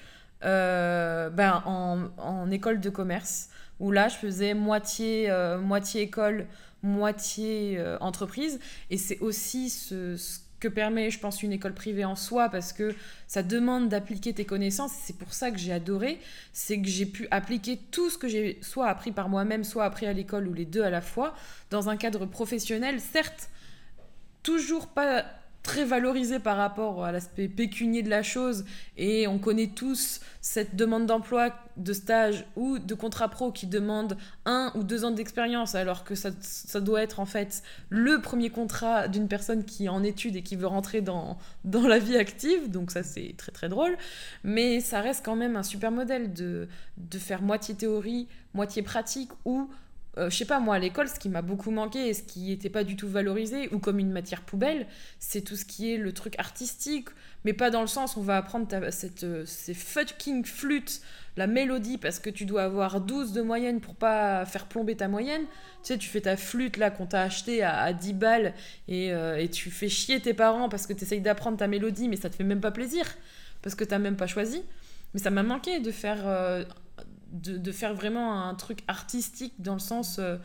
euh, 0.45 1.29
ben, 1.29 1.61
en, 1.65 2.07
en, 2.17 2.49
école 2.49 2.79
de 2.79 2.89
commerce 2.89 3.49
où 3.79 3.91
là, 3.91 4.07
je 4.07 4.15
faisais 4.15 4.53
moitié, 4.53 5.29
euh, 5.29 5.59
moitié 5.59 6.01
école, 6.01 6.47
moitié 6.83 7.77
euh, 7.77 7.97
entreprise. 7.99 8.59
Et 8.89 8.97
c'est 8.97 9.19
aussi 9.19 9.69
ce, 9.69 10.17
que 10.59 10.67
permet, 10.67 11.11
je 11.11 11.19
pense, 11.19 11.43
une 11.43 11.51
école 11.51 11.73
privée 11.73 12.05
en 12.05 12.15
soi, 12.15 12.49
parce 12.49 12.73
que 12.73 12.95
ça 13.27 13.43
demande 13.43 13.89
d'appliquer 13.89 14.33
tes 14.33 14.45
connaissances. 14.45 14.91
C'est 14.91 15.17
pour 15.17 15.33
ça 15.33 15.51
que 15.51 15.57
j'ai 15.57 15.71
adoré, 15.71 16.19
c'est 16.53 16.81
que 16.81 16.87
j'ai 16.87 17.05
pu 17.05 17.27
appliquer 17.31 17.77
tout 17.91 18.09
ce 18.09 18.17
que 18.17 18.27
j'ai 18.27 18.57
soit 18.61 18.87
appris 18.87 19.11
par 19.11 19.29
moi-même, 19.29 19.63
soit 19.63 19.85
appris 19.85 20.07
à 20.07 20.13
l'école, 20.13 20.47
ou 20.47 20.53
les 20.53 20.65
deux 20.65 20.83
à 20.83 20.89
la 20.89 21.01
fois, 21.01 21.35
dans 21.69 21.89
un 21.89 21.97
cadre 21.97 22.25
professionnel, 22.25 22.99
certes, 22.99 23.49
toujours 24.41 24.87
pas 24.87 25.25
très 25.67 25.83
valorisé 25.83 26.39
par 26.39 26.55
rapport 26.55 27.03
à 27.03 27.11
l'aspect 27.11 27.49
pécunier 27.49 28.01
de 28.01 28.09
la 28.09 28.23
chose. 28.23 28.63
Et 28.95 29.27
on 29.27 29.37
connaît 29.37 29.67
tous 29.67 30.21
cette 30.41 30.77
demande 30.77 31.05
d'emploi, 31.05 31.49
de 31.75 31.91
stage 31.91 32.45
ou 32.55 32.79
de 32.79 32.95
contrat 32.95 33.27
pro 33.27 33.51
qui 33.51 33.67
demande 33.67 34.17
un 34.45 34.71
ou 34.75 34.83
deux 34.83 35.03
ans 35.03 35.11
d'expérience 35.11 35.75
alors 35.75 36.05
que 36.05 36.15
ça, 36.15 36.31
doit 36.79 37.03
être 37.03 37.19
en 37.19 37.25
fait 37.25 37.63
le 37.89 38.21
premier 38.21 38.49
contrat 38.49 39.09
d'une 39.09 39.27
personne 39.27 39.65
qui 39.65 39.85
est 39.85 39.89
en 39.89 40.03
études 40.03 40.37
et 40.37 40.41
qui 40.41 40.55
veut 40.55 40.67
rentrer 40.67 41.01
dans, 41.01 41.37
dans 41.65 41.85
la 41.85 41.99
vie 41.99 42.17
active. 42.17 42.71
Donc 42.71 42.89
ça 42.89 43.03
c'est 43.03 43.35
très 43.37 43.51
très 43.51 43.67
drôle. 43.67 43.97
Mais 44.45 44.79
ça 44.79 45.01
reste 45.01 45.23
quand 45.25 45.35
même 45.35 45.57
un 45.57 45.63
super 45.63 45.91
modèle 45.91 46.33
de, 46.33 46.69
de 46.97 47.19
faire 47.19 47.41
moitié 47.41 47.75
théorie, 47.75 48.29
moitié 48.53 48.83
pratique 48.83 49.31
ou 49.43 49.69
euh, 50.17 50.29
je 50.29 50.37
sais 50.37 50.45
pas, 50.45 50.59
moi, 50.59 50.75
à 50.75 50.79
l'école, 50.79 51.07
ce 51.07 51.19
qui 51.19 51.29
m'a 51.29 51.41
beaucoup 51.41 51.71
manqué 51.71 52.07
et 52.07 52.13
ce 52.13 52.23
qui 52.23 52.49
n'était 52.49 52.69
pas 52.69 52.83
du 52.83 52.95
tout 52.95 53.07
valorisé, 53.07 53.69
ou 53.73 53.79
comme 53.79 53.99
une 53.99 54.11
matière 54.11 54.41
poubelle, 54.41 54.87
c'est 55.19 55.41
tout 55.41 55.55
ce 55.55 55.65
qui 55.65 55.93
est 55.93 55.97
le 55.97 56.11
truc 56.11 56.37
artistique, 56.39 57.09
mais 57.45 57.53
pas 57.53 57.69
dans 57.69 57.81
le 57.81 57.87
sens 57.87 58.17
on 58.17 58.21
va 58.21 58.37
apprendre 58.37 58.67
cette, 58.91 59.23
euh, 59.23 59.43
ces 59.45 59.73
fucking 59.73 60.43
flûtes, 60.43 61.01
la 61.35 61.45
mélodie, 61.45 61.97
parce 61.97 62.19
que 62.19 62.31
tu 62.31 62.45
dois 62.45 62.63
avoir 62.63 62.99
12 62.99 63.33
de 63.33 63.41
moyenne 63.41 63.79
pour 63.79 63.95
pas 63.95 64.43
faire 64.45 64.65
plomber 64.65 64.95
ta 64.95 65.07
moyenne. 65.07 65.43
Tu 65.83 65.93
sais, 65.93 65.97
tu 65.97 66.09
fais 66.09 66.21
ta 66.21 66.35
flûte 66.35 66.77
là 66.77 66.89
qu'on 66.89 67.05
t'a 67.05 67.21
acheté 67.21 67.63
à, 67.63 67.93
10 67.93 68.13
balles 68.13 68.53
et, 68.87 69.13
euh, 69.13 69.37
et, 69.37 69.47
tu 69.49 69.69
fais 69.69 69.89
chier 69.89 70.19
tes 70.19 70.33
parents 70.33 70.67
parce 70.67 70.87
que 70.87 70.93
tu 70.93 71.03
essayes 71.03 71.21
d'apprendre 71.21 71.57
ta 71.57 71.67
mélodie, 71.67 72.07
mais 72.07 72.15
ça 72.15 72.29
te 72.29 72.35
fait 72.35 72.43
même 72.43 72.61
pas 72.61 72.71
plaisir, 72.71 73.05
parce 73.61 73.75
que 73.75 73.83
t'as 73.83 73.99
même 73.99 74.15
pas 74.15 74.27
choisi. 74.27 74.63
Mais 75.13 75.19
ça 75.19 75.29
m'a 75.29 75.43
manqué 75.43 75.79
de 75.79 75.91
faire 75.91 76.25
de, 77.31 77.71
faire 77.71 77.93
vraiment 77.93 78.43
un 78.43 78.55
truc 78.55 78.79
artistique 78.87 79.53
dans 79.59 79.73
le 79.73 79.79
sens 79.79 80.19
euh, 80.19 80.37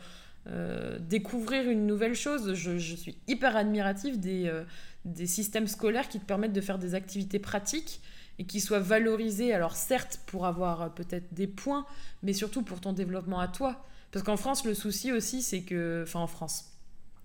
euh, 0.47 0.99
découvrir 0.99 1.69
une 1.69 1.85
nouvelle 1.87 2.15
chose. 2.15 2.53
Je, 2.53 2.95
suis 2.95 3.17
hyper 3.27 3.55
admirative 3.55 4.19
des, 4.19 4.47
euh, 4.47 4.63
des 5.05 5.27
systèmes 5.27 5.67
scolaires 5.67 6.09
qui 6.09 6.19
te 6.19 6.25
permettent 6.25 6.53
de 6.53 6.61
faire 6.61 6.79
des 6.79 6.95
activités 6.95 7.39
pratiques 7.39 8.01
et 8.39 8.45
qui 8.45 8.59
soient 8.59 8.79
valorisées, 8.79 9.53
alors 9.53 9.75
certes 9.75 10.19
pour 10.25 10.45
avoir 10.45 10.93
peut-être 10.93 11.33
des 11.33 11.47
points, 11.47 11.85
mais 12.23 12.33
surtout 12.33 12.63
pour 12.63 12.81
ton 12.81 12.93
développement 12.93 13.39
à 13.39 13.47
toi. 13.47 13.85
Parce 14.11 14.25
qu'en 14.25 14.37
France, 14.37 14.65
le 14.65 14.73
souci 14.73 15.11
aussi, 15.11 15.41
c'est 15.41 15.61
que, 15.61 16.03
enfin 16.03 16.19
en 16.19 16.27
France, 16.27 16.71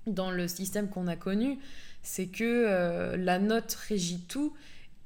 dans 0.07 0.31
le 0.31 0.49
système 0.49 0.89
qu'on 0.89 1.07
a 1.07 1.17
connu, 1.17 1.59
c'est 2.03 2.27
que 2.27 3.15
la 3.17 3.39
note 3.39 3.75
régit 3.75 4.21
tout 4.21 4.55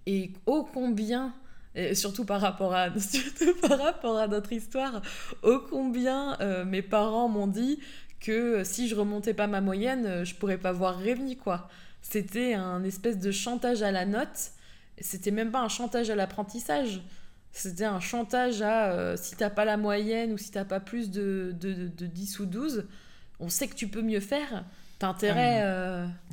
et 0.06 0.32
ô 0.46 0.64
combien 0.64 1.32
et 1.74 1.94
surtout 1.94 2.24
par 2.24 2.40
rapport 2.40 2.74
à 2.74 2.88
surtout 2.98 3.54
par 3.66 3.78
rapport 3.78 4.18
à 4.18 4.28
notre 4.28 4.52
histoire 4.52 5.02
ô 5.42 5.58
combien 5.58 6.38
euh, 6.40 6.64
mes 6.64 6.82
parents 6.82 7.28
m'ont 7.28 7.46
dit 7.46 7.78
que 8.20 8.62
si 8.64 8.88
je 8.88 8.94
remontais 8.94 9.34
pas 9.34 9.46
ma 9.46 9.60
moyenne 9.60 10.06
euh, 10.06 10.24
je 10.24 10.34
pourrais 10.34 10.58
pas 10.58 10.72
voir 10.72 10.98
Rémi 10.98 11.36
quoi 11.36 11.68
c'était 12.02 12.54
un 12.54 12.82
espèce 12.84 13.18
de 13.18 13.30
chantage 13.30 13.82
à 13.82 13.90
la 13.90 14.04
note 14.04 14.52
c'était 14.98 15.30
même 15.30 15.50
pas 15.50 15.60
un 15.60 15.68
chantage 15.68 16.10
à 16.10 16.14
l'apprentissage 16.14 17.00
C'était 17.50 17.84
un 17.84 18.00
chantage 18.00 18.60
à 18.62 19.16
si 19.16 19.36
t'as 19.36 19.50
pas 19.50 19.64
la 19.64 19.76
moyenne 19.76 20.32
ou 20.32 20.38
si 20.38 20.50
t'as 20.50 20.64
pas 20.64 20.80
plus 20.80 21.10
de, 21.10 21.54
de, 21.58 21.88
de, 21.88 22.06
10 22.06 22.40
ou 22.40 22.46
12, 22.46 22.86
on 23.40 23.48
sait 23.48 23.68
que 23.68 23.74
tu 23.74 23.88
peux 23.88 24.02
mieux 24.02 24.20
faire. 24.20 24.64
T'as 24.98 25.08
intérêt 25.08 25.62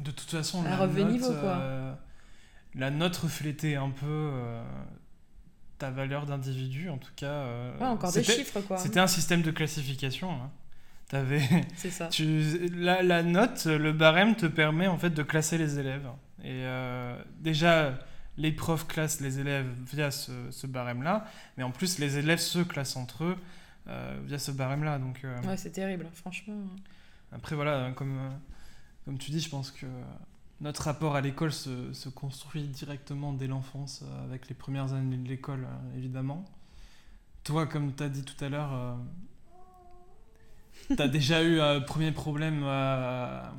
de 0.03 0.11
toute 0.11 0.29
façon, 0.29 0.63
à 0.65 0.75
relever 0.75 1.05
niveau. 1.05 1.33
Quoi. 1.33 1.97
la 2.75 2.91
note 2.91 3.15
reflétait 3.15 3.75
un 3.75 3.89
peu 3.89 4.31
ta 5.79 5.89
valeur 5.89 6.25
d'individu, 6.25 6.89
en 6.89 6.97
tout 6.97 7.11
cas. 7.15 7.45
ouais, 7.79 7.87
encore 7.87 8.11
des 8.11 8.23
chiffres, 8.23 8.61
quoi. 8.61 8.77
C'était 8.77 8.99
un 8.99 9.07
système 9.07 9.41
de 9.41 9.51
classification. 9.51 10.31
Hein. 10.31 10.51
T'avais. 11.09 11.41
C'est 11.75 11.89
ça. 11.89 12.07
Tu, 12.07 12.69
la, 12.75 13.01
la, 13.01 13.23
note, 13.23 13.65
le 13.65 13.91
barème 13.91 14.35
te 14.35 14.45
permet 14.45 14.87
en 14.87 14.97
fait 14.97 15.09
de 15.09 15.23
classer 15.23 15.57
les 15.57 15.79
élèves. 15.79 16.07
Et 16.43 16.63
euh, 16.63 17.19
déjà, 17.39 17.97
les 18.37 18.51
profs 18.51 18.87
classent 18.87 19.19
les 19.19 19.39
élèves 19.39 19.67
via 19.91 20.11
ce, 20.11 20.31
ce 20.51 20.67
barème-là, 20.67 21.25
mais 21.57 21.63
en 21.63 21.71
plus, 21.71 21.97
les 21.97 22.17
élèves 22.17 22.39
se 22.39 22.59
classent 22.59 22.95
entre 22.95 23.23
eux 23.23 23.37
euh, 23.87 24.19
via 24.25 24.37
ce 24.37 24.51
barème-là. 24.51 24.99
Donc, 24.99 25.21
euh, 25.25 25.41
ouais, 25.41 25.57
c'est 25.57 25.71
terrible, 25.71 26.07
franchement. 26.13 26.61
Après, 27.31 27.55
voilà, 27.55 27.91
comme, 27.95 28.17
comme 29.05 29.17
tu 29.17 29.31
dis, 29.31 29.39
je 29.39 29.49
pense 29.49 29.71
que 29.71 29.87
notre 30.61 30.83
rapport 30.83 31.15
à 31.15 31.21
l'école 31.21 31.53
se, 31.53 31.93
se, 31.93 32.09
construit 32.09 32.63
directement 32.67 33.33
dès 33.33 33.47
l'enfance, 33.47 34.03
avec 34.25 34.49
les 34.49 34.55
premières 34.55 34.93
années 34.93 35.17
de 35.17 35.27
l'école, 35.27 35.67
évidemment. 35.97 36.45
Toi, 37.43 37.65
comme 37.65 37.95
tu 37.95 38.03
as 38.03 38.09
dit 38.09 38.23
tout 38.23 38.43
à 38.43 38.49
l'heure 38.49 38.97
T'as 40.97 41.07
déjà 41.07 41.43
eu 41.43 41.59
un 41.59 41.81
premier 41.81 42.11
problème 42.11 42.63
à, 42.65 43.53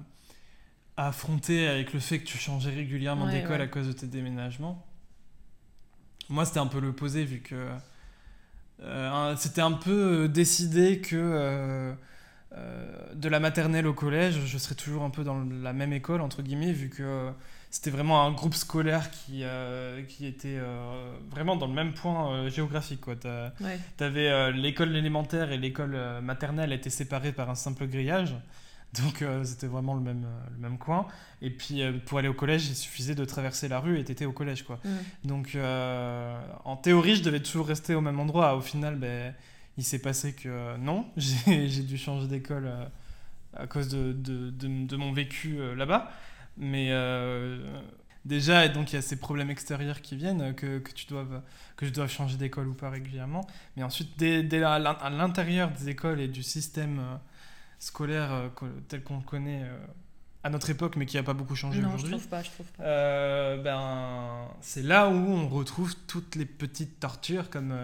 affronter 0.96 1.66
avec 1.66 1.94
le 1.94 2.00
fait 2.00 2.18
que 2.18 2.26
tu 2.26 2.36
changeais 2.36 2.74
régulièrement 2.74 3.26
d'école 3.26 3.60
à 3.60 3.66
cause 3.66 3.86
de 3.86 3.92
tes 3.92 4.06
déménagements. 4.06 4.86
Moi, 6.28 6.44
c'était 6.44 6.58
un 6.58 6.66
peu 6.66 6.78
l'opposé, 6.78 7.24
vu 7.24 7.40
que 7.40 7.68
euh, 8.82 9.36
c'était 9.36 9.62
un 9.62 9.72
peu 9.72 10.28
décidé 10.28 11.00
que 11.00 11.16
euh, 11.16 11.94
euh, 12.56 13.14
de 13.14 13.28
la 13.28 13.40
maternelle 13.40 13.86
au 13.86 13.94
collège, 13.94 14.40
je 14.44 14.58
serais 14.58 14.74
toujours 14.74 15.02
un 15.02 15.10
peu 15.10 15.24
dans 15.24 15.44
la 15.62 15.72
même 15.72 15.92
école, 15.92 16.20
entre 16.20 16.42
guillemets, 16.42 16.72
vu 16.72 16.88
que 16.88 17.32
c'était 17.70 17.90
vraiment 17.90 18.24
un 18.26 18.32
groupe 18.32 18.54
scolaire 18.54 19.10
qui, 19.12 19.44
euh, 19.44 20.02
qui 20.02 20.26
était 20.26 20.58
euh, 20.58 21.12
vraiment 21.30 21.54
dans 21.54 21.68
le 21.68 21.72
même 21.72 21.94
point 21.94 22.32
euh, 22.32 22.50
géographique. 22.50 23.02
Tu 23.20 24.04
avais 24.04 24.52
l'école 24.52 24.94
élémentaire 24.96 25.52
et 25.52 25.58
l'école 25.58 25.96
maternelle 26.20 26.72
étaient 26.72 26.90
séparées 26.90 27.32
par 27.32 27.48
un 27.48 27.54
simple 27.54 27.86
grillage. 27.86 28.34
Donc 28.94 29.24
c'était 29.44 29.68
vraiment 29.68 29.94
le 29.94 30.00
même, 30.00 30.26
le 30.52 30.58
même 30.58 30.76
coin. 30.76 31.06
Et 31.42 31.50
puis 31.50 31.82
pour 32.06 32.18
aller 32.18 32.26
au 32.26 32.34
collège, 32.34 32.66
il 32.66 32.74
suffisait 32.74 33.14
de 33.14 33.24
traverser 33.24 33.68
la 33.68 33.78
rue 33.78 34.00
et 34.00 34.04
tu 34.04 34.10
étais 34.10 34.24
au 34.24 34.32
collège. 34.32 34.64
Quoi. 34.64 34.80
Donc 35.24 35.56
en 36.64 36.76
théorie, 36.76 37.14
je 37.14 37.22
devais 37.22 37.40
toujours 37.40 37.68
rester 37.68 37.94
au 37.94 38.00
même 38.00 38.18
endroit. 38.18 38.56
Au 38.56 38.60
final, 38.60 38.96
ben, 38.96 39.32
il 39.78 39.85
s'est 39.85 40.00
passé 40.00 40.35
que 40.35 40.76
non, 40.78 41.06
j'ai 41.16 41.83
dû 41.83 41.96
changer 41.96 42.26
d'école 42.26 42.70
à 43.56 43.66
cause 43.66 43.88
de, 43.88 44.96
mon 44.96 45.12
vécu 45.12 45.59
là-bas. 45.74 46.11
Mais 46.61 46.88
euh, 46.90 47.80
déjà, 48.24 48.68
donc 48.68 48.92
il 48.92 48.96
y 48.96 48.98
a 48.98 49.02
ces 49.02 49.18
problèmes 49.18 49.50
extérieurs 49.50 50.00
qui 50.02 50.14
viennent, 50.16 50.54
que, 50.54 50.78
tu 50.94 51.06
dois, 51.06 51.26
que 51.76 51.87
je 51.87 51.90
dois 51.90 52.06
changer 52.06 52.37
d'école 52.37 52.68
ou 52.68 52.74
pas 52.74 52.90
régulièrement. 52.90 53.46
Mais 53.76 53.83
ensuite, 53.83 54.18
dès, 54.18 54.62
à 54.62 54.78
l'intérieur 55.11 55.70
des 55.70 55.88
écoles 55.88 56.20
et 56.20 56.28
du 56.28 56.42
système 56.42 56.98
euh, 56.98 57.16
scolaire 57.78 58.33
euh, 58.33 58.48
tel 58.88 59.02
qu'on 59.02 59.16
le 59.16 59.24
connaît 59.24 59.64
à 60.42 60.50
notre 60.50 60.70
époque, 60.70 60.96
mais 60.96 61.07
qui 61.07 61.16
n'a 61.16 61.22
pas 61.22 61.35
beaucoup 61.35 61.55
changé 61.55 61.81
aujourd'hui. 61.81 62.07
Je 62.07 62.11
trouve 62.12 62.29
pas, 62.29 62.42
je 62.42 62.50
trouve 62.50 62.66
pas. 62.66 63.57
ben, 63.59 64.48
c'est 64.61 64.83
là 64.83 65.09
où 65.09 65.14
on 65.14 65.48
retrouve 65.48 65.94
toutes 66.07 66.35
les 66.35 66.46
petites 66.46 66.98
tortures, 67.00 67.50
comme, 67.50 67.74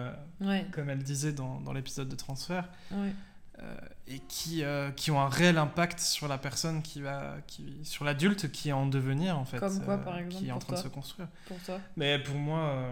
comme 0.71 0.89
elle 0.89 1.03
disait 1.03 1.33
dans, 1.33 1.61
dans 1.61 1.73
l'épisode 1.73 2.09
de 2.09 2.15
transfert. 2.15 2.67
Ouais. 2.91 3.13
Euh, 3.59 3.75
et 4.07 4.19
qui, 4.27 4.63
euh, 4.63 4.91
qui 4.91 5.09
ont 5.09 5.19
un 5.19 5.29
réel 5.29 5.57
impact 5.57 5.99
sur 5.99 6.27
la 6.27 6.37
personne 6.37 6.83
qui 6.83 7.01
va, 7.01 7.37
qui, 7.47 7.79
sur 7.83 8.05
l'adulte 8.05 8.51
qui 8.51 8.69
est 8.69 8.73
en 8.73 8.85
devenir 8.85 9.39
en 9.39 9.45
fait. 9.45 9.57
Comme 9.57 9.83
quoi 9.83 9.97
par 9.97 10.19
exemple 10.19 10.43
Qui 10.43 10.49
est 10.49 10.51
en 10.51 10.59
train 10.59 10.75
de 10.75 10.79
se 10.79 10.87
construire. 10.87 11.27
Pour 11.47 11.57
toi 11.61 11.79
Mais 11.95 12.19
pour 12.19 12.35
moi, 12.35 12.87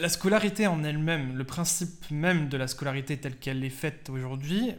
la, 0.00 0.08
scolarité 0.08 0.66
en 0.66 0.82
elle-même, 0.84 1.36
le 1.36 1.44
principe 1.44 2.10
même 2.10 2.48
de 2.48 2.56
la 2.56 2.66
scolarité 2.66 3.18
telle 3.18 3.36
qu'elle 3.36 3.62
est 3.62 3.68
faite 3.68 4.08
aujourd'hui, 4.08 4.72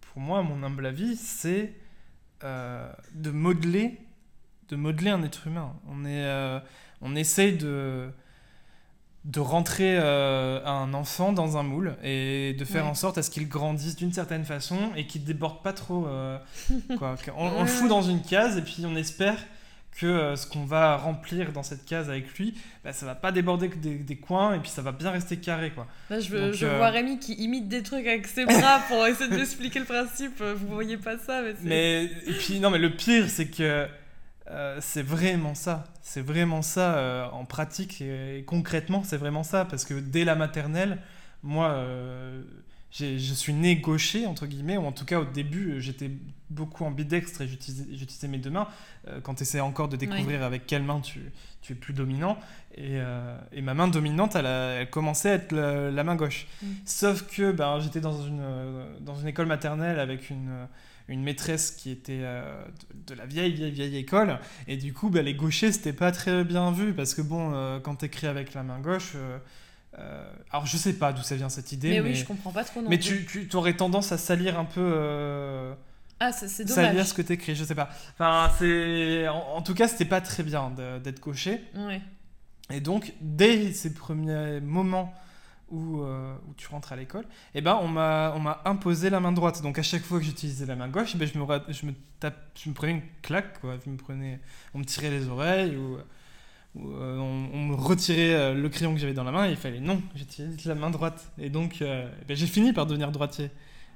pour 0.00 0.20
moi, 0.20 0.40
à 0.40 0.42
mon 0.42 0.62
humble 0.62 0.84
avis, 0.84 1.16
c'est 1.16 1.72
de 2.42 3.30
modeler 3.30 4.00
de 4.70 4.76
modeler 4.76 5.10
un 5.10 5.22
être 5.22 5.46
humain. 5.46 5.74
On, 5.88 6.06
est, 6.06 6.60
on 7.02 7.14
essaye 7.14 7.56
de, 7.56 8.10
de 9.24 9.40
rentrer 9.40 9.96
euh, 9.98 10.64
un 10.66 10.92
enfant 10.92 11.32
dans 11.32 11.56
un 11.56 11.62
moule 11.62 11.96
et 12.02 12.54
de 12.58 12.64
faire 12.64 12.86
en 12.86 12.94
sorte 12.94 13.16
à 13.16 13.22
ce 13.22 13.30
qu'il 13.30 13.48
grandisse 13.48 13.96
d'une 13.96 14.12
certaine 14.12 14.44
façon 14.44 14.90
et 14.96 15.06
qu'il 15.06 15.24
déborde 15.24 15.62
pas 15.62 15.72
trop. 15.72 16.06
Euh, 16.06 16.38
quoi. 16.98 17.16
On, 17.36 17.62
le 17.62 17.66
fout 17.66 17.88
dans 17.88 18.02
une 18.02 18.20
case 18.20 18.58
et 18.58 18.62
puis 18.62 18.84
on 18.84 18.94
espère 18.96 19.38
que 19.96 20.06
euh, 20.06 20.36
ce 20.36 20.46
qu'on 20.46 20.64
va 20.64 20.96
remplir 20.96 21.52
dans 21.52 21.62
cette 21.62 21.84
case 21.84 22.08
avec 22.08 22.36
lui, 22.36 22.54
bah, 22.82 22.92
ça 22.92 23.06
va 23.06 23.14
pas 23.14 23.32
déborder 23.32 23.68
des, 23.68 24.16
coins 24.16 24.54
et 24.54 24.58
puis 24.58 24.70
ça 24.70 24.82
va 24.82 24.92
bien 24.92 25.10
rester 25.10 25.36
carré. 25.36 25.70
Quoi. 25.70 25.86
Là, 26.10 26.20
je, 26.20 26.52
je 26.52 26.66
vois 26.66 26.90
Rémi 26.90 27.18
qui 27.18 27.34
imite 27.34 27.68
des 27.68 27.82
trucs 27.82 28.06
avec 28.06 28.26
ses 28.26 28.44
bras 28.44 28.80
pour 28.88 29.06
essayer 29.08 29.30
de 29.30 29.38
expliquer 29.38 29.78
le 29.78 29.84
principe. 29.84 30.42
Vous 30.42 30.68
voyez 30.68 30.96
pas 30.96 31.18
ça, 31.18 31.42
mais, 31.42 31.54
mais 31.62 32.04
et 32.04 32.32
puis 32.32 32.60
non, 32.60 32.70
mais 32.70 32.78
le 32.78 32.90
pire 32.90 33.28
c'est 33.28 33.46
que 33.46 33.86
euh, 34.50 34.78
c'est 34.80 35.02
vraiment 35.02 35.54
ça. 35.54 35.84
C'est 36.02 36.20
vraiment 36.20 36.62
ça 36.62 36.96
euh, 36.96 37.26
en 37.30 37.44
pratique 37.44 38.00
et, 38.00 38.44
concrètement, 38.46 39.02
c'est 39.04 39.16
vraiment 39.16 39.42
ça. 39.42 39.64
Parce 39.64 39.84
que 39.84 39.94
dès 39.94 40.24
la 40.24 40.34
maternelle, 40.34 40.98
moi, 41.42 41.70
euh, 41.70 42.42
je 42.94 43.34
suis 43.34 43.52
né 43.52 43.76
gaucher, 43.76 44.26
entre 44.26 44.46
guillemets, 44.46 44.76
ou 44.76 44.86
en 44.86 44.92
tout 44.92 45.04
cas 45.04 45.20
au 45.20 45.24
début, 45.24 45.80
j'étais 45.80 46.10
beaucoup 46.50 46.84
ambidextre 46.84 47.42
et 47.42 47.48
j'utilisais 47.48 48.28
mes 48.28 48.38
deux 48.38 48.50
mains. 48.50 48.68
quand 49.24 49.34
tu 49.34 49.42
essaies 49.42 49.60
encore 49.60 49.88
de 49.88 49.96
découvrir 49.96 50.44
avec 50.44 50.66
quelle 50.66 50.84
main 50.84 51.00
tu, 51.00 51.20
tu, 51.60 51.72
es 51.72 51.76
plus 51.76 51.92
dominant. 51.92 52.38
Et, 52.76 52.98
et 53.52 53.62
ma 53.62 53.74
main 53.74 53.88
dominante, 53.88 54.36
elle, 54.36 54.46
elle 54.46 54.90
commençait 54.90 55.30
à 55.30 55.34
être 55.34 55.52
la, 55.52 56.04
main 56.04 56.14
gauche. 56.14 56.46
Mm. 56.62 56.66
Sauf 56.84 57.26
que 57.26 57.50
ben, 57.50 57.80
j'étais 57.80 58.00
dans 58.00 58.22
une, 58.22 58.44
dans 59.00 59.16
une 59.16 59.26
école 59.26 59.46
maternelle 59.46 59.98
avec 59.98 60.30
une 60.30 60.68
une 61.08 61.22
maîtresse 61.22 61.70
qui 61.70 61.90
était 61.90 62.20
euh, 62.22 62.64
de, 63.06 63.14
la 63.14 63.26
vieille, 63.26 63.52
vieille, 63.52 63.72
vieille 63.72 63.96
école. 63.96 64.38
Et 64.66 64.76
du 64.76 64.92
coup, 64.92 65.10
bah, 65.10 65.22
les 65.22 65.34
gauchers, 65.34 65.72
c'était 65.72 65.92
pas 65.92 66.12
très 66.12 66.44
bien 66.44 66.72
vu 66.72 66.94
parce 66.94 67.14
que, 67.14 67.22
bon, 67.22 67.52
euh, 67.54 67.78
quand 67.80 67.96
t'écris 67.96 68.26
avec 68.26 68.54
la 68.54 68.62
main 68.62 68.80
gauche. 68.80 69.16
Euh, 69.98 70.32
alors, 70.50 70.66
je 70.66 70.76
sais 70.76 70.94
pas 70.94 71.12
d'où 71.12 71.22
ça 71.22 71.36
vient 71.36 71.48
cette 71.48 71.72
idée. 71.72 71.90
Mais, 71.90 72.00
oui, 72.00 72.14
je 72.14 72.24
comprends 72.24 72.50
pas 72.50 72.64
trop. 72.64 72.82
Non 72.82 72.90
mais 72.90 72.98
tu, 72.98 73.26
tu 73.26 73.56
aurais 73.56 73.74
tendance 73.74 74.12
à 74.12 74.18
salir 74.18 74.58
un 74.58 74.64
peu. 74.64 75.74
Ah, 76.20 76.32
c'est 76.32 76.64
dommage. 76.64 76.86
Salir 76.86 77.06
ce 77.06 77.14
que 77.14 77.22
t'écris, 77.22 77.54
je 77.54 77.64
sais 77.64 77.74
pas. 77.74 77.90
Enfin, 78.14 78.50
c'est. 78.58 79.28
En, 79.28 79.62
tout 79.62 79.74
cas, 79.74 79.88
c'était 79.88 80.04
pas 80.04 80.20
très 80.20 80.42
bien 80.42 80.70
d'être. 81.02 81.20
Ouais. 81.26 82.00
Et 82.70 82.80
donc, 82.80 83.12
dès 83.20 83.72
ces 83.72 83.92
premiers 83.92 84.60
moments 84.60 85.12
où, 85.70 86.02
euh, 86.02 86.34
où, 86.48 86.54
tu 86.54 86.68
rentres 86.68 86.92
à 86.92 86.96
l'école, 86.96 87.26
eh 87.54 87.60
ben 87.60 87.78
on 87.80 87.88
m'a 87.88 88.62
imposé 88.64 89.10
la 89.10 89.20
main 89.20 89.32
droite. 89.32 89.62
Donc 89.62 89.78
à 89.78 89.82
chaque 89.82 90.02
fois 90.02 90.18
que 90.18 90.24
j'utilisais 90.24 90.66
la 90.66 90.76
main 90.76 90.88
gauche, 90.88 91.12
eh 91.14 91.18
ben 91.18 91.28
je, 91.28 91.38
me, 91.38 91.44
je, 91.68 91.86
me 91.86 91.92
tape, 92.20 92.36
je 92.62 92.68
me 92.68 92.74
prenais 92.74 92.92
une 92.92 93.02
claque, 93.22 93.60
quoi. 93.60 93.76
Je 93.84 93.90
me 93.90 93.96
prenais, 93.96 94.40
on 94.72 94.78
me 94.78 94.84
tirait 94.84 95.10
les 95.10 95.28
oreilles 95.28 95.76
ou, 95.76 95.98
euh, 96.76 97.18
on, 97.18 97.58
me 97.58 97.74
retirait 97.74 98.34
euh, 98.34 98.54
le 98.54 98.68
crayon 98.68 98.94
que 98.94 99.00
j'avais 99.00 99.14
dans 99.14 99.24
la 99.24 99.30
main 99.30 99.46
et 99.46 99.50
il 99.50 99.56
fallait 99.56 99.80
non, 99.80 100.02
j'utilise 100.14 100.64
la 100.64 100.74
main 100.74 100.90
droite. 100.90 101.30
Et 101.38 101.50
donc 101.50 101.76
eh 101.80 102.06
ben, 102.26 102.36
j'ai 102.36 102.46
fini 102.46 102.72
par 102.72 102.86
devenir 102.86 103.12
droitier. 103.12 103.50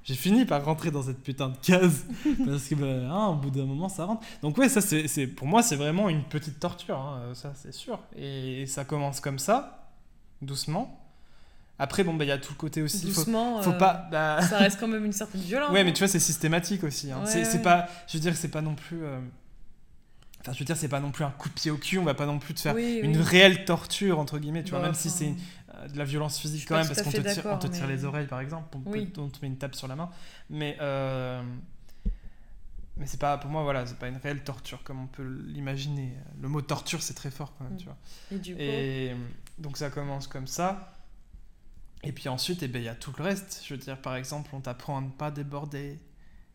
J'ai 0.04 0.14
fini 0.14 0.44
par 0.44 0.64
rentrer 0.64 0.90
dans 0.90 1.02
cette 1.02 1.22
putain 1.22 1.48
de 1.48 1.56
case 1.58 2.06
parce 2.46 2.68
que 2.68 2.74
ben, 2.76 3.10
hein, 3.10 3.28
au 3.28 3.34
bout 3.34 3.50
d'un 3.50 3.64
moment 3.64 3.88
ça 3.88 4.04
rentre. 4.04 4.24
Donc 4.42 4.56
ouais, 4.58 4.68
ça 4.68 4.80
c'est 4.80 5.26
pour 5.26 5.46
moi 5.46 5.62
c'est 5.62 5.76
vraiment 5.76 6.08
une 6.08 6.22
petite 6.24 6.60
torture, 6.60 6.98
hein, 6.98 7.34
ça 7.34 7.52
c'est 7.54 7.72
sûr. 7.72 7.98
Et 8.16 8.64
ça 8.66 8.84
commence 8.84 9.20
comme 9.20 9.38
ça, 9.38 9.90
doucement. 10.40 11.04
Après, 11.80 12.02
bon, 12.02 12.14
bah, 12.14 12.24
il 12.24 12.28
y 12.28 12.32
a 12.32 12.38
tout 12.38 12.52
le 12.52 12.58
côté 12.58 12.82
aussi. 12.82 13.06
Doucement, 13.06 13.62
faut, 13.62 13.70
faut 13.70 13.78
pas. 13.78 14.06
Euh, 14.06 14.10
bah... 14.10 14.42
Ça 14.42 14.58
reste 14.58 14.80
quand 14.80 14.88
même 14.88 15.04
une 15.04 15.12
certaine 15.12 15.40
violence. 15.42 15.70
Ouais, 15.70 15.84
mais 15.84 15.92
tu 15.92 16.00
vois, 16.00 16.08
c'est 16.08 16.18
systématique 16.18 16.82
aussi. 16.82 17.12
Hein. 17.12 17.24
c'est 17.24 17.62
pas. 17.62 17.86
Je 18.08 18.14
veux 18.14 18.20
dire, 18.20 18.36
c'est 18.36 18.48
pas 18.48 18.62
non 18.62 18.74
plus. 18.74 19.00
Euh, 20.38 20.40
enfin, 20.40 20.52
je 20.52 20.58
veux 20.58 20.64
dire, 20.64 20.76
c'est 20.76 20.88
pas 20.88 21.00
non 21.00 21.10
plus 21.10 21.24
un 21.24 21.30
coup 21.30 21.48
de 21.48 21.54
pied 21.54 21.70
au 21.70 21.76
cul. 21.76 21.98
On 21.98 22.04
va 22.04 22.14
pas 22.14 22.26
non 22.26 22.38
plus 22.38 22.54
te 22.54 22.60
faire 22.60 22.76
une 22.76 23.20
réelle 23.20 23.64
torture 23.64 24.18
entre 24.18 24.38
guillemets. 24.38 24.64
Tu 24.64 24.70
vois, 24.70 24.80
même 24.80 24.94
si 24.94 25.10
c'est 25.10 25.34
euh, 25.74 25.88
de 25.88 25.98
la 25.98 26.04
violence 26.04 26.38
physique 26.38 26.66
quand 26.68 26.76
même, 26.76 26.86
parce 26.86 27.02
qu'on 27.02 27.10
te, 27.10 27.20
tire, 27.20 27.46
on 27.46 27.58
te 27.58 27.66
tire 27.66 27.86
les 27.86 28.04
oreilles, 28.04 28.26
par 28.26 28.40
exemple. 28.40 28.76
On, 28.76 28.90
on, 28.90 29.28
te 29.28 29.38
met 29.42 29.48
une 29.48 29.58
tape 29.58 29.74
sur 29.74 29.88
la 29.88 29.96
main. 29.96 30.10
Mais 30.50 30.76
mais 32.96 33.06
c'est 33.06 33.20
pas 33.20 33.38
pour 33.38 33.48
moi 33.48 33.62
voilà 33.62 33.86
c'est 33.86 33.96
pas 33.96 34.08
une 34.08 34.16
réelle 34.16 34.42
torture 34.42 34.82
comme 34.82 35.00
on 35.00 35.06
peut 35.06 35.22
l'imaginer 35.22 36.14
le 36.42 36.48
mot 36.48 36.60
torture 36.62 37.00
c'est 37.00 37.14
très 37.14 37.30
fort 37.30 37.54
quand 37.56 37.62
même 37.62 37.74
mm. 37.74 37.76
tu 37.76 37.84
vois 37.84 37.96
et, 38.32 38.38
du 38.38 38.54
coup... 38.54 38.60
et 38.60 39.14
donc 39.56 39.76
ça 39.76 39.88
commence 39.88 40.26
comme 40.26 40.48
ça 40.48 40.98
et 42.04 42.12
puis 42.12 42.28
ensuite, 42.28 42.62
eh 42.62 42.68
ben, 42.68 42.80
il 42.80 42.84
y 42.84 42.88
a 42.88 42.94
tout 42.94 43.12
le 43.16 43.24
reste. 43.24 43.62
Je 43.64 43.74
veux 43.74 43.80
dire, 43.80 44.00
par 44.00 44.16
exemple, 44.16 44.50
on 44.52 44.60
t'apprend 44.60 44.98
à 44.98 45.00
ne 45.00 45.10
pas 45.10 45.30
déborder 45.30 45.98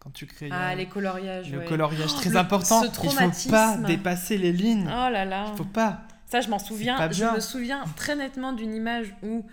quand 0.04 0.12
tu 0.12 0.26
crées. 0.26 0.49
Ah, 0.51 0.76
les 0.76 0.88
coloriages. 0.88 1.51
Le 1.51 1.62
coloriage, 1.62 2.12
oh, 2.14 2.20
très 2.20 2.36
important. 2.36 2.84
Il 2.84 2.91
faut 2.91 3.49
pas 3.49 3.78
dépasser 3.78 4.38
les 4.38 4.51
lignes. 4.51 4.86
Oh 4.88 5.10
là 5.10 5.26
là. 5.26 5.47
Il 5.54 5.58
faut 5.58 5.64
pas. 5.64 6.01
Ça, 6.26 6.41
je 6.41 6.49
m'en 6.49 6.60
souviens. 6.60 6.97
Je 7.12 7.26
me 7.26 7.39
souviens 7.39 7.84
très 7.95 8.16
nettement 8.16 8.54
d'une 8.54 8.74
image 8.74 9.16
où 9.24 9.45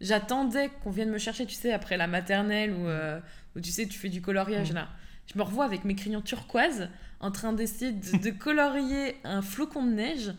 j'attendais 0.00 0.70
qu'on 0.82 0.90
vienne 0.90 1.10
me 1.10 1.18
chercher, 1.18 1.46
tu 1.46 1.54
sais, 1.54 1.72
après 1.72 1.96
la 1.96 2.06
maternelle 2.06 2.72
où, 2.72 2.86
euh, 2.88 3.20
tu 3.62 3.70
sais, 3.70 3.86
tu 3.86 3.98
fais 3.98 4.08
du 4.08 4.20
coloriage 4.20 4.72
Mm. 4.72 4.76
là. 4.76 4.88
Je 5.32 5.38
me 5.38 5.44
revois 5.44 5.64
avec 5.64 5.84
mes 5.84 5.94
crayons 5.94 6.20
turquoise 6.20 6.88
en 7.20 7.30
train 7.30 7.52
d'essayer 7.52 7.92
de, 7.92 8.16
de 8.18 8.30
colorier 8.36 9.16
un 9.24 9.40
flocon 9.42 9.84
de 9.86 9.92
neige. 9.92 10.34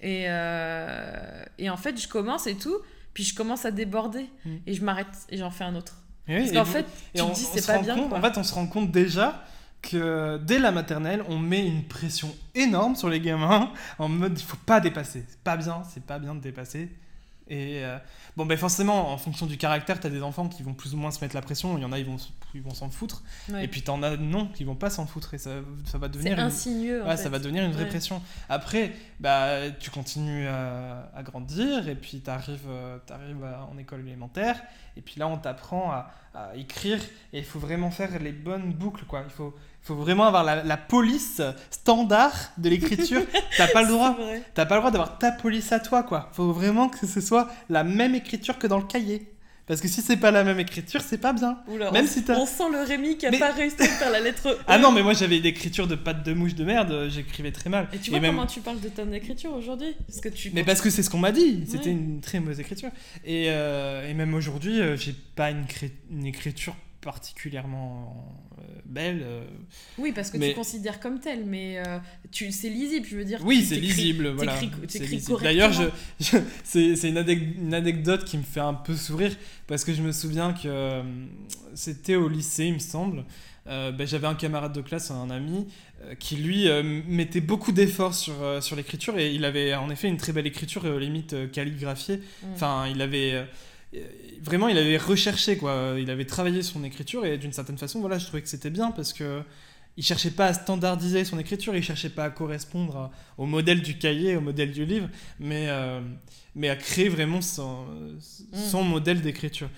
Et, 0.00 0.24
euh, 0.28 1.44
et 1.58 1.70
en 1.70 1.76
fait, 1.76 2.00
je 2.00 2.08
commence 2.08 2.46
et 2.46 2.56
tout, 2.56 2.76
puis 3.14 3.22
je 3.22 3.34
commence 3.34 3.64
à 3.64 3.70
déborder. 3.70 4.28
Mm. 4.44 4.56
Et 4.66 4.74
je 4.74 4.84
m'arrête 4.84 5.14
et 5.28 5.36
j'en 5.36 5.50
fais 5.50 5.64
un 5.64 5.76
autre. 5.76 5.98
Oui, 6.28 6.36
Parce 6.38 6.52
qu'en 6.52 6.64
fait, 6.64 6.86
tu 7.14 7.20
on- 7.22 7.30
te 7.30 7.34
dis 7.34 7.42
c'est 7.52 7.66
pas 7.66 7.78
bien. 7.78 7.94
compte-. 7.96 8.12
En 8.12 8.20
fait, 8.20 8.38
on 8.38 8.42
se 8.42 8.54
rend 8.54 8.66
compte 8.66 8.90
déjà 8.90 9.44
que 9.82 10.38
dès 10.38 10.58
la 10.58 10.72
maternelle, 10.72 11.22
on 11.28 11.38
met 11.38 11.66
une 11.66 11.84
pression 11.84 12.34
énorme 12.54 12.96
sur 12.96 13.10
les 13.10 13.20
gamins 13.20 13.70
en 13.98 14.08
mode 14.08 14.38
il 14.38 14.42
faut 14.44 14.56
pas 14.64 14.80
dépasser. 14.80 15.24
C'est 15.28 15.40
pas 15.40 15.56
bien, 15.58 15.82
c'est 15.92 16.02
pas 16.04 16.18
bien 16.18 16.34
de 16.34 16.40
dépasser. 16.40 16.88
Et 17.46 17.84
euh, 17.84 17.98
bon, 18.38 18.46
ben 18.46 18.56
forcément, 18.56 19.12
en 19.12 19.18
fonction 19.18 19.44
du 19.44 19.58
caractère, 19.58 20.00
t'as 20.00 20.08
des 20.08 20.22
enfants 20.22 20.48
qui 20.48 20.62
vont 20.62 20.72
plus 20.72 20.94
ou 20.94 20.96
moins 20.96 21.10
se 21.10 21.20
mettre 21.22 21.34
la 21.34 21.42
pression. 21.42 21.76
Il 21.76 21.82
y 21.82 21.84
en 21.84 21.92
a, 21.92 21.98
ils 21.98 22.06
vont, 22.06 22.16
ils 22.54 22.62
vont 22.62 22.72
s'en 22.72 22.88
foutre. 22.88 23.22
Ouais. 23.50 23.64
Et 23.64 23.68
puis 23.68 23.82
t'en 23.82 24.02
as 24.02 24.16
non 24.16 24.46
qui 24.46 24.64
vont 24.64 24.74
pas 24.76 24.88
s'en 24.88 25.06
foutre. 25.06 25.34
Et 25.34 25.38
ça, 25.38 25.50
ça 25.84 25.98
va 25.98 26.06
c'est 26.06 26.12
devenir 26.12 26.32
une, 26.38 26.44
insinueux. 26.44 27.02
en 27.02 27.06
Ouais, 27.06 27.16
fait. 27.18 27.22
ça 27.24 27.28
va 27.28 27.38
devenir 27.38 27.62
une 27.64 27.72
vraie 27.72 27.82
Ouais. 27.82 27.88
pression. 27.90 28.22
Après, 28.48 28.92
bah, 29.20 29.70
tu 29.78 29.90
continues 29.90 30.46
à, 30.48 31.10
à 31.14 31.22
grandir 31.22 31.86
et 31.88 31.94
puis 31.96 32.22
tu 32.24 32.30
arrives, 32.30 32.66
en 33.70 33.76
école 33.78 34.00
élémentaire 34.00 34.62
et 34.96 35.00
puis 35.02 35.16
là, 35.18 35.26
on 35.28 35.36
t'apprend 35.36 35.90
à, 35.90 36.10
à 36.34 36.56
écrire 36.56 37.00
et 37.32 37.38
il 37.40 37.44
faut 37.44 37.58
vraiment 37.58 37.90
faire 37.90 38.18
les 38.20 38.32
bonnes 38.32 38.72
boucles. 38.72 39.04
Quoi. 39.04 39.22
Il 39.26 39.30
faut, 39.30 39.54
faut 39.84 39.94
vraiment 39.94 40.24
avoir 40.24 40.42
la, 40.44 40.64
la 40.64 40.76
police 40.76 41.40
standard 41.70 42.32
de 42.58 42.68
l'écriture. 42.70 43.22
T'as 43.56 43.68
pas 43.68 43.82
le 43.82 43.88
droit. 43.88 44.16
T'as 44.54 44.66
pas 44.66 44.74
le 44.76 44.80
droit 44.80 44.90
d'avoir 44.90 45.18
ta 45.18 45.30
police 45.32 45.72
à 45.72 45.80
toi, 45.80 46.02
quoi. 46.02 46.30
Faut 46.32 46.52
vraiment 46.52 46.88
que 46.88 47.06
ce 47.06 47.20
soit 47.20 47.48
la 47.68 47.84
même 47.84 48.14
écriture 48.14 48.58
que 48.58 48.66
dans 48.66 48.78
le 48.78 48.84
cahier. 48.84 49.30
Parce 49.66 49.80
que 49.80 49.88
si 49.88 50.02
c'est 50.02 50.18
pas 50.18 50.30
la 50.30 50.44
même 50.44 50.60
écriture, 50.60 51.00
c'est 51.00 51.16
pas 51.16 51.32
bien. 51.32 51.58
Oula, 51.68 51.90
Même 51.90 52.04
on, 52.04 52.08
si 52.08 52.22
t'as- 52.22 52.38
on 52.38 52.44
sent 52.44 52.64
le 52.70 52.82
Rémi 52.82 53.16
qui 53.16 53.24
a 53.24 53.30
Mais- 53.30 53.38
pas 53.38 53.50
réussi 53.50 53.76
à 53.80 53.86
faire 53.86 54.10
la 54.10 54.20
lettre 54.20 54.46
E. 54.50 54.58
Ah 54.66 54.76
non, 54.76 54.92
mais 54.92 55.02
moi 55.02 55.14
j'avais 55.14 55.38
une 55.38 55.46
écriture 55.46 55.86
de 55.86 55.94
patte 55.94 56.22
de 56.22 56.34
mouche 56.34 56.54
de 56.54 56.64
merde, 56.66 56.90
euh, 56.92 57.08
j'écrivais 57.08 57.50
très 57.50 57.70
mal. 57.70 57.88
Et 57.94 57.98
tu 57.98 58.10
vois 58.10 58.20
comment 58.20 58.44
tu 58.46 58.60
parles 58.60 58.80
de 58.80 58.90
ton 58.90 59.10
écriture 59.14 59.54
aujourd'hui? 59.54 59.94
Parce 60.06 60.20
que 60.20 60.28
tu. 60.28 60.50
Mais 60.54 60.64
parce 60.64 60.82
que 60.82 60.90
c'est 60.90 61.02
ce 61.02 61.08
qu'on 61.08 61.16
m'a 61.18 61.32
dit, 61.32 61.64
c'était 61.66 61.86
Ouais. 61.86 61.92
une 61.92 62.20
très 62.20 62.40
mauvaise 62.40 62.60
écriture. 62.60 62.90
Et, 63.24 63.46
euh, 63.48 64.06
et 64.06 64.12
même 64.12 64.34
aujourd'hui, 64.34 64.80
euh, 64.82 64.98
j'ai 64.98 65.14
pas 65.34 65.50
une, 65.50 65.64
cré- 65.64 65.92
une 66.10 66.26
écriture 66.26 66.76
particulièrement 67.04 68.14
euh, 68.58 68.62
belle. 68.86 69.20
euh. 69.22 69.44
Oui, 69.98 70.12
parce 70.12 70.30
que 70.30 70.38
Mais- 70.38 70.50
tu 70.50 70.54
considères 70.54 71.00
comme 71.00 71.20
tel, 71.20 71.44
mais 71.44 71.78
euh, 71.78 71.98
tu 72.32 72.50
c'est 72.50 72.68
lisible, 72.70 73.06
je 73.08 73.16
veux 73.16 73.24
dire. 73.24 73.40
Oui, 73.44 73.62
c'est 73.64 73.76
lisible, 73.76 74.28
voilà. 74.30 74.58
D'ailleurs, 75.42 75.72
je, 75.72 75.84
je- 76.20 76.38
c'est 76.64 77.08
une, 77.08 77.18
anec- 77.18 77.56
une 77.58 77.74
anecdote 77.74 78.24
qui 78.24 78.38
me 78.38 78.42
fait 78.42 78.60
un 78.60 78.74
peu 78.74 78.96
sourire 78.96 79.36
parce 79.66 79.84
que 79.84 79.92
je 79.92 80.02
me 80.02 80.12
souviens 80.12 80.52
que 80.52 80.66
euh, 80.66 81.02
c'était 81.74 82.16
au 82.16 82.28
lycée, 82.28 82.66
il 82.66 82.74
me 82.74 82.78
semble. 82.78 83.24
Euh, 83.66 83.92
ben, 83.92 84.06
J'avais 84.06 84.26
un 84.26 84.34
camarade 84.34 84.74
de 84.74 84.82
classe, 84.82 85.10
un 85.10 85.30
ami, 85.30 85.66
euh, 86.02 86.14
qui 86.14 86.36
lui 86.36 86.68
euh, 86.68 86.82
mettait 87.08 87.40
beaucoup 87.40 87.72
d'efforts 87.72 88.14
sur, 88.14 88.34
sur 88.62 88.76
l'écriture 88.76 89.18
et 89.18 89.32
il 89.32 89.44
avait 89.44 89.74
en 89.74 89.88
effet 89.88 90.08
une 90.08 90.18
très 90.18 90.32
belle 90.32 90.46
écriture, 90.46 90.86
limite 90.98 91.50
calligraphiée. 91.50 92.16
Mm. 92.18 92.46
Enfin, 92.54 92.86
il 92.88 93.00
avait 93.00 93.46
vraiment, 94.42 94.68
il 94.68 94.78
avait 94.78 94.96
recherché 94.96 95.56
quoi. 95.56 95.94
Il 95.98 96.10
avait 96.10 96.24
travaillé 96.26 96.62
son 96.62 96.84
écriture 96.84 97.24
et 97.24 97.38
d'une 97.38 97.52
certaine 97.52 97.78
façon, 97.78 98.00
voilà, 98.00 98.18
je 98.18 98.26
trouvais 98.26 98.42
que 98.42 98.48
c'était 98.48 98.70
bien 98.70 98.90
parce 98.90 99.12
que 99.12 99.42
il 99.96 100.02
cherchait 100.04 100.32
pas 100.32 100.46
à 100.46 100.54
standardiser 100.54 101.24
son 101.24 101.38
écriture, 101.38 101.76
il 101.76 101.82
cherchait 101.82 102.08
pas 102.08 102.24
à 102.24 102.30
correspondre 102.30 102.96
à- 102.96 103.10
au 103.38 103.46
modèle 103.46 103.80
du 103.80 103.96
cahier, 103.96 104.34
au 104.36 104.40
modèle 104.40 104.72
du 104.72 104.84
livre, 104.84 105.08
mais 105.38 105.66
euh, 105.68 106.00
mais 106.56 106.68
à 106.68 106.76
créer 106.76 107.08
vraiment 107.08 107.40
son, 107.40 107.86
son 108.52 108.82
modèle 108.82 109.20
d'écriture. 109.22 109.68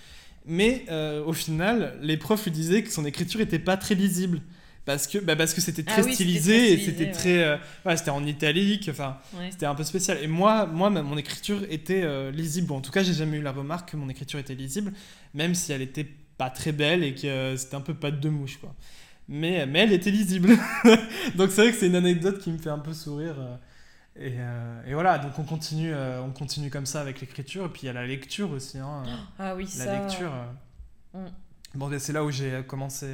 Mais 0.46 0.84
euh, 0.90 1.24
au 1.24 1.32
final, 1.32 1.98
les 2.02 2.16
profs 2.16 2.44
lui 2.44 2.50
disaient 2.52 2.82
que 2.82 2.90
son 2.90 3.04
écriture 3.04 3.40
était 3.40 3.58
pas 3.58 3.76
très 3.76 3.94
lisible. 3.94 4.40
Parce 4.86 5.06
que, 5.08 5.18
bah 5.18 5.34
parce 5.36 5.52
que 5.52 5.60
c'était 5.60 5.84
Ah 5.88 5.92
très 5.92 6.04
oui, 6.04 6.14
stylisé 6.14 6.72
et 6.72 6.78
c'était 6.78 7.10
très. 7.10 7.42
euh, 7.44 7.56
ouais, 7.84 7.96
c'était 7.96 8.10
en 8.12 8.24
italique. 8.24 8.88
Enfin, 8.90 9.18
Ouais. 9.36 9.50
c'était 9.50 9.66
un 9.66 9.74
peu 9.74 9.84
spécial. 9.84 10.16
Et 10.22 10.28
moi, 10.28 10.64
moi 10.66 10.88
mon 10.90 11.18
écriture 11.18 11.60
était 11.68 12.02
euh, 12.04 12.30
lisible. 12.30 12.68
Bon, 12.68 12.76
en 12.76 12.80
tout 12.80 12.92
cas, 12.92 13.02
j'ai 13.02 13.12
jamais 13.12 13.36
eu 13.38 13.42
la 13.42 13.50
remarque 13.52 13.90
que 13.90 13.96
mon 13.98 14.08
écriture 14.08 14.38
était 14.38 14.54
lisible, 14.54 14.92
même 15.34 15.54
si 15.56 15.72
elle 15.72 15.82
était 15.82 16.06
pas 16.38 16.50
très 16.50 16.70
belle 16.72 17.02
et 17.02 17.14
que 17.14 17.26
euh, 17.26 17.56
c'était 17.56 17.74
un 17.74 17.80
peu 17.80 17.94
pas 17.94 18.10
de 18.12 18.28
mouche, 18.28 18.58
quoi. 18.58 18.74
Mais, 19.28 19.66
mais 19.66 19.80
elle 19.80 19.92
était 19.92 20.12
lisible. 20.12 20.50
donc 21.34 21.50
c'est 21.50 21.62
vrai 21.62 21.72
que 21.72 21.76
c'est 21.78 21.88
une 21.88 21.96
anecdote 21.96 22.38
qui 22.38 22.50
me 22.52 22.58
fait 22.58 22.70
un 22.70 22.78
peu 22.78 22.94
sourire. 22.94 23.34
et, 24.14 24.34
euh, 24.38 24.82
et 24.86 24.94
voilà, 24.94 25.18
donc 25.18 25.36
on 25.40 25.42
continue, 25.44 25.92
euh, 25.92 26.22
on 26.22 26.30
continue 26.30 26.70
comme 26.70 26.86
ça 26.86 27.00
avec 27.00 27.20
l'écriture. 27.20 27.64
Et 27.64 27.68
puis 27.70 27.80
il 27.82 27.86
y 27.86 27.88
a 27.88 27.92
la 27.92 28.06
lecture 28.06 28.52
aussi. 28.52 28.78
hein, 28.78 29.02
Ah 29.38 29.56
oui, 29.56 29.64
la 29.78 29.84
ça. 29.84 30.00
lecture. 30.00 30.32
euh. 31.14 31.26
Mm. 31.26 31.30
Bon, 31.74 31.90
c'est 31.98 32.12
là 32.12 32.22
où 32.24 32.30
j'ai 32.30 32.62
commencé 32.68 33.06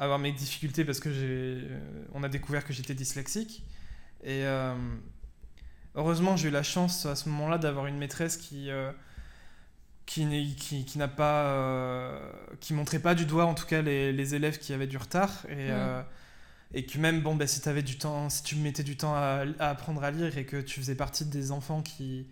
avoir 0.00 0.18
mes 0.18 0.32
difficultés 0.32 0.84
parce 0.84 1.00
que 1.00 1.12
j'ai, 1.12 1.20
euh, 1.22 2.04
on 2.14 2.22
a 2.24 2.28
découvert 2.28 2.64
que 2.64 2.72
j'étais 2.72 2.94
dyslexique. 2.94 3.64
Et 4.24 4.44
euh, 4.44 4.74
heureusement, 5.94 6.36
j'ai 6.36 6.48
eu 6.48 6.52
la 6.52 6.62
chance 6.62 7.06
à 7.06 7.14
ce 7.16 7.28
moment-là 7.28 7.58
d'avoir 7.58 7.86
une 7.86 7.98
maîtresse 7.98 8.36
qui, 8.36 8.70
euh, 8.70 8.92
qui, 10.06 10.24
n'est- 10.26 10.54
qui, 10.56 10.84
qui 10.84 10.98
n'a 10.98 11.08
pas, 11.08 11.44
euh, 11.46 12.32
qui 12.60 12.74
montrait 12.74 12.98
pas 12.98 13.14
du 13.14 13.26
doigt 13.26 13.46
en 13.46 13.54
tout 13.54 13.66
cas 13.66 13.82
les, 13.82 14.12
les 14.12 14.34
élèves 14.34 14.58
qui 14.58 14.72
avaient 14.72 14.86
du 14.86 14.96
retard 14.96 15.46
et 15.48 15.54
Mm. 15.54 15.58
euh, 15.70 16.02
et 16.74 16.86
que 16.86 16.98
même 16.98 17.20
bon, 17.22 17.36
ben, 17.36 17.48
si 17.48 17.68
avais 17.68 17.82
du 17.82 17.98
temps, 17.98 18.30
si 18.30 18.42
tu 18.44 18.56
mettais 18.56 18.84
du 18.84 18.96
temps 18.96 19.14
à, 19.14 19.44
à 19.60 19.70
apprendre 19.70 20.04
à 20.04 20.10
lire 20.12 20.38
et 20.38 20.46
que 20.46 20.56
tu 20.58 20.80
faisais 20.80 20.94
partie 20.96 21.24
des 21.26 21.52
enfants 21.52 21.82
qui 21.82 22.26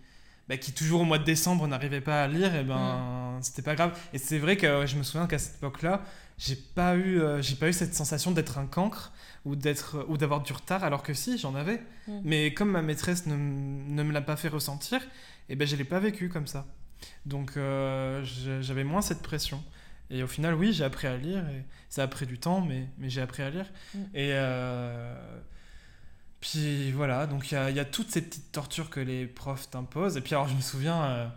bah, 0.49 0.57
qui 0.57 0.73
toujours 0.73 1.01
au 1.01 1.05
mois 1.05 1.19
de 1.19 1.25
décembre 1.25 1.67
n'arrivaient 1.67 2.01
pas 2.01 2.23
à 2.23 2.27
lire, 2.27 2.55
et 2.55 2.63
ben 2.63 3.39
c'était 3.41 3.61
pas 3.63 3.75
grave. 3.75 3.97
Et 4.13 4.17
c'est 4.19 4.39
vrai 4.39 4.57
que 4.57 4.85
je 4.87 4.95
me 4.97 5.03
souviens 5.03 5.27
qu'à 5.27 5.39
cette 5.39 5.57
époque-là, 5.57 6.03
j'ai 6.39 6.55
pas 6.55 6.95
eu, 6.95 7.19
euh, 7.19 7.41
j'ai 7.41 7.55
pas 7.55 7.67
eu 7.67 7.73
cette 7.73 7.93
sensation 7.93 8.31
d'être 8.31 8.57
un 8.57 8.65
cancre 8.65 9.11
ou 9.43 9.57
d'être 9.57 10.05
ou 10.07 10.17
d'avoir 10.17 10.41
du 10.41 10.53
retard, 10.53 10.85
alors 10.85 11.03
que 11.03 11.13
si 11.13 11.37
j'en 11.37 11.53
avais. 11.53 11.81
Mm. 12.07 12.19
Mais 12.23 12.53
comme 12.53 12.71
ma 12.71 12.81
maîtresse 12.81 13.25
ne, 13.25 13.35
ne 13.35 14.03
me 14.03 14.13
l'a 14.13 14.21
pas 14.21 14.37
fait 14.37 14.47
ressentir, 14.47 15.01
et 15.49 15.55
ben 15.57 15.67
je 15.67 15.75
l'ai 15.75 15.83
pas 15.83 15.99
vécu 15.99 16.29
comme 16.29 16.47
ça. 16.47 16.65
Donc 17.25 17.57
euh, 17.57 18.23
j'avais 18.61 18.85
moins 18.85 19.01
cette 19.01 19.21
pression. 19.21 19.61
Et 20.11 20.23
au 20.23 20.27
final, 20.27 20.55
oui, 20.55 20.73
j'ai 20.73 20.85
appris 20.85 21.07
à 21.07 21.17
lire. 21.17 21.47
Et 21.49 21.65
ça 21.89 22.03
a 22.03 22.07
pris 22.07 22.25
du 22.25 22.39
temps, 22.39 22.61
mais, 22.61 22.87
mais 22.97 23.09
j'ai 23.09 23.21
appris 23.21 23.43
à 23.43 23.49
lire. 23.49 23.65
Mm. 23.93 23.99
Et 24.13 24.29
euh, 24.31 25.41
puis 26.39 26.91
voilà, 26.93 27.27
donc 27.27 27.51
il 27.51 27.55
y 27.55 27.57
a, 27.57 27.69
il 27.69 27.75
y 27.75 27.81
a 27.81 27.85
toutes 27.85 28.11
ces 28.11 28.21
petites 28.21 28.53
tortures 28.53 28.89
que 28.89 29.01
les 29.01 29.27
profs 29.27 29.69
t'imposent. 29.69 30.15
Et 30.15 30.21
puis 30.21 30.35
alors, 30.35 30.47
je 30.47 30.55
me 30.55 30.61
souviens, 30.61 31.33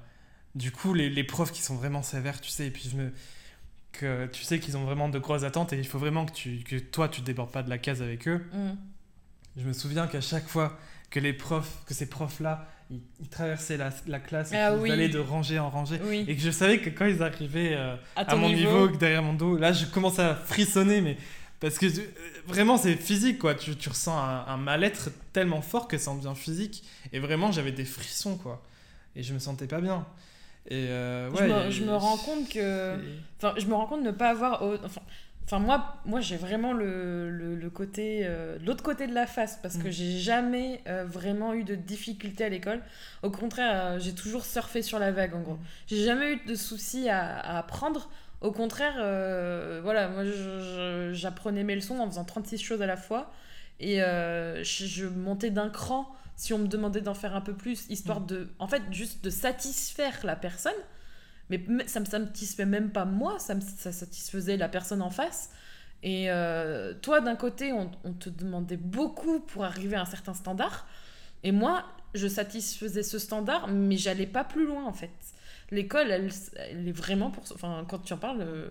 du 0.54 0.70
coup, 0.70 0.94
les, 0.94 1.10
les 1.10 1.24
profs 1.24 1.50
qui 1.50 1.60
sont 1.60 1.74
vraiment 1.74 2.02
sévères, 2.02 2.40
tu 2.40 2.50
sais, 2.50 2.68
et 2.68 2.70
puis 2.70 2.88
je 2.88 2.96
me 2.96 3.12
que 3.92 4.26
tu 4.26 4.42
sais 4.42 4.58
qu'ils 4.58 4.76
ont 4.76 4.84
vraiment 4.84 5.08
de 5.08 5.18
grosses 5.18 5.42
attentes 5.44 5.72
et 5.72 5.78
il 5.78 5.86
faut 5.86 5.98
vraiment 5.98 6.24
que, 6.26 6.32
tu, 6.32 6.58
que 6.64 6.76
toi 6.76 7.08
tu 7.08 7.20
débordes 7.20 7.50
pas 7.52 7.62
de 7.62 7.70
la 7.70 7.78
case 7.78 8.00
avec 8.02 8.26
eux. 8.28 8.44
Mm. 8.52 8.70
Je 9.58 9.66
me 9.66 9.72
souviens 9.72 10.06
qu'à 10.06 10.20
chaque 10.22 10.48
fois 10.48 10.78
que 11.10 11.20
les 11.20 11.34
profs, 11.34 11.82
que 11.86 11.92
ces 11.92 12.08
profs-là, 12.08 12.66
ils, 12.90 13.00
ils 13.20 13.28
traversaient 13.28 13.76
la, 13.76 13.90
la 14.06 14.18
classe 14.18 14.52
et 14.52 14.56
Ah 14.56 14.74
oui. 14.74 14.90
allaient 14.90 15.08
de 15.10 15.18
rangée 15.18 15.58
en 15.58 15.68
rangée, 15.68 16.00
Oui. 16.04 16.24
et 16.26 16.34
que 16.34 16.40
je 16.42 16.50
savais 16.50 16.78
que 16.80 16.88
quand 16.90 17.04
ils 17.04 17.22
arrivaient 17.22 17.74
euh, 17.76 17.96
À 18.16 18.34
mon 18.34 18.48
niveau. 18.48 18.86
niveau, 18.86 18.96
derrière 18.96 19.22
mon 19.22 19.34
dos, 19.34 19.56
là 19.58 19.72
je 19.74 19.84
commençais 19.86 20.22
à 20.22 20.34
frissonner, 20.34 21.02
mais 21.02 21.18
parce 21.60 21.78
que 21.78 21.84
euh, 21.86 22.06
vraiment 22.46 22.78
c'est 22.78 22.96
physique 22.96 23.38
quoi, 23.38 23.54
tu, 23.54 23.76
tu 23.76 23.88
ressens 23.90 24.18
un, 24.18 24.46
un 24.46 24.56
mal-être 24.56 25.10
tellement 25.34 25.60
fort 25.60 25.86
que 25.86 25.98
ça 25.98 26.10
en 26.10 26.16
devient 26.16 26.34
physique, 26.34 26.82
et 27.12 27.18
vraiment 27.18 27.52
j'avais 27.52 27.72
des 27.72 27.84
frissons 27.84 28.38
quoi, 28.38 28.62
et 29.14 29.22
je 29.22 29.34
me 29.34 29.38
sentais 29.38 29.66
pas 29.66 29.82
bien. 29.82 30.06
Et 30.68 30.88
euh, 30.88 31.34
je, 31.34 31.42
me, 31.44 31.66
et- 31.66 31.70
je 31.72 31.84
me 31.84 31.94
rends 31.94 32.16
compte 32.16 32.48
que. 32.48 32.96
Enfin, 33.38 33.54
je 33.58 33.66
me 33.66 33.74
rends 33.74 33.86
compte 33.86 34.00
de 34.02 34.06
ne 34.06 34.12
pas 34.12 34.30
avoir. 34.30 34.62
Enfin, 34.62 35.00
enfin 35.44 35.58
moi, 35.58 35.96
moi 36.06 36.20
j'ai 36.20 36.36
vraiment 36.36 36.72
le, 36.72 37.30
le, 37.30 37.56
le 37.56 37.70
côté. 37.70 38.20
euh, 38.24 38.58
l'autre 38.64 38.82
côté 38.84 39.06
de 39.08 39.14
la 39.14 39.26
face, 39.26 39.58
parce 39.62 39.76
que 39.76 39.88
Mm. 39.88 39.92
j'ai 39.92 40.18
jamais 40.18 40.80
euh, 40.86 41.04
vraiment 41.04 41.52
eu 41.52 41.64
de 41.64 41.74
difficultés 41.74 42.44
à 42.44 42.48
l'école. 42.48 42.80
Au 43.22 43.30
contraire, 43.30 43.98
j'ai 43.98 44.14
toujours 44.14 44.44
surfé 44.44 44.82
sur 44.82 44.98
la 45.00 45.10
vague, 45.10 45.34
en 45.34 45.40
gros. 45.40 45.58
J'ai 45.88 46.04
jamais 46.04 46.34
eu 46.34 46.36
de 46.46 46.54
soucis 46.54 47.08
à, 47.08 47.38
à 47.40 47.58
apprendre. 47.58 48.08
Au 48.40 48.50
contraire, 48.52 48.94
voilà, 49.82 50.08
moi 50.08 50.24
j'apprenais 51.12 51.64
mes 51.64 51.74
leçons 51.74 51.98
en 51.98 52.06
faisant 52.06 52.24
36 52.24 52.58
choses 52.58 52.82
à 52.82 52.86
la 52.86 52.96
fois. 52.96 53.32
Et 53.80 53.96
je, 53.98 54.62
je 54.62 55.06
montais 55.06 55.50
d'un 55.50 55.68
cran 55.70 56.08
si 56.42 56.52
on 56.52 56.58
me 56.58 56.66
demandait 56.66 57.02
d'en 57.02 57.14
faire 57.14 57.36
un 57.36 57.40
peu 57.40 57.54
plus, 57.54 57.86
histoire 57.88 58.20
de. 58.20 58.48
En 58.58 58.66
fait, 58.66 58.82
juste 58.90 59.22
de 59.22 59.30
satisfaire 59.30 60.18
la 60.24 60.34
personne. 60.34 60.72
Mais 61.50 61.64
ça 61.86 62.00
me 62.00 62.04
satisfait 62.04 62.66
même 62.66 62.90
pas 62.90 63.04
moi, 63.04 63.38
ça, 63.38 63.54
me, 63.54 63.60
ça 63.60 63.92
satisfaisait 63.92 64.56
la 64.56 64.68
personne 64.68 65.02
en 65.02 65.10
face. 65.10 65.50
Et 66.02 66.32
euh, 66.32 66.94
toi, 66.94 67.20
d'un 67.20 67.36
côté, 67.36 67.72
on, 67.72 67.92
on 68.02 68.12
te 68.12 68.28
demandait 68.28 68.76
beaucoup 68.76 69.38
pour 69.38 69.62
arriver 69.62 69.94
à 69.94 70.00
un 70.00 70.06
certain 70.06 70.34
standard. 70.34 70.88
Et 71.44 71.52
moi, 71.52 71.84
je 72.14 72.26
satisfaisais 72.26 73.04
ce 73.04 73.20
standard, 73.20 73.68
mais 73.68 73.96
j'allais 73.96 74.26
pas 74.26 74.42
plus 74.42 74.66
loin 74.66 74.84
en 74.84 74.92
fait. 74.92 75.12
L'école, 75.70 76.10
elle, 76.10 76.30
elle 76.56 76.88
est 76.88 76.92
vraiment 76.92 77.30
pour. 77.30 77.44
Enfin, 77.54 77.86
quand 77.88 78.00
tu 78.00 78.14
en 78.14 78.18
parles, 78.18 78.42
euh, 78.42 78.68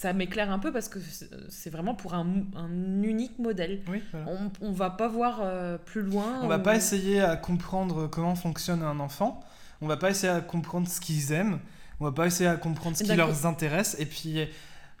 ça 0.00 0.12
m'éclaire 0.12 0.50
un 0.52 0.60
peu 0.60 0.70
parce 0.72 0.88
que 0.88 1.00
c'est- 1.48 1.70
vraiment 1.70 1.94
pour 1.96 2.14
un, 2.14 2.26
un 2.54 3.02
unique 3.02 3.36
modèle. 3.40 3.80
Oui, 3.88 4.00
voilà. 4.12 4.26
On, 4.30 4.68
on 4.68 4.70
va 4.72 4.90
pas 4.90 5.08
voir 5.08 5.40
euh, 5.42 5.76
plus 5.76 6.02
loin. 6.02 6.38
On 6.42 6.46
va 6.46 6.58
ou- 6.58 6.62
pas 6.62 6.76
essayer 6.76 7.20
à 7.20 7.34
comprendre 7.36 8.06
comment 8.06 8.36
fonctionne 8.36 8.82
un 8.84 9.00
enfant. 9.00 9.40
On 9.80 9.88
va 9.88 9.96
pas 9.96 10.10
essayer 10.10 10.32
à 10.32 10.40
comprendre 10.40 10.86
ce 10.88 11.00
qu'ils 11.00 11.32
aiment. 11.32 11.58
on 12.00 12.04
va 12.04 12.12
pas 12.12 12.26
essayer 12.28 12.48
à 12.48 12.56
comprendre 12.56 12.96
ce 12.96 13.02
qui 13.02 13.16
leur 13.16 13.44
intéresse, 13.44 13.96
et 13.98 14.06
puis 14.06 14.46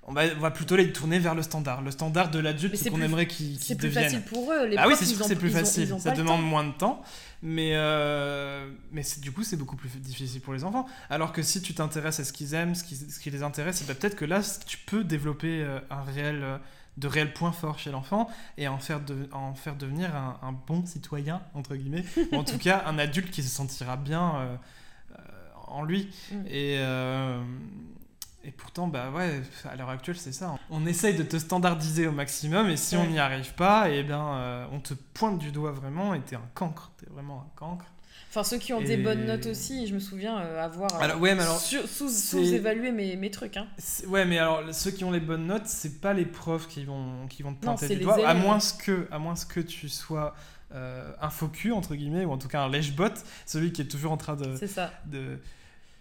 on 0.08 0.12
va, 0.14 0.50
plutôt 0.50 0.74
les 0.74 0.90
tourner 0.90 1.18
vers 1.18 1.34
le 1.34 1.42
standard, 1.42 1.82
le 1.82 1.90
standard 1.90 2.30
de 2.30 2.38
l'adulte 2.38 2.90
qu'on 2.90 3.02
aimerait 3.02 3.26
qu'ils 3.26 3.58
C'est 3.60 3.76
plus 3.76 3.90
facile 3.90 4.22
pour 4.22 4.50
eux. 4.50 4.66
Les 4.66 4.76
ah 4.78 4.88
oui, 4.88 4.94
c'est 4.96 5.04
sûr 5.04 5.18
que 5.18 5.24
c'est 5.24 5.36
plus 5.36 5.50
facile. 5.50 5.94
ça 5.98 6.12
demande 6.12 6.42
moins 6.42 6.64
de 6.64 6.72
temps, 6.72 7.02
mais 7.42 7.72
euh, 7.74 8.70
mais 8.90 9.02
du 9.20 9.32
coup 9.32 9.42
c'est 9.42 9.56
beaucoup 9.56 9.76
plus 9.76 9.90
difficile 10.00 10.40
pour 10.40 10.54
les 10.54 10.64
enfants. 10.64 10.86
Alors 11.10 11.32
que 11.32 11.42
si 11.42 11.60
tu 11.60 11.74
t'intéresses 11.74 12.20
à 12.20 12.24
ce 12.24 12.32
qu'ils 12.32 12.54
aiment, 12.54 12.74
ce 12.74 12.84
qui, 12.84 12.96
ce 12.96 13.20
qui 13.20 13.30
les 13.30 13.42
intéresse, 13.42 13.84
ben, 13.86 13.94
peut-être 13.94 14.16
que 14.16 14.24
là 14.24 14.40
tu 14.66 14.78
peux 14.78 15.04
développer 15.04 15.62
euh, 15.62 15.78
un 15.90 16.02
réel 16.02 16.40
euh, 16.42 16.58
de 16.96 17.06
réels 17.06 17.34
points 17.34 17.52
forts 17.52 17.78
chez 17.78 17.90
l'enfant 17.90 18.30
et 18.56 18.66
en 18.66 18.78
faire, 18.78 19.00
de, 19.00 19.28
en 19.32 19.54
faire 19.54 19.76
devenir 19.76 20.16
un, 20.16 20.52
bon 20.66 20.84
citoyen, 20.84 21.42
entre 21.54 21.76
guillemets, 21.76 22.04
ou 22.32 22.36
en 22.36 22.44
tout 22.44 22.58
cas 22.58 22.82
un 22.86 22.98
adulte 22.98 23.30
qui 23.30 23.42
se 23.42 23.50
sentira 23.50 23.96
bien 23.96 24.58
en 25.68 25.84
lui. 25.84 26.08
Mm. 26.32 26.46
Et, 26.48 26.80
et 28.48 28.50
pourtant, 28.50 28.86
bah 28.86 29.10
ouais, 29.10 29.42
à 29.70 29.76
l'heure 29.76 29.90
actuelle, 29.90 30.16
c'est 30.16 30.32
ça. 30.32 30.56
On 30.70 30.86
essaye 30.86 31.14
de 31.14 31.22
te 31.22 31.36
standardiser 31.36 32.06
au 32.06 32.12
maximum, 32.12 32.70
et 32.70 32.78
si 32.78 32.96
on 32.96 33.04
n'y 33.04 33.18
arrive 33.18 33.52
pas, 33.52 33.90
et 33.90 33.98
eh 33.98 34.02
bien, 34.02 34.26
euh, 34.26 34.64
on 34.72 34.80
te 34.80 34.94
pointe 34.94 35.38
du 35.38 35.52
doigt 35.52 35.72
vraiment, 35.72 36.14
et 36.14 36.20
t'es 36.20 36.34
un 36.34 36.48
cancre. 36.54 36.90
T'es 36.96 37.04
vraiment 37.12 37.42
un 37.42 37.58
cancre. 37.58 37.84
Enfin, 38.30 38.44
ceux 38.44 38.56
qui 38.56 38.72
ont 38.72 38.80
des 38.80 38.96
bonnes 38.96 39.26
notes 39.26 39.44
aussi, 39.44 39.86
je 39.86 39.92
me 39.92 39.98
souviens 39.98 40.38
euh, 40.38 40.64
avoir 40.64 40.90
euh, 40.94 41.16
ouais, 41.18 41.36
sous-évalué 41.86 42.90
mes, 42.90 43.16
mes, 43.16 43.30
trucs. 43.30 43.58
Hein. 43.58 43.66
Ouais, 44.06 44.24
mais 44.24 44.38
alors, 44.38 44.62
ceux 44.72 44.92
qui 44.92 45.04
ont 45.04 45.10
les 45.10 45.20
bonnes 45.20 45.46
notes, 45.46 45.66
c'est 45.66 46.00
pas 46.00 46.14
les 46.14 46.24
profs 46.24 46.68
qui 46.68 46.84
vont, 46.84 47.26
qui 47.28 47.42
vont 47.42 47.52
te 47.52 47.62
pointer 47.62 47.96
du 47.96 48.00
doigt, 48.00 48.26
à 48.26 48.32
moins, 48.32 48.60
que, 48.82 49.08
à 49.10 49.18
moins 49.18 49.34
que 49.46 49.60
tu 49.60 49.90
sois 49.90 50.34
un 50.72 51.28
faux 51.28 51.48
cul, 51.48 51.72
entre 51.72 51.94
guillemets, 51.94 52.24
ou 52.24 52.32
en 52.32 52.38
tout 52.38 52.48
cas 52.48 52.62
un 52.62 52.70
lèche-bot, 52.70 53.12
celui 53.44 53.72
qui 53.72 53.82
est 53.82 53.88
toujours 53.88 54.12
en 54.12 54.16
train 54.16 54.36
de. 54.36 54.56
C'est 54.56 54.68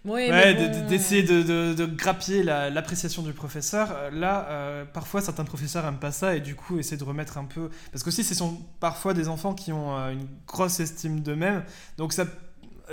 De, 0.06 0.12
ouais, 0.12 0.54
d'essayer 0.88 1.24
de, 1.24 1.74
de, 1.74 1.86
grappiller 1.86 2.44
l'appréciation 2.44 3.24
du 3.24 3.34
professeur. 3.34 3.90
Euh, 3.92 4.10
là, 4.12 4.48
euh, 4.50 4.86
parfois, 4.86 5.22
certains 5.22 5.44
professeurs 5.44 5.84
n'aiment 5.84 6.00
pas 6.00 6.12
ça 6.12 6.36
et 6.36 6.40
du 6.40 6.56
coup, 6.56 6.80
essaient 6.80 6.98
de 6.98 7.04
remettre 7.04 7.38
un 7.38 7.46
peu. 7.46 7.70
Parce 7.92 8.04
que 8.04 8.10
aussi, 8.10 8.24
ce 8.24 8.34
sont 8.34 8.62
parfois 8.80 9.14
des 9.14 9.28
enfants 9.28 9.54
qui 9.54 9.72
ont 9.72 9.98
euh, 9.98 10.12
une 10.12 10.28
grosse 10.46 10.80
estime 10.80 11.22
d'eux-mêmes. 11.22 11.64
Donc, 11.98 12.14
ça. 12.14 12.26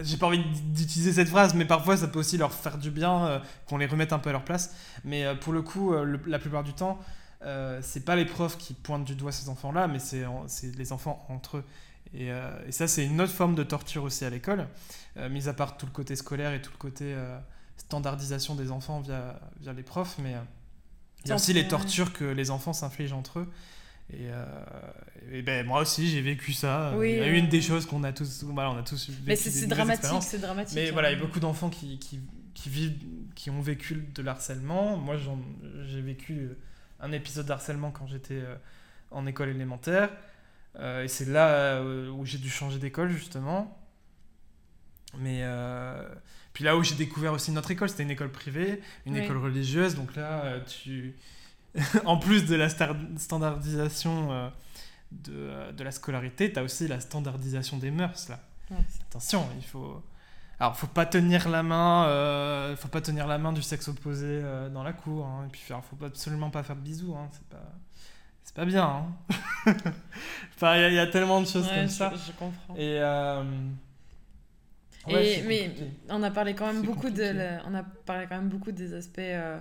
J'ai 0.02 0.16
pas 0.16 0.26
envie 0.26 0.42
d'utiliser 0.72 1.12
cette 1.12 1.28
phrase, 1.28 1.54
mais 1.54 1.66
parfois 1.66 1.96
ça 1.96 2.08
peut 2.08 2.18
aussi 2.18 2.36
leur 2.36 2.52
faire 2.52 2.78
du 2.78 2.90
bien 2.90 3.40
qu'on 3.68 3.78
les 3.78 3.86
remette 3.86 4.12
un 4.12 4.18
peu 4.18 4.30
à 4.30 4.32
leur 4.32 4.42
place. 4.42 4.74
Mais 5.04 5.24
pour 5.36 5.52
le 5.52 5.62
coup, 5.62 5.94
la 6.26 6.40
plupart 6.40 6.64
du 6.64 6.72
temps, 6.72 6.98
c'est 7.80 8.04
pas 8.04 8.16
les 8.16 8.24
profs 8.24 8.58
qui 8.58 8.74
pointent 8.74 9.04
du 9.04 9.14
doigt 9.14 9.30
ces 9.30 9.48
enfants-là, 9.48 9.86
mais 9.86 10.00
c'est 10.00 10.26
les 10.76 10.92
enfants 10.92 11.24
entre 11.28 11.58
eux. 11.58 11.64
Et, 12.14 12.28
et 12.28 12.72
ça, 12.72 12.86
c'est 12.86 13.04
une 13.04 13.20
autre 13.20 13.32
forme 13.32 13.54
de 13.54 13.64
torture 13.64 14.04
aussi 14.04 14.24
à 14.24 14.30
l'école. 14.30 14.68
Euh, 15.16 15.28
mis 15.28 15.48
à 15.48 15.52
part 15.52 15.76
tout 15.76 15.86
le 15.86 15.92
côté 15.92 16.16
scolaire 16.16 16.52
et 16.52 16.60
tout 16.60 16.72
le 16.72 16.78
côté 16.78 17.14
euh, 17.14 17.38
standardisation 17.76 18.56
des 18.56 18.72
enfants 18.72 19.00
via, 19.00 19.38
via 19.60 19.72
les 19.72 19.84
profs, 19.84 20.16
mais 20.18 20.34
euh, 20.34 20.40
il 21.24 21.28
y 21.28 21.32
a 21.32 21.36
aussi 21.36 21.52
les 21.52 21.68
tortures 21.68 22.12
que 22.12 22.24
les 22.24 22.50
enfants 22.50 22.72
s'infligent 22.72 23.12
entre 23.12 23.38
eux. 23.40 23.52
Et, 24.12 25.42
ben, 25.42 25.64
moi 25.64 25.80
aussi, 25.80 26.08
j'ai 26.08 26.20
vécu 26.20 26.52
ça. 26.52 26.94
Oui, 26.96 27.12
il 27.12 27.18
y 27.18 27.22
a 27.22 27.28
une 27.28 27.48
des 27.48 27.62
choses 27.62 27.86
qu'on 27.86 28.02
a 28.04 28.12
tous, 28.12 28.44
voilà, 28.44 28.72
on 28.72 28.76
a 28.76 28.82
tous 28.82 29.08
vécu. 29.08 29.22
Mais 29.24 29.36
c'est 29.36 29.66
dramatique, 29.66 30.22
c'est 30.22 30.38
dramatique. 30.38 30.74
Mais 30.74 30.90
voilà, 30.90 31.10
il 31.10 31.12
y 31.12 31.16
a 31.16 31.18
hein. 31.18 31.26
beaucoup 31.26 31.40
d'enfants 31.40 31.70
qui, 31.70 31.98
qui, 31.98 32.20
qui, 32.52 32.68
vivent, 32.68 32.98
qui 33.34 33.50
ont 33.50 33.62
vécu 33.62 34.06
de 34.14 34.22
l'harcèlement. 34.22 34.96
Moi, 34.96 35.16
j'ai 35.86 36.02
vécu 36.02 36.50
un 37.00 37.12
épisode 37.12 37.46
d'harcèlement 37.46 37.92
quand 37.92 38.06
j'étais 38.06 38.42
en 39.10 39.26
école 39.26 39.48
élémentaire. 39.48 40.10
Et 40.80 41.08
c'est 41.08 41.28
là 41.28 41.82
où 41.82 42.24
j'ai 42.24 42.38
dû 42.38 42.50
changer 42.50 42.78
d'école, 42.78 43.10
justement. 43.10 43.78
Mais 45.18 45.40
euh, 45.42 46.08
puis 46.52 46.64
là 46.64 46.76
où 46.76 46.82
j'ai 46.82 46.94
découvert 46.94 47.32
aussi 47.32 47.50
notre 47.52 47.70
école, 47.70 47.88
c'était 47.88 48.02
une 48.02 48.10
école 48.10 48.30
privée, 48.30 48.80
une 49.06 49.16
école 49.16 49.38
religieuse. 49.38 49.94
Donc 49.94 50.14
là, 50.16 50.44
euh, 50.44 50.60
tu, 50.64 51.14
en 52.04 52.16
plus 52.16 52.46
de 52.46 52.56
la 52.56 52.68
standardisation 52.68 54.32
euh, 54.32 54.48
de, 55.12 55.72
de, 55.72 55.84
la 55.84 55.90
scolarité, 55.90 56.52
tu 56.52 56.58
as 56.58 56.62
aussi 56.62 56.88
la 56.88 57.00
standardisation 57.00 57.78
des 57.78 57.90
mœurs 57.90 58.28
là. 58.28 58.40
Attention, 59.08 59.46
il 59.56 59.64
faut. 59.64 60.02
Alors, 60.58 60.76
faut 60.76 60.86
pas 60.86 61.04
tenir 61.04 61.48
la 61.48 61.62
main, 61.62 62.74
faut 62.76 62.88
pas 62.88 63.00
tenir 63.00 63.26
la 63.26 63.38
main 63.38 63.52
du 63.52 63.62
sexe 63.62 63.88
opposé 63.88 64.40
dans 64.72 64.82
la 64.82 64.92
cour. 64.92 65.26
Hein. 65.26 65.46
Et 65.46 65.50
puis, 65.50 65.60
faut 65.66 66.04
absolument 66.04 66.50
pas 66.50 66.62
faire 66.62 66.76
de 66.76 66.80
bisous. 66.80 67.14
Hein. 67.14 67.28
C'est 67.32 67.46
pas, 67.48 67.72
c'est 68.54 68.60
pas 68.60 68.64
bien. 68.64 68.84
Hein. 68.84 69.06
enfin, 70.54 70.76
il 70.88 70.94
y, 70.94 70.98
a 70.98 71.06
tellement 71.06 71.40
de 71.40 71.46
choses 71.46 71.68
comme 71.68 71.88
ça. 71.88 72.12
Je 72.14 72.32
comprends. 72.32 72.76
Et 72.76 73.00
mais 75.06 75.70
on 76.08 76.22
a 76.22 76.30
parlé 76.30 76.54
quand 76.54 76.66
même 76.66 76.82
beaucoup 76.82 77.10
de, 77.10 77.58
on 77.68 77.74
a 77.74 77.82
parlé 77.82 78.26
quand 78.28 78.36
même 78.36 78.48
beaucoup 78.48 78.72
des 78.72 78.94
aspects 78.94 79.18
euh, 79.18 79.58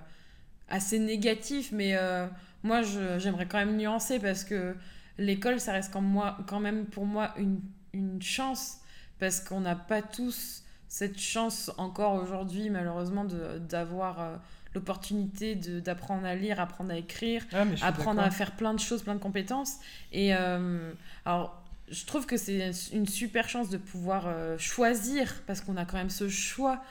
assez 0.70 1.00
négatifs, 1.00 1.72
mais 1.72 1.96
euh, 1.96 2.28
moi 2.64 2.82
j'aimerais 3.18 3.46
quand 3.46 3.58
même 3.58 3.78
nuancer 3.78 4.20
parce 4.20 4.44
que 4.44 4.76
l'école 5.18 5.60
ça 5.60 5.74
reste 5.74 5.92
quand, 5.92 6.02
moi, 6.02 6.38
quand 6.48 6.60
même 6.60 6.86
pour 6.86 7.06
moi 7.06 7.34
une, 7.38 7.60
une 7.94 8.22
chance 8.22 8.80
parce 9.20 9.40
qu'on 9.40 9.62
n'a 9.62 9.76
pas 9.76 10.02
tous 10.02 10.64
cette 10.88 11.20
chance 11.20 11.72
encore 11.78 12.14
aujourd'hui 12.16 12.70
malheureusement 12.70 13.26
d'avoir 13.60 14.22
euh, 14.22 14.36
l'opportunité 14.76 15.56
d'apprendre 15.56 16.26
à 16.26 16.36
lire, 16.36 16.60
apprendre 16.60 16.92
à 16.92 16.98
écrire, 16.98 17.44
ah, 17.54 17.66
apprendre 17.82 18.22
à 18.22 18.32
faire 18.32 18.52
plein 18.56 18.74
de 18.74 18.80
choses, 18.80 19.04
plein 19.04 19.16
de 19.16 19.20
compétences. 19.20 19.78
Et 20.12 20.34
alors 20.34 21.64
je 21.90 22.06
trouve 22.06 22.26
que 22.26 22.38
c'est 22.38 22.72
une 22.92 23.08
super 23.08 23.50
chance 23.50 23.70
de 23.70 23.78
pouvoir 23.78 24.26
euh, 24.28 24.58
choisir, 24.58 25.42
parce 25.46 25.62
qu'on 25.62 25.78
a 25.78 25.86
quand 25.86 25.98
même 25.98 26.10
ce 26.10 26.30
choix 26.30 26.84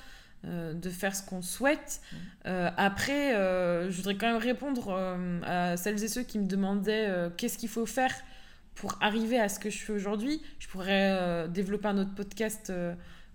euh, 0.44 0.74
de 0.74 0.90
faire 0.90 1.14
ce 1.14 1.22
qu'on 1.22 1.42
souhaite. 1.42 2.00
Euh, 2.46 2.70
après, 2.76 3.32
je 3.32 3.96
voudrais 3.96 4.16
quand 4.16 4.26
même 4.26 4.42
répondre 4.42 4.92
à 5.44 5.76
celles 5.76 6.02
et 6.02 6.08
ceux 6.08 6.22
qui 6.22 6.38
me 6.38 6.46
demandaient 6.46 7.10
qu'est-ce 7.36 7.58
qu'il 7.58 7.68
faut 7.68 7.86
faire 7.86 8.14
pour 8.74 8.96
arriver 9.02 9.38
à 9.38 9.48
ce 9.48 9.58
que 9.58 9.70
je 9.70 9.78
fais 9.78 9.92
aujourd'hui. 9.92 10.40
Je 10.58 10.68
pourrais 10.68 11.48
développer 11.48 11.88
un 11.88 11.98
autre 11.98 12.14
podcast 12.14 12.72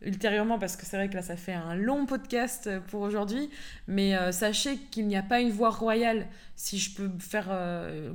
ultérieurement 0.02 0.60
parce 0.60 0.76
que 0.76 0.86
c'est 0.86 0.96
vrai 0.96 1.10
que 1.10 1.16
là 1.16 1.24
ça 1.24 1.36
fait 1.36 1.54
un 1.54 1.74
long 1.74 2.06
podcast 2.06 2.70
pour 2.90 3.02
aujourd'hui 3.02 3.50
mais 3.88 4.16
sachez 4.32 4.78
qu'il 4.92 5.08
n'y 5.08 5.18
a 5.18 5.24
pas 5.24 5.40
une 5.42 5.50
voie 5.50 5.72
royale 5.72 6.28
si 6.56 6.78
je 6.78 6.94
peux 6.94 7.10
faire 7.20 7.48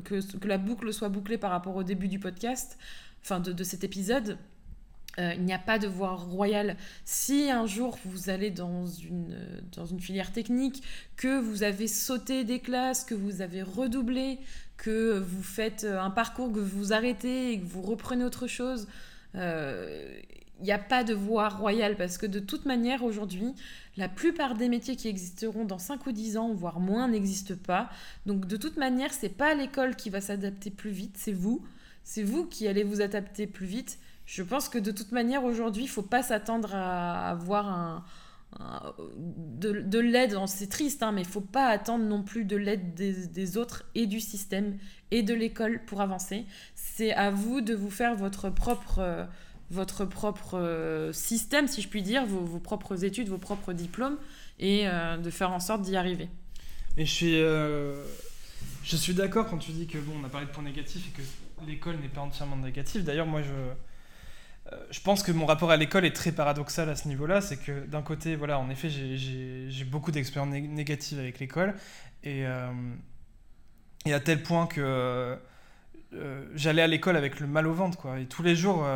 que, 0.04 0.36
que, 0.38 0.48
la 0.48 0.58
boucle 0.58 0.92
soit 0.92 1.08
bouclée 1.08 1.38
par 1.38 1.50
rapport 1.50 1.74
au 1.74 1.82
début 1.82 2.06
du 2.06 2.20
podcast 2.20 2.78
enfin 3.22 3.40
de, 3.40 3.64
cet 3.64 3.84
épisode, 3.84 4.36
euh, 5.18 5.34
il 5.36 5.44
n'y 5.44 5.52
a 5.52 5.58
pas 5.58 5.78
de 5.78 5.86
voie 5.86 6.14
royale. 6.14 6.76
Si 7.04 7.50
un 7.50 7.66
jour 7.66 7.98
vous 8.04 8.30
allez 8.30 8.50
dans 8.50 8.86
une, 8.86 9.36
dans 9.76 9.86
une 9.86 10.00
filière 10.00 10.32
technique, 10.32 10.82
que 11.16 11.38
vous 11.38 11.62
avez 11.62 11.86
sauté 11.86 12.44
des 12.44 12.60
classes, 12.60 13.04
que 13.04 13.14
vous 13.14 13.40
avez 13.42 13.62
redoublé, 13.62 14.38
que 14.76 15.18
vous 15.18 15.42
faites 15.42 15.84
un 15.84 16.10
parcours, 16.10 16.52
que 16.52 16.58
vous 16.58 16.92
arrêtez 16.92 17.52
et 17.52 17.60
que 17.60 17.66
vous 17.66 17.82
reprenez 17.82 18.24
autre 18.24 18.46
chose, 18.46 18.88
euh, 19.36 20.12
il 20.60 20.64
n'y 20.64 20.72
a 20.72 20.78
pas 20.78 21.02
de 21.02 21.14
voie 21.14 21.48
royale 21.48 21.96
parce 21.96 22.18
que 22.18 22.26
de 22.26 22.38
toute 22.38 22.66
manière 22.66 23.02
aujourd'hui, 23.02 23.54
la 23.96 24.08
plupart 24.08 24.54
des 24.54 24.68
métiers 24.68 24.96
qui 24.96 25.08
existeront 25.08 25.64
dans 25.64 25.78
5 25.78 26.06
ou 26.06 26.12
10 26.12 26.36
ans, 26.36 26.52
voire 26.54 26.78
moins, 26.78 27.08
n'existent 27.08 27.54
pas. 27.66 27.90
Donc 28.26 28.46
de 28.46 28.56
toute 28.56 28.76
manière, 28.76 29.12
c'est 29.12 29.28
pas 29.28 29.54
l'école 29.54 29.96
qui 29.96 30.10
va 30.10 30.20
s'adapter 30.20 30.70
plus 30.70 30.90
vite, 30.90 31.16
c'est 31.18 31.32
vous 31.32 31.64
c'est 32.04 32.22
vous 32.22 32.46
qui 32.46 32.68
allez 32.68 32.84
vous 32.84 33.00
adapter 33.00 33.46
plus 33.46 33.66
vite. 33.66 33.98
Je 34.26 34.42
pense 34.42 34.68
que 34.68 34.78
de 34.78 34.90
toute 34.90 35.12
manière, 35.12 35.44
aujourd'hui, 35.44 35.84
il 35.84 35.88
faut 35.88 36.02
pas 36.02 36.22
s'attendre 36.22 36.74
à 36.74 37.30
avoir 37.30 37.68
un, 37.68 38.04
de, 39.58 39.98
l'aide. 39.98 40.36
C'est 40.46 40.68
triste, 40.68 41.02
hein, 41.02 41.12
mais 41.12 41.22
il 41.22 41.26
faut 41.26 41.40
pas 41.40 41.66
attendre 41.66 42.04
non 42.04 42.22
plus 42.22 42.44
de 42.44 42.56
l'aide 42.56 42.94
des, 42.94 43.56
autres 43.56 43.84
et 43.94 44.06
du 44.06 44.20
système 44.20 44.78
et 45.10 45.22
de 45.22 45.34
l'école 45.34 45.84
pour 45.84 46.00
avancer. 46.00 46.46
C'est 46.74 47.12
à 47.12 47.30
vous 47.30 47.60
de 47.60 47.74
vous 47.74 47.90
faire 47.90 48.14
votre 48.14 48.50
propre, 48.50 49.26
votre 49.72 50.04
propre 50.04 50.58
euh, 50.58 51.12
système, 51.12 51.66
si 51.66 51.80
je 51.80 51.88
puis 51.88 52.02
dire, 52.02 52.26
vos, 52.26 52.58
propres 52.58 53.04
études, 53.04 53.28
vos 53.28 53.38
propres 53.38 53.72
diplômes, 53.72 54.18
et 54.60 54.86
euh, 54.86 55.16
de 55.16 55.30
faire 55.30 55.50
en 55.50 55.60
sorte 55.60 55.82
d'y 55.82 55.96
arriver. 55.96 56.28
Et 56.98 57.06
je 57.06 57.10
suis, 57.10 57.40
euh, 57.40 58.04
suis 58.84 59.14
d'accord 59.14 59.48
quand 59.48 59.56
tu 59.56 59.72
dis 59.72 59.86
que 59.86 59.96
bon, 59.96 60.12
on 60.20 60.24
a 60.24 60.28
parlé 60.28 60.46
de 60.46 60.52
points 60.52 60.62
négatifs 60.62 61.08
et 61.08 61.10
que 61.10 61.66
l'école 61.66 61.96
n'est 61.96 62.08
pas 62.08 62.20
entièrement 62.20 62.56
négative. 62.56 63.02
D'ailleurs, 63.02 63.26
moi, 63.26 63.40
je, 63.40 64.76
je 64.90 65.00
pense 65.00 65.22
que 65.22 65.32
mon 65.32 65.46
rapport 65.46 65.70
à 65.70 65.78
l'école 65.78 66.04
est 66.04 66.14
très 66.14 66.32
paradoxal 66.32 66.90
à 66.90 66.94
ce 66.94 67.08
niveau-là. 67.08 67.40
C'est 67.40 67.56
que 67.56 67.86
d'un 67.86 68.02
côté, 68.02 68.36
voilà, 68.36 68.58
en 68.58 68.68
effet, 68.68 68.90
j'ai 68.90 69.84
beaucoup 69.84 70.12
d'expériences 70.12 70.52
négatives 70.52 71.18
avec 71.18 71.38
l'école. 71.38 71.74
Et, 72.24 72.44
et, 74.04 74.12
à 74.12 74.20
tel 74.20 74.42
point 74.42 74.66
que 74.66 75.38
euh, 76.14 76.44
j'allais 76.54 76.82
à 76.82 76.86
l'école 76.86 77.16
avec 77.16 77.40
le 77.40 77.46
mal 77.46 77.66
au 77.66 77.72
ventre, 77.72 77.98
quoi. 77.98 78.18
Et 78.18 78.26
tous 78.26 78.42
les 78.42 78.56
jours, 78.56 78.86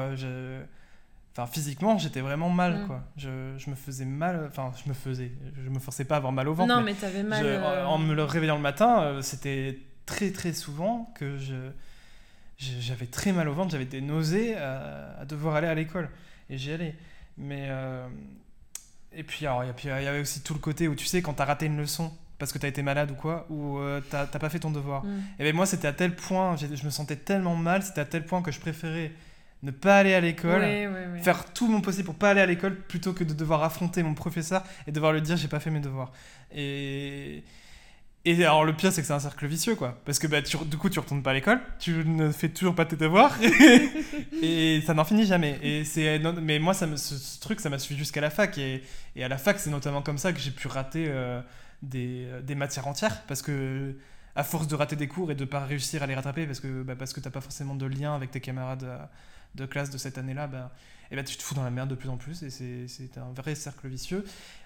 enfin, 1.33 1.47
physiquement, 1.47 1.99
j'étais 1.99 2.21
vraiment 2.21 2.51
mal, 2.51 2.83
mm. 2.83 2.87
quoi. 2.87 3.03
Je, 3.17 3.55
je, 3.59 3.71
me 3.71 3.75
faisais 3.75 4.05
mal, 4.05 4.47
enfin, 4.49 4.73
je 4.83 4.89
me 4.89 4.95
faisais, 4.95 5.33
je 5.65 5.69
me 5.71 5.79
forçais 5.79 6.05
pas 6.05 6.17
à 6.17 6.19
avoir 6.19 6.33
mal 6.33 6.49
au 6.49 6.55
ventre. 6.55 6.75
Non, 6.75 6.83
mais, 6.83 6.95
tu 6.95 7.01
t'avais 7.01 7.23
mal. 7.23 7.63
en 7.87 7.99
me 7.99 8.21
réveillant 8.23 8.57
le 8.57 8.63
matin, 8.63 9.21
c'était 9.23 9.79
très 10.05 10.31
très 10.31 10.53
souvent 10.53 11.13
que 11.17 11.37
je 11.39 11.71
j'avais 12.59 13.07
très 13.07 13.33
mal 13.33 13.49
au 13.49 13.55
ventre, 13.55 13.71
j'avais 13.73 13.85
des 13.85 14.01
nausées 14.01 14.57
à, 14.57 15.25
devoir 15.27 15.57
aller 15.57 15.67
à 15.67 15.75
l'école. 15.75 16.09
Et 16.51 16.59
j'y 16.59 16.73
allais. 16.73 16.95
Mais. 17.37 17.67
Euh, 17.69 18.07
et 19.13 19.23
puis, 19.23 19.47
alors, 19.47 19.65
il 19.65 19.89
y 19.89 19.91
avait 19.91 20.21
aussi 20.21 20.43
tout 20.43 20.55
le 20.55 20.61
côté 20.61 20.89
où 20.89 20.95
tu 20.95 21.07
sais, 21.07 21.23
quand 21.23 21.35
t'as 21.35 21.45
raté 21.45 21.67
une 21.67 21.79
leçon 21.79 22.13
parce 22.39 22.53
que 22.53 22.59
t'as 22.59 22.69
été 22.69 22.83
malade 22.83 23.11
ou 23.11 23.15
quoi, 23.15 23.47
ou 23.51 23.79
euh, 23.79 24.01
t'as 24.11 24.27
pas 24.27 24.49
fait 24.49 24.59
ton 24.59 24.71
devoir. 24.71 25.05
Mm. 25.05 25.23
Et 25.39 25.45
ben 25.45 25.55
moi, 25.55 25.67
c'était 25.67 25.89
à 25.89 25.93
tel 25.93 26.15
point, 26.15 26.57
je 26.57 26.85
me 26.85 26.91
sentais 26.91 27.17
tellement 27.17 27.57
mal, 27.57 27.83
c'était 27.83 28.01
à 28.01 28.05
tel 28.05 28.25
point 28.25 28.43
que 28.43 28.53
je 28.53 28.61
préférais 28.61 29.13
ne 29.63 29.71
pas 29.71 29.99
aller 29.99 30.15
à 30.15 30.21
l'école, 30.21 30.63
faire 31.23 31.53
tout 31.53 31.69
mon 31.69 31.81
possible 31.81 32.05
pour 32.05 32.15
pas 32.15 32.31
aller 32.31 32.41
à 32.41 32.47
l'école 32.47 32.77
plutôt 32.77 33.13
que 33.13 33.25
de 33.25 33.33
devoir 33.33 33.63
affronter 33.63 34.03
mon 34.03 34.15
professeur 34.15 34.63
et 34.87 34.93
devoir 34.93 35.13
lui 35.13 35.23
dire 35.23 35.37
j'ai 35.37 35.49
pas 35.49 35.61
fait 35.61 35.71
mes 35.71 35.81
devoirs. 35.81 36.13
Et, 36.55 37.43
et 38.25 38.45
alors 38.45 38.65
le 38.65 38.75
pire 38.75 38.93
c'est 38.93 39.01
que 39.01 39.07
c'est 39.07 39.15
un 39.15 39.19
cercle 39.19 39.47
vicieux 39.47 39.75
quoi, 39.75 39.99
parce 40.05 40.19
que 40.19 40.27
bah, 40.27 40.41
du 40.41 40.77
coup 40.77 40.91
tu 40.91 41.01
retournes 41.01 41.23
pas 41.23 41.31
à 41.31 41.35
l'école, 41.35 41.61
tu 41.79 42.05
ne 42.05 42.31
fais 42.31 42.49
toujours 42.49 42.75
pas 42.75 42.85
tes 42.85 42.97
devoirs 42.97 43.35
et, 44.43 44.83
ça 44.87 44.95
n'en 44.95 45.05
finit 45.05 45.27
jamais. 45.27 45.59
Et 45.63 45.85
c'est 45.85 46.21
mais 46.41 46.59
moi 46.59 46.75
ça 46.75 46.87
me, 46.87 46.97
ce, 46.97 47.41
truc 47.41 47.61
ça 47.61 47.71
m'a 47.71 47.79
suivi 47.79 47.99
jusqu'à 47.99 48.21
la 48.21 48.31
fac 48.31 48.57
et, 48.59 48.83
et, 49.17 49.25
à 49.25 49.29
la 49.29 49.39
fac 49.39 49.59
c'est 49.59 49.71
notamment 49.71 50.03
comme 50.03 50.19
ça 50.19 50.33
que 50.33 50.39
j'ai 50.39 50.51
pu 50.51 50.69
rater 50.69 51.07
euh, 51.09 51.41
des, 51.87 52.29
des 52.43 52.55
matières 52.55 52.87
entières 52.87 53.23
parce 53.23 53.43
que 53.43 53.97
à 54.35 54.45
force 54.45 54.69
de 54.69 54.75
rater 54.75 54.97
des 54.97 55.09
cours 55.09 55.31
et 55.31 55.35
de 55.35 55.45
pas 55.45 55.65
réussir 55.65 56.03
à 56.03 56.07
les 56.07 56.15
rattraper 56.15 56.47
parce 56.47 56.61
que 56.61 56.83
bah, 56.83 56.95
parce 56.97 57.13
que 57.13 57.21
t'as 57.21 57.31
pas 57.31 57.41
forcément 57.41 57.75
de 57.75 57.87
lien 57.87 58.15
avec 58.15 58.31
tes 58.31 58.41
camarades 58.41 58.85
euh, 58.85 58.99
de 59.55 59.65
classe 59.65 59.91
de 59.91 59.97
cette 59.97 60.19
année-là, 60.19 60.47
ben, 60.47 60.71
et 61.05 61.09
eh 61.13 61.17
ben, 61.17 61.25
tu 61.25 61.37
te 61.37 61.43
fous 61.43 61.55
dans 61.55 61.63
la 61.63 61.71
merde 61.71 61.89
de 61.89 61.95
plus 61.95 62.09
en 62.09 62.17
plus 62.17 62.43
et 62.43 62.51
c'est 62.51 63.17
un 63.17 63.33
vrai 63.33 63.55
cercle 63.55 63.87
vicieux. 63.87 64.25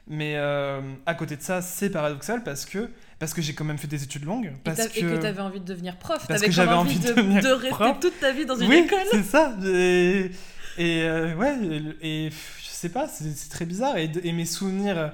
Mais 0.09 0.37
euh, 0.37 0.81
à 1.05 1.15
côté 1.15 1.37
de 1.37 1.43
ça, 1.43 1.61
c'est 1.61 1.91
paradoxal 1.91 2.43
parce 2.43 2.65
que, 2.65 2.91
parce 3.19 3.35
que 3.35 3.43
j'ai 3.43 3.53
quand 3.53 3.65
même 3.65 3.77
fait 3.77 3.87
des 3.87 4.03
études 4.03 4.25
longues. 4.25 4.55
Parce 4.65 4.87
et, 4.97 5.03
que, 5.03 5.21
tu 5.21 5.27
avais 5.27 5.43
envie 5.43 5.61
de 5.61 5.67
devenir 5.67 5.99
prof. 5.99 6.27
Parce 6.27 6.41
que 6.41 6.51
j'avais 6.51 6.73
envie, 6.73 6.99
de, 6.99 7.13
de, 7.13 7.53
rester 7.53 8.01
toute 8.01 8.19
ta 8.21 8.33
vie 8.33 8.47
dans 8.47 8.57
une 8.57 8.71
oui, 8.71 8.79
école. 8.79 8.99
c'est 9.11 9.23
ça. 9.23 9.55
Et, 9.65 10.31
et 10.79 11.03
euh, 11.03 11.35
ouais, 11.37 11.55
et, 12.01 12.31
je 12.31 12.69
sais 12.69 12.89
pas, 12.89 13.07
c'est 13.07 13.51
très 13.51 13.67
bizarre. 13.67 13.99
Et, 13.99 14.11
et 14.25 14.33
mes 14.33 14.47
souvenirs, 14.47 15.13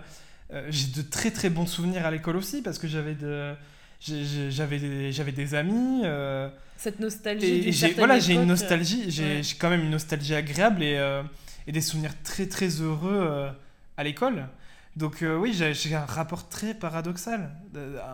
euh, 0.52 0.66
j'ai 0.70 0.88
de 0.88 1.02
très 1.02 1.30
très 1.30 1.50
bons 1.50 1.66
souvenirs 1.66 2.06
à 2.06 2.10
l'école 2.10 2.36
aussi 2.36 2.62
parce 2.62 2.78
que 2.78 2.86
j'avais 2.86 3.14
de 3.14 3.54
j'avais 4.00 5.12
j'avais 5.12 5.32
des 5.32 5.54
amis 5.54 6.02
euh, 6.04 6.48
cette 6.76 7.00
nostalgie 7.00 7.68
et 7.68 7.92
voilà 7.94 8.18
j'ai 8.18 8.34
une 8.34 8.46
nostalgie 8.46 9.10
j'ai 9.10 9.42
quand 9.58 9.70
même 9.70 9.82
une 9.82 9.90
nostalgie 9.90 10.34
agréable 10.34 10.82
et, 10.82 10.96
euh, 10.96 11.22
et 11.66 11.72
des 11.72 11.80
souvenirs 11.80 12.12
très 12.22 12.46
très 12.46 12.68
heureux 12.68 13.18
euh, 13.22 13.50
à 13.96 14.04
l'école. 14.04 14.48
Donc 14.96 15.22
oui 15.22 15.52
j'ai 15.52 15.94
un 15.94 16.04
rapport 16.04 16.48
très 16.48 16.72
paradoxal 16.74 17.50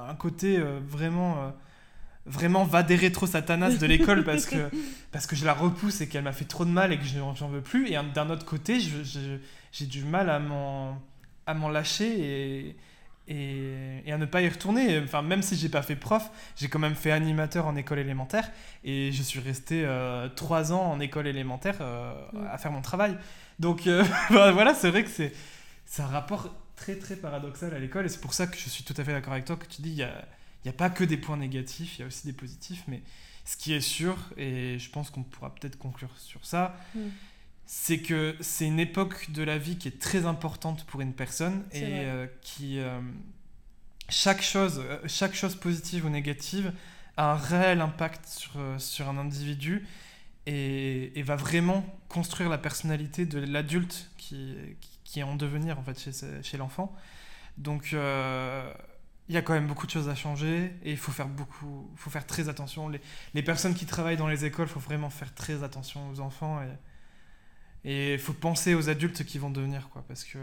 un 0.09 0.15
côté 0.15 0.61
vraiment 0.89 1.53
vraiment 2.27 2.65
va 2.65 2.83
des 2.83 2.97
rétro 2.97 3.27
satanas 3.27 3.77
de 3.77 3.87
l'école 3.87 4.25
parce 4.31 4.47
que 4.47 4.69
parce 5.13 5.27
que 5.27 5.37
je 5.37 5.45
la 5.45 5.55
repousse 5.55 6.01
et 6.01 6.09
qu'elle 6.09 6.25
m'a 6.25 6.33
fait 6.33 6.45
trop 6.45 6.65
de 6.65 6.71
mal 6.71 6.93
et 6.93 6.99
que 6.99 7.05
j'en 7.05 7.49
veux 7.49 7.61
plus. 7.61 7.89
Et 7.89 7.99
d'un 8.15 8.31
autre 8.31 8.45
côté 8.45 8.81
j'ai 8.81 9.87
du 9.87 10.03
mal 10.05 10.29
à 10.29 10.41
m'en 10.41 11.01
à 11.47 11.55
m'en 11.55 11.69
lâcher 11.69 12.69
et 12.69 12.77
et, 13.29 14.13
à 14.13 14.19
ne 14.19 14.27
pas 14.27 14.43
y 14.43 14.49
retourner. 14.49 14.99
Enfin, 15.01 15.23
même 15.23 15.43
si 15.43 15.57
j'ai 15.57 15.69
pas 15.69 15.83
fait 15.83 15.97
prof, 15.97 16.31
j'ai 16.57 16.69
quand 16.69 16.79
même 16.79 16.95
fait 16.95 17.11
animateur 17.11 17.67
en 17.67 17.77
école 17.77 17.99
élémentaire 17.99 18.51
et 18.85 19.13
je 19.13 19.23
suis 19.23 19.41
resté 19.41 19.85
euh, 19.85 20.29
trois 20.29 20.73
ans 20.73 20.83
en 20.83 21.01
école 21.01 21.27
élémentaire 21.27 21.79
euh, 21.81 22.15
mm. 22.33 22.47
à 22.51 22.59
faire 22.59 22.73
mon 22.73 22.83
travail. 22.83 23.17
Donc 23.59 23.87
euh, 23.87 24.05
bah, 24.31 24.53
voilà, 24.53 24.75
c'est 24.75 24.91
vrai 24.91 25.05
que 25.05 25.11
c'est 25.11 25.33
un 26.03 26.07
rapport 26.07 26.55
très 26.77 26.97
très 26.97 27.17
paradoxal 27.17 27.75
à 27.75 27.79
l'école 27.79 28.07
et 28.07 28.09
c'est 28.09 28.21
pour 28.21 28.35
ça 28.35 28.47
que 28.47 28.57
je 28.57 28.69
suis 28.69 28.85
tout 28.85 28.95
à 28.97 29.05
fait 29.05 29.13
d'accord 29.13 29.35
avec 29.35 29.45
toi 29.45 29.57
que 29.57 29.67
tu 29.67 29.83
dis 29.83 29.91
il 29.91 29.97
n'y 29.97 30.03
a, 30.03 30.25
y 30.65 30.69
a 30.69 30.73
pas 30.73 30.91
que 30.91 31.05
des 31.05 31.17
points 31.17 31.37
négatifs, 31.37 31.99
il 31.99 32.01
y 32.01 32.05
a 32.05 32.07
aussi 32.07 32.27
des 32.27 32.33
positifs, 32.33 32.85
mais 32.89 33.03
ce 33.45 33.57
qui 33.57 33.73
est 33.73 33.81
sûr, 33.81 34.17
et 34.37 34.79
je 34.79 34.91
pense 34.91 35.11
qu'on 35.11 35.23
pourra 35.23 35.55
peut-être 35.55 35.77
conclure 35.77 36.11
sur 36.17 36.45
ça, 36.45 36.77
mm 36.95 37.01
c'est 37.75 38.01
que 38.01 38.37
c'est 38.41 38.67
une 38.67 38.79
époque 38.79 39.31
de 39.31 39.43
la 39.43 39.57
vie 39.57 39.79
qui 39.79 39.89
est 39.89 39.99
très 39.99 40.27
importante 40.27 40.85
pour 40.85 41.01
une 41.01 41.15
personne 41.15 41.65
et 41.73 41.83
euh, 41.85 42.27
qui 42.43 42.79
euh, 42.79 43.01
chaque 44.11 44.43
chose 44.43 44.79
euh, 44.85 44.99
chaque 45.07 45.35
chose 45.35 45.57
positive 45.57 46.05
ou 46.05 46.11
négative 46.11 46.75
a 47.17 47.33
un 47.33 47.35
réel 47.35 47.81
impact 47.81 48.27
sur, 48.27 48.51
sur 48.77 49.09
un 49.09 49.17
individu 49.17 49.87
et, 50.45 51.19
et, 51.19 51.23
va 51.23 51.35
vraiment 51.35 51.83
construire 52.11 52.51
la 52.51 52.59
personnalité 52.59 53.25
de 53.25 53.39
l'adulte 53.39 54.11
qui, 54.19 54.55
qui, 55.05 55.21
est 55.21 55.23
en 55.23 55.35
devenir 55.35 55.79
en 55.79 55.83
fait 55.83 55.99
chez, 55.99 56.13
chez 56.43 56.59
l'enfant. 56.59 56.95
Donc 57.57 57.93
il 57.93 59.35
y 59.35 59.39
a 59.39 59.43
quand 59.43 59.55
même 59.55 59.67
beaucoup 59.67 59.87
de 59.87 59.93
choses 59.93 60.11
à 60.11 60.15
changer 60.15 60.77
et 60.85 60.91
il 60.91 60.99
faut 60.99 61.13
faire 61.13 61.29
beaucoup 61.29 61.91
faut 61.97 62.11
faire 62.11 62.27
très 62.27 62.51
attention. 62.51 62.91
Les, 62.91 63.01
les 63.33 63.43
personnes 63.43 63.75
qui 63.75 63.87
travaillent 63.87 64.19
dans 64.19 64.29
les 64.29 64.45
écoles 64.45 64.67
il 64.67 64.73
faut 64.73 64.79
vraiment 64.79 65.09
faire 65.09 65.35
très 65.35 65.63
attention 65.63 66.11
aux 66.11 66.21
enfants 66.21 66.61
et 66.63 66.69
et 67.85 68.15
il 68.15 68.19
faut 68.19 68.33
penser 68.33 68.75
aux 68.75 68.89
adultes 68.89 69.25
qui 69.25 69.39
vont 69.39 69.51
devenir, 69.51 69.89
quoi, 69.91 70.05
parce 70.07 70.25
que 70.25 70.39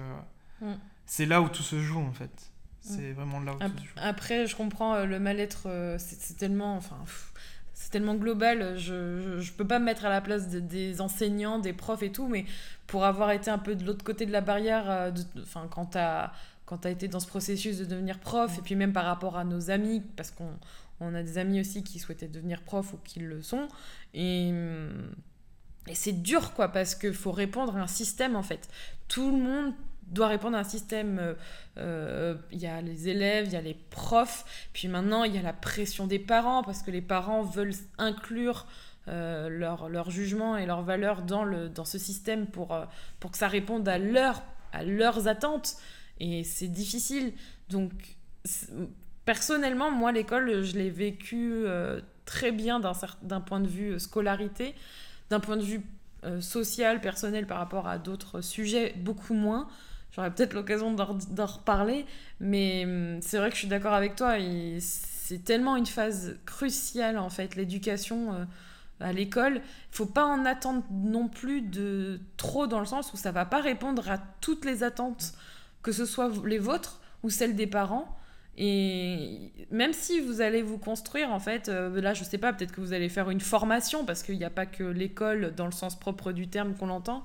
mm. 0.62 0.76
c'est 1.06 1.26
là 1.26 1.42
où 1.42 1.50
tout 1.50 1.64
se 1.64 1.80
joue, 1.80 2.00
en 2.00 2.12
fait. 2.12 2.26
Mm. 2.26 2.30
C'est 2.82 3.12
vraiment 3.14 3.40
là 3.40 3.54
où 3.54 3.60
tout 3.60 3.78
se 3.78 3.84
joue. 3.84 3.94
Après, 3.98 4.48
je 4.48 4.56
comprends 4.56 4.96
euh, 4.96 5.06
le 5.06 5.20
mal-être, 5.20 5.68
euh, 5.68 5.98
c'est 6.00 6.38
tellement. 6.38 6.76
Enfin, 6.76 6.98
c'est 7.80 7.92
tellement 7.92 8.16
global, 8.16 8.78
je, 8.78 9.40
je, 9.40 9.52
peux 9.54 9.66
pas 9.66 9.80
me 9.80 9.86
mettre 9.86 10.04
à 10.04 10.10
la 10.10 10.20
place 10.20 10.50
des 10.50 11.00
enseignants, 11.00 11.60
des 11.60 11.72
profs 11.72 12.04
et 12.04 12.12
tout, 12.12 12.28
mais 12.28 12.44
pour 12.88 13.06
avoir 13.06 13.32
été 13.32 13.50
un 13.50 13.58
peu 13.58 13.74
de 13.74 13.86
l'autre 13.86 14.04
côté 14.04 14.26
de 14.26 14.34
la 14.34 14.42
barrière, 14.42 14.90
euh, 14.90 15.12
enfin, 15.42 15.70
quand 15.72 15.92
tu 15.92 15.98
as, 15.98 16.34
été 16.92 17.08
dans 17.08 17.22
ce 17.22 17.28
processus 17.28 17.78
de 17.78 17.86
devenir 17.86 18.20
prof, 18.20 18.58
et 18.60 18.62
puis 18.62 18.76
même 18.76 18.92
par 18.92 19.06
rapport 19.06 19.38
à 19.38 19.46
nos 19.46 19.72
amis, 19.72 20.04
parce 20.18 20.30
qu'on 20.30 20.52
on 21.00 21.16
a 21.16 21.24
des 21.24 21.38
amis 21.38 21.62
aussi 21.62 21.82
qui 21.82 22.00
souhaitaient 22.00 22.28
devenir 22.28 22.64
prof 22.64 22.94
ou 22.94 22.98
qui 23.06 23.22
le 23.22 23.42
sont, 23.42 23.70
et 24.14 24.50
hum, 24.52 25.16
et 25.90 25.96
c'est 25.96 26.22
dur, 26.22 26.54
quoi, 26.54 26.68
parce 26.70 26.94
qu'il 26.94 27.14
faut 27.14 27.32
répondre 27.32 27.76
à 27.76 27.82
un 27.82 27.88
système, 27.88 28.36
en 28.36 28.44
fait. 28.44 28.70
Tout 29.08 29.32
le 29.32 29.44
monde 29.44 29.74
doit 30.04 30.28
répondre 30.28 30.56
à 30.56 30.60
un 30.60 30.64
système. 30.64 31.18
Euh, 31.20 31.34
euh, 31.78 32.36
il 32.52 32.60
y 32.60 32.68
a 32.68 32.80
les 32.82 33.10
élèves, 33.10 33.48
il 33.48 33.54
y 33.54 33.56
a 33.56 33.62
les 33.62 33.74
profs, 33.74 34.70
puis 34.72 34.88
maintenant, 34.88 35.24
il 35.24 35.36
y 35.36 35.40
a 35.40 35.42
la 35.42 35.54
pression 35.54 36.06
des 36.06 36.20
parents, 36.20 36.64
parce 36.64 36.84
que 36.84 36.92
les 36.92 37.02
parents 37.02 37.42
veulent 37.42 37.74
inclure 37.98 38.68
euh, 39.08 39.50
leur, 39.50 39.90
leur, 39.90 40.12
jugement 40.12 40.58
et 40.58 40.68
leurs 40.68 40.84
valeurs 40.84 41.24
dans, 41.24 41.44
le, 41.44 41.70
dans 41.70 41.86
ce 41.86 41.98
système 41.98 42.46
pour, 42.46 42.80
pour 43.20 43.32
que 43.32 43.38
ça 43.38 43.48
réponde 43.48 43.88
à, 43.90 43.98
leur, 43.98 44.44
à 44.72 44.84
leurs 44.84 45.28
attentes. 45.28 45.76
Et 46.20 46.44
c'est 46.44 46.68
difficile. 46.68 47.34
Donc, 47.70 47.92
personnellement, 49.26 49.90
moi, 49.90 50.12
l'école, 50.12 50.64
je 50.64 50.78
l'ai 50.78 50.92
vécu 50.92 51.64
très 52.26 52.52
bien 52.52 52.80
d'un 53.24 53.42
point 53.42 53.60
de 53.60 53.68
vue 53.68 54.00
scolarité 54.00 54.76
d'un 55.30 55.40
point 55.40 55.58
de 55.58 55.64
vue 55.64 55.82
euh, 56.26 56.42
social, 56.42 57.02
personnel 57.02 57.48
par 57.48 57.60
rapport 57.60 57.88
à 57.88 57.98
d'autres 57.98 58.42
sujets, 58.42 58.94
beaucoup 58.98 59.34
moins. 59.34 59.68
J'aurais 60.12 60.34
peut-être 60.34 60.54
l'occasion 60.54 60.94
d'en 60.94 61.46
reparler, 61.46 62.06
mais 62.40 62.84
hum, 62.86 63.22
c'est 63.22 63.38
vrai 63.38 63.50
que 63.50 63.56
je 63.56 63.60
suis 63.60 63.68
d'accord 63.68 63.94
avec 63.94 64.16
toi. 64.16 64.36
C'est 64.80 65.44
tellement 65.44 65.76
une 65.76 65.86
phase 65.86 66.38
cruciale, 66.46 67.18
en 67.18 67.30
fait, 67.30 67.56
l'éducation 67.56 68.34
euh, 68.34 68.46
à 69.00 69.14
l'école. 69.14 69.56
Il 69.56 69.96
faut 69.96 70.08
pas 70.08 70.26
en 70.26 70.46
attendre 70.46 70.84
non 70.92 71.28
plus 71.28 71.62
de 71.62 72.20
trop 72.38 72.68
dans 72.68 72.80
le 72.80 72.86
sens 72.86 73.14
où 73.14 73.18
ça 73.18 73.32
va 73.32 73.46
pas 73.46 73.62
répondre 73.62 74.10
à 74.10 74.18
toutes 74.42 74.66
les 74.66 74.84
attentes, 74.84 75.34
que 75.84 75.92
ce 75.92 76.06
soit 76.06 76.32
les 76.46 76.58
vôtres 76.60 77.00
ou 77.24 77.30
celles 77.30 77.56
des 77.56 77.68
parents. 77.68 78.19
Et 78.62 79.53
même 79.72 79.93
si 79.93 80.20
vous 80.20 80.41
allez 80.41 80.62
vous 80.62 80.78
construire, 80.78 81.32
en 81.32 81.39
fait, 81.39 81.70
euh, 81.70 82.01
là, 82.01 82.14
je 82.14 82.26
sais 82.26 82.38
pas, 82.38 82.51
peut-être 82.51 82.74
que 82.74 82.82
vous 82.82 82.91
allez 82.91 83.07
faire 83.07 83.30
une 83.30 83.39
formation, 83.39 84.03
parce 84.03 84.22
qu'il 84.22 84.38
n'y 84.38 84.43
a 84.43 84.49
pas 84.49 84.66
que 84.66 84.84
l'école 84.84 85.53
dans 85.55 85.66
le 85.66 85.72
sens 85.72 85.97
propre 85.97 86.34
du 86.34 86.49
terme 86.49 86.76
qu'on 86.76 86.89
entend, 86.89 87.24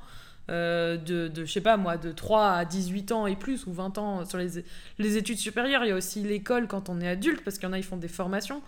euh, 0.49 0.97
de, 0.97 1.29
je 1.35 1.51
sais 1.51 1.61
pas 1.61 1.77
moi, 1.77 1.97
de 1.97 2.13
3 2.13 2.53
à 2.53 2.65
18 2.65 3.11
ans 3.11 3.27
et 3.27 3.35
plus, 3.35 3.67
ou 3.67 3.73
20 3.73 3.99
ans 3.99 4.25
sur 4.25 4.39
les, 4.39 4.63
les 5.01 5.17
études 5.17 5.39
supérieures. 5.39 5.85
Il 5.85 5.89
y 5.89 5.91
a 5.91 5.97
aussi 5.97 6.23
l'école 6.23 6.69
quand 6.69 6.89
on 6.89 7.01
est 7.01 7.09
adulte, 7.09 7.43
parce 7.43 7.59
qu'il 7.59 7.69
y 7.69 7.71
en 7.71 7.73
a, 7.73 7.79
ils 7.79 7.85
font 7.85 7.97
des 7.97 8.07
formations. 8.07 8.63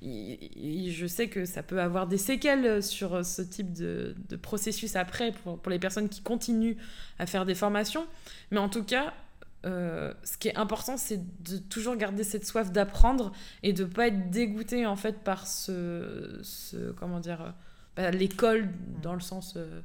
Et, 0.00 0.90
je 0.92 1.06
sais 1.06 1.28
que 1.28 1.44
ça 1.44 1.62
peut 1.62 1.82
avoir 1.82 2.06
des 2.06 2.18
séquelles 2.18 2.82
sur 2.82 3.26
ce 3.26 3.42
type 3.42 3.74
de, 3.74 4.14
de 4.30 4.36
processus 4.36 4.96
après, 4.96 5.32
pour, 5.32 5.58
pour 5.58 5.70
les 5.70 5.78
personnes 5.78 6.08
qui 6.08 6.22
continuent 6.22 6.76
à 7.18 7.26
faire 7.26 7.44
des 7.44 7.54
formations. 7.54 8.06
Mais 8.50 8.58
en 8.58 8.70
tout 8.70 8.84
cas, 8.84 9.12
euh, 9.66 10.12
ce 10.22 10.36
qui 10.38 10.48
est 10.48 10.56
important, 10.56 10.96
c'est 10.96 11.20
de 11.42 11.58
toujours 11.58 11.96
garder 11.96 12.22
cette 12.22 12.46
soif 12.46 12.70
d'apprendre 12.70 13.32
et 13.64 13.72
de 13.72 13.84
pas 13.84 14.06
être 14.08 14.30
dégoûté 14.30 14.86
en 14.86 14.94
fait 14.94 15.24
par 15.24 15.46
ce, 15.46 16.38
ce 16.42 16.92
comment 16.92 17.18
dire, 17.18 17.40
euh, 17.42 17.50
bah, 17.96 18.10
l'école 18.12 18.70
dans 19.02 19.14
le 19.14 19.20
sens, 19.20 19.54
euh, 19.56 19.80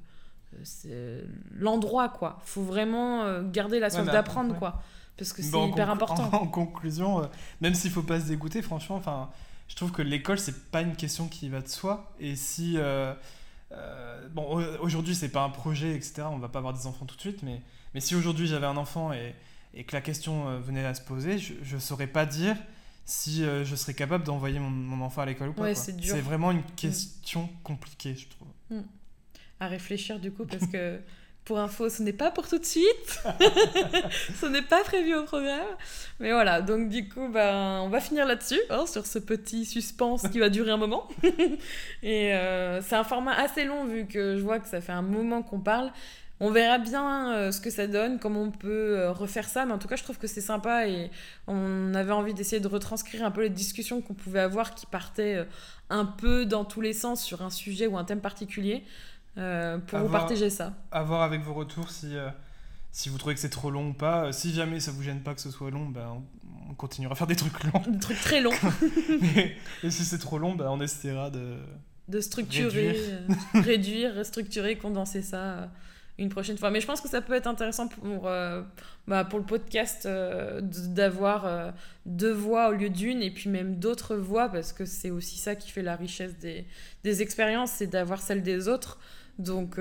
c'est 0.64 1.24
l'endroit 1.58 2.10
quoi. 2.10 2.40
Faut 2.44 2.62
vraiment 2.62 3.42
garder 3.44 3.80
la 3.80 3.90
soif 3.90 4.06
d'apprendre 4.06 4.56
quoi, 4.60 4.84
parce 5.18 5.34
que 5.34 5.42
c'est 5.42 5.68
hyper 5.68 5.90
important. 5.90 6.30
En, 6.34 6.48
conclusion, 6.48 7.28
même 7.62 7.74
s'il 7.74 7.90
faut 7.90 8.04
pas 8.04 8.20
se 8.20 8.28
dégoûter, 8.28 8.62
franchement, 8.62 8.98
enfin, 8.98 9.30
je 9.68 9.76
trouve 9.76 9.92
que 9.92 10.02
l'école 10.02 10.38
c'est 10.38 10.70
pas 10.70 10.82
une 10.82 10.96
question 10.96 11.28
qui 11.28 11.50
va 11.50 11.62
de 11.62 11.70
soi 11.70 12.14
et 12.20 12.36
si 12.36 12.78
bon 14.34 14.64
aujourd'hui 14.82 15.16
c'est 15.16 15.30
pas 15.30 15.44
un 15.44 15.50
projet 15.50 15.96
etc, 15.96 16.24
on 16.30 16.38
va 16.38 16.50
pas 16.50 16.60
avoir 16.60 16.74
des 16.74 16.86
enfants 16.86 17.06
tout 17.06 17.16
de 17.16 17.22
suite, 17.22 17.42
mais 17.42 17.62
mais 17.94 18.02
si 18.02 18.14
aujourd'hui 18.14 18.46
j'avais 18.46 18.68
un 18.68 18.78
enfant 18.78 19.14
et 19.14 19.34
et 19.74 19.84
que 19.84 19.96
la 19.96 20.02
question 20.02 20.48
euh, 20.48 20.60
venait 20.60 20.86
à 20.86 20.94
se 20.94 21.02
poser, 21.02 21.38
je 21.38 21.76
ne 21.76 21.80
saurais 21.80 22.08
pas 22.08 22.26
dire 22.26 22.58
si 23.06 23.44
euh, 23.44 23.64
je 23.64 23.76
serais 23.76 23.94
capable 23.94 24.24
d'envoyer 24.24 24.60
mon, 24.60 25.02
enfant 25.02 25.22
à 25.22 25.26
l'école 25.26 25.50
ou 25.50 25.54
pas. 25.54 25.74
c'est 25.76 26.22
vraiment 26.22 26.52
une 26.52 26.60
mm. 26.60 26.76
question 26.76 27.50
compliquée, 27.64 28.16
je 28.16 28.28
trouve. 28.30 28.48
Mm. 28.70 28.84
À 29.60 29.68
réfléchir 29.68 30.20
du 30.20 30.32
coup, 30.32 30.46
parce 30.46 30.68
que 30.68 31.00
Pour 31.44 31.58
info, 31.58 31.90
ce 31.90 32.04
n'est 32.04 32.14
pas 32.14 32.30
pour 32.30 32.48
tout 32.48 32.60
de 32.60 32.66
suite. 32.66 33.24
ce 34.40 34.46
n'est 34.46 34.62
pas 34.62 34.84
prévu 34.84 35.16
au 35.16 35.24
programme. 35.24 35.76
Mais 36.20 36.32
voilà, 36.32 36.62
donc 36.62 36.90
du 36.90 37.10
coup, 37.10 37.30
ben, 37.30 37.80
on 37.82 37.90
va 37.90 38.00
finir 38.00 38.28
là-dessus, 38.28 38.62
hein, 38.70 38.86
sur 38.86 39.08
ce 39.08 39.18
petit 39.18 39.66
suspense 39.66 40.28
qui 40.28 40.38
va 40.38 40.50
durer 40.50 40.70
un 40.70 40.78
moment. 40.78 41.08
Et 42.04 42.34
euh, 42.36 42.80
c'est 42.84 42.96
un 42.96 43.04
format 43.04 43.34
assez 43.34 43.66
long 43.66 43.86
vu 43.86 44.06
que 44.06 44.38
je 44.38 44.44
vois 44.44 44.60
que 44.60 44.68
ça 44.68 44.82
fait 44.82 44.92
un 44.92 45.02
moment 45.02 45.42
qu'on 45.42 45.60
parle. 45.60 45.92
On 46.44 46.50
verra 46.50 46.80
bien 46.80 47.36
euh, 47.36 47.52
ce 47.52 47.62
que 47.62 47.70
ça 47.70 47.86
donne, 47.86 48.18
comment 48.18 48.42
on 48.42 48.50
peut 48.50 48.98
euh, 48.98 49.12
refaire 49.12 49.48
ça, 49.48 49.64
mais 49.68 49.74
en 49.74 49.78
tout 49.78 49.88
cas, 49.88 49.96
je 49.96 50.02
trouve 50.02 50.18
que 50.18 50.26
c'est 50.26 50.42
sympa 50.42 50.88
et 50.88 51.12
on 51.46 51.94
avait 51.94 52.14
envie 52.14 52.34
d'essayer 52.34 52.60
de 52.60 52.68
retranscrire 52.68 53.24
un 53.24 53.30
peu 53.30 53.44
les 53.44 53.52
discussions 53.52 54.02
qu'on 54.02 54.16
pouvait 54.16 54.40
avoir 54.40 54.74
qui 54.74 54.88
partaient 54.88 55.36
euh, 55.36 55.46
un 55.92 56.04
peu 56.04 56.48
dans 56.48 56.66
tous 56.66 56.82
les 56.82 56.94
sens 56.94 57.24
sur 57.24 57.44
un 57.44 57.52
sujet 57.52 57.86
ou 57.86 57.96
un 57.96 58.04
thème 58.04 58.22
particulier 58.22 58.84
pour 59.36 60.00
vous 60.00 60.10
partager 60.10 60.50
ça. 60.50 60.74
À 60.92 61.04
voir 61.04 61.22
avec 61.22 61.42
vos 61.42 61.54
retours 61.54 61.92
si, 61.92 62.16
si 62.92 63.08
vous 63.10 63.20
trouvez 63.20 63.36
que 63.36 63.40
c'est 63.40 63.50
trop 63.50 63.70
long 63.70 63.90
ou 63.90 63.94
pas. 63.94 64.34
Si 64.34 64.52
jamais 64.52 64.80
ça 64.80 64.92
vous 64.92 65.04
gêne 65.04 65.22
pas 65.22 65.34
que 65.36 65.42
ce 65.42 65.52
soit 65.52 65.70
long, 65.70 65.86
ben, 65.86 66.22
on 66.70 66.74
continuera 66.74 67.14
à 67.14 67.16
faire 67.16 67.28
des 67.28 67.36
trucs 67.36 67.64
longs. 67.64 67.84
Des 67.88 68.00
trucs 68.00 68.20
très 68.20 68.42
longs. 68.42 68.52
et 69.84 69.90
si 69.92 70.04
c'est 70.04 70.18
trop 70.18 70.38
long, 70.38 70.56
ben, 70.56 70.68
on 70.70 70.82
essaiera 70.82 71.30
de 71.30 71.56
de 72.08 72.20
structurer, 72.20 72.90
réduire, 72.90 73.64
réduire 73.64 74.16
restructurer, 74.16 74.78
condenser 74.78 75.22
ça 75.22 75.70
une 76.22 76.30
prochaine 76.30 76.58
fois. 76.58 76.72
Mais 76.72 76.80
je 76.80 76.88
pense 76.88 77.02
que 77.02 77.10
ça 77.10 77.22
peut 77.22 77.34
être 77.34 77.48
intéressant 77.48 77.88
pour, 77.88 78.28
euh, 78.28 78.62
bah, 79.08 79.26
pour 79.26 79.40
le 79.40 79.46
podcast 79.46 80.06
euh, 80.06 80.62
d'avoir 80.62 81.46
euh, 81.46 81.72
deux 82.06 82.32
voix 82.32 82.70
au 82.70 82.74
lieu 82.74 82.90
d'une 82.90 83.22
et 83.22 83.32
puis 83.32 83.50
même 83.50 83.76
d'autres 83.76 84.16
voix 84.16 84.48
parce 84.48 84.72
que 84.72 84.86
c'est 84.86 85.10
aussi 85.10 85.38
ça 85.38 85.56
qui 85.56 85.72
fait 85.72 85.82
la 85.82 85.96
richesse 85.96 86.38
des, 86.38 86.66
des 87.04 87.22
expériences, 87.22 87.72
c'est 87.72 87.88
d'avoir 87.88 88.22
celle 88.22 88.44
des 88.44 88.68
autres. 88.68 89.00
Donc 89.40 89.80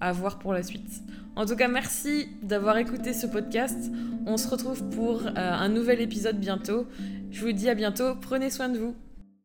à 0.00 0.12
voir 0.12 0.40
pour 0.40 0.52
la 0.52 0.64
suite. 0.64 0.90
En 1.36 1.46
tout 1.46 1.54
cas, 1.54 1.68
merci 1.68 2.30
d'avoir 2.42 2.78
écouté 2.78 3.12
ce 3.12 3.28
podcast. 3.28 3.92
On 4.26 4.36
se 4.36 4.48
retrouve 4.48 4.82
pour 4.88 5.22
un 5.36 5.68
nouvel 5.68 6.00
épisode 6.00 6.40
bientôt. 6.40 6.84
Je 7.30 7.42
vous 7.42 7.52
dis 7.52 7.68
à 7.68 7.74
bientôt. 7.74 8.16
Prenez 8.16 8.50
soin 8.50 8.68
de 8.68 8.78
vous. 8.78 8.96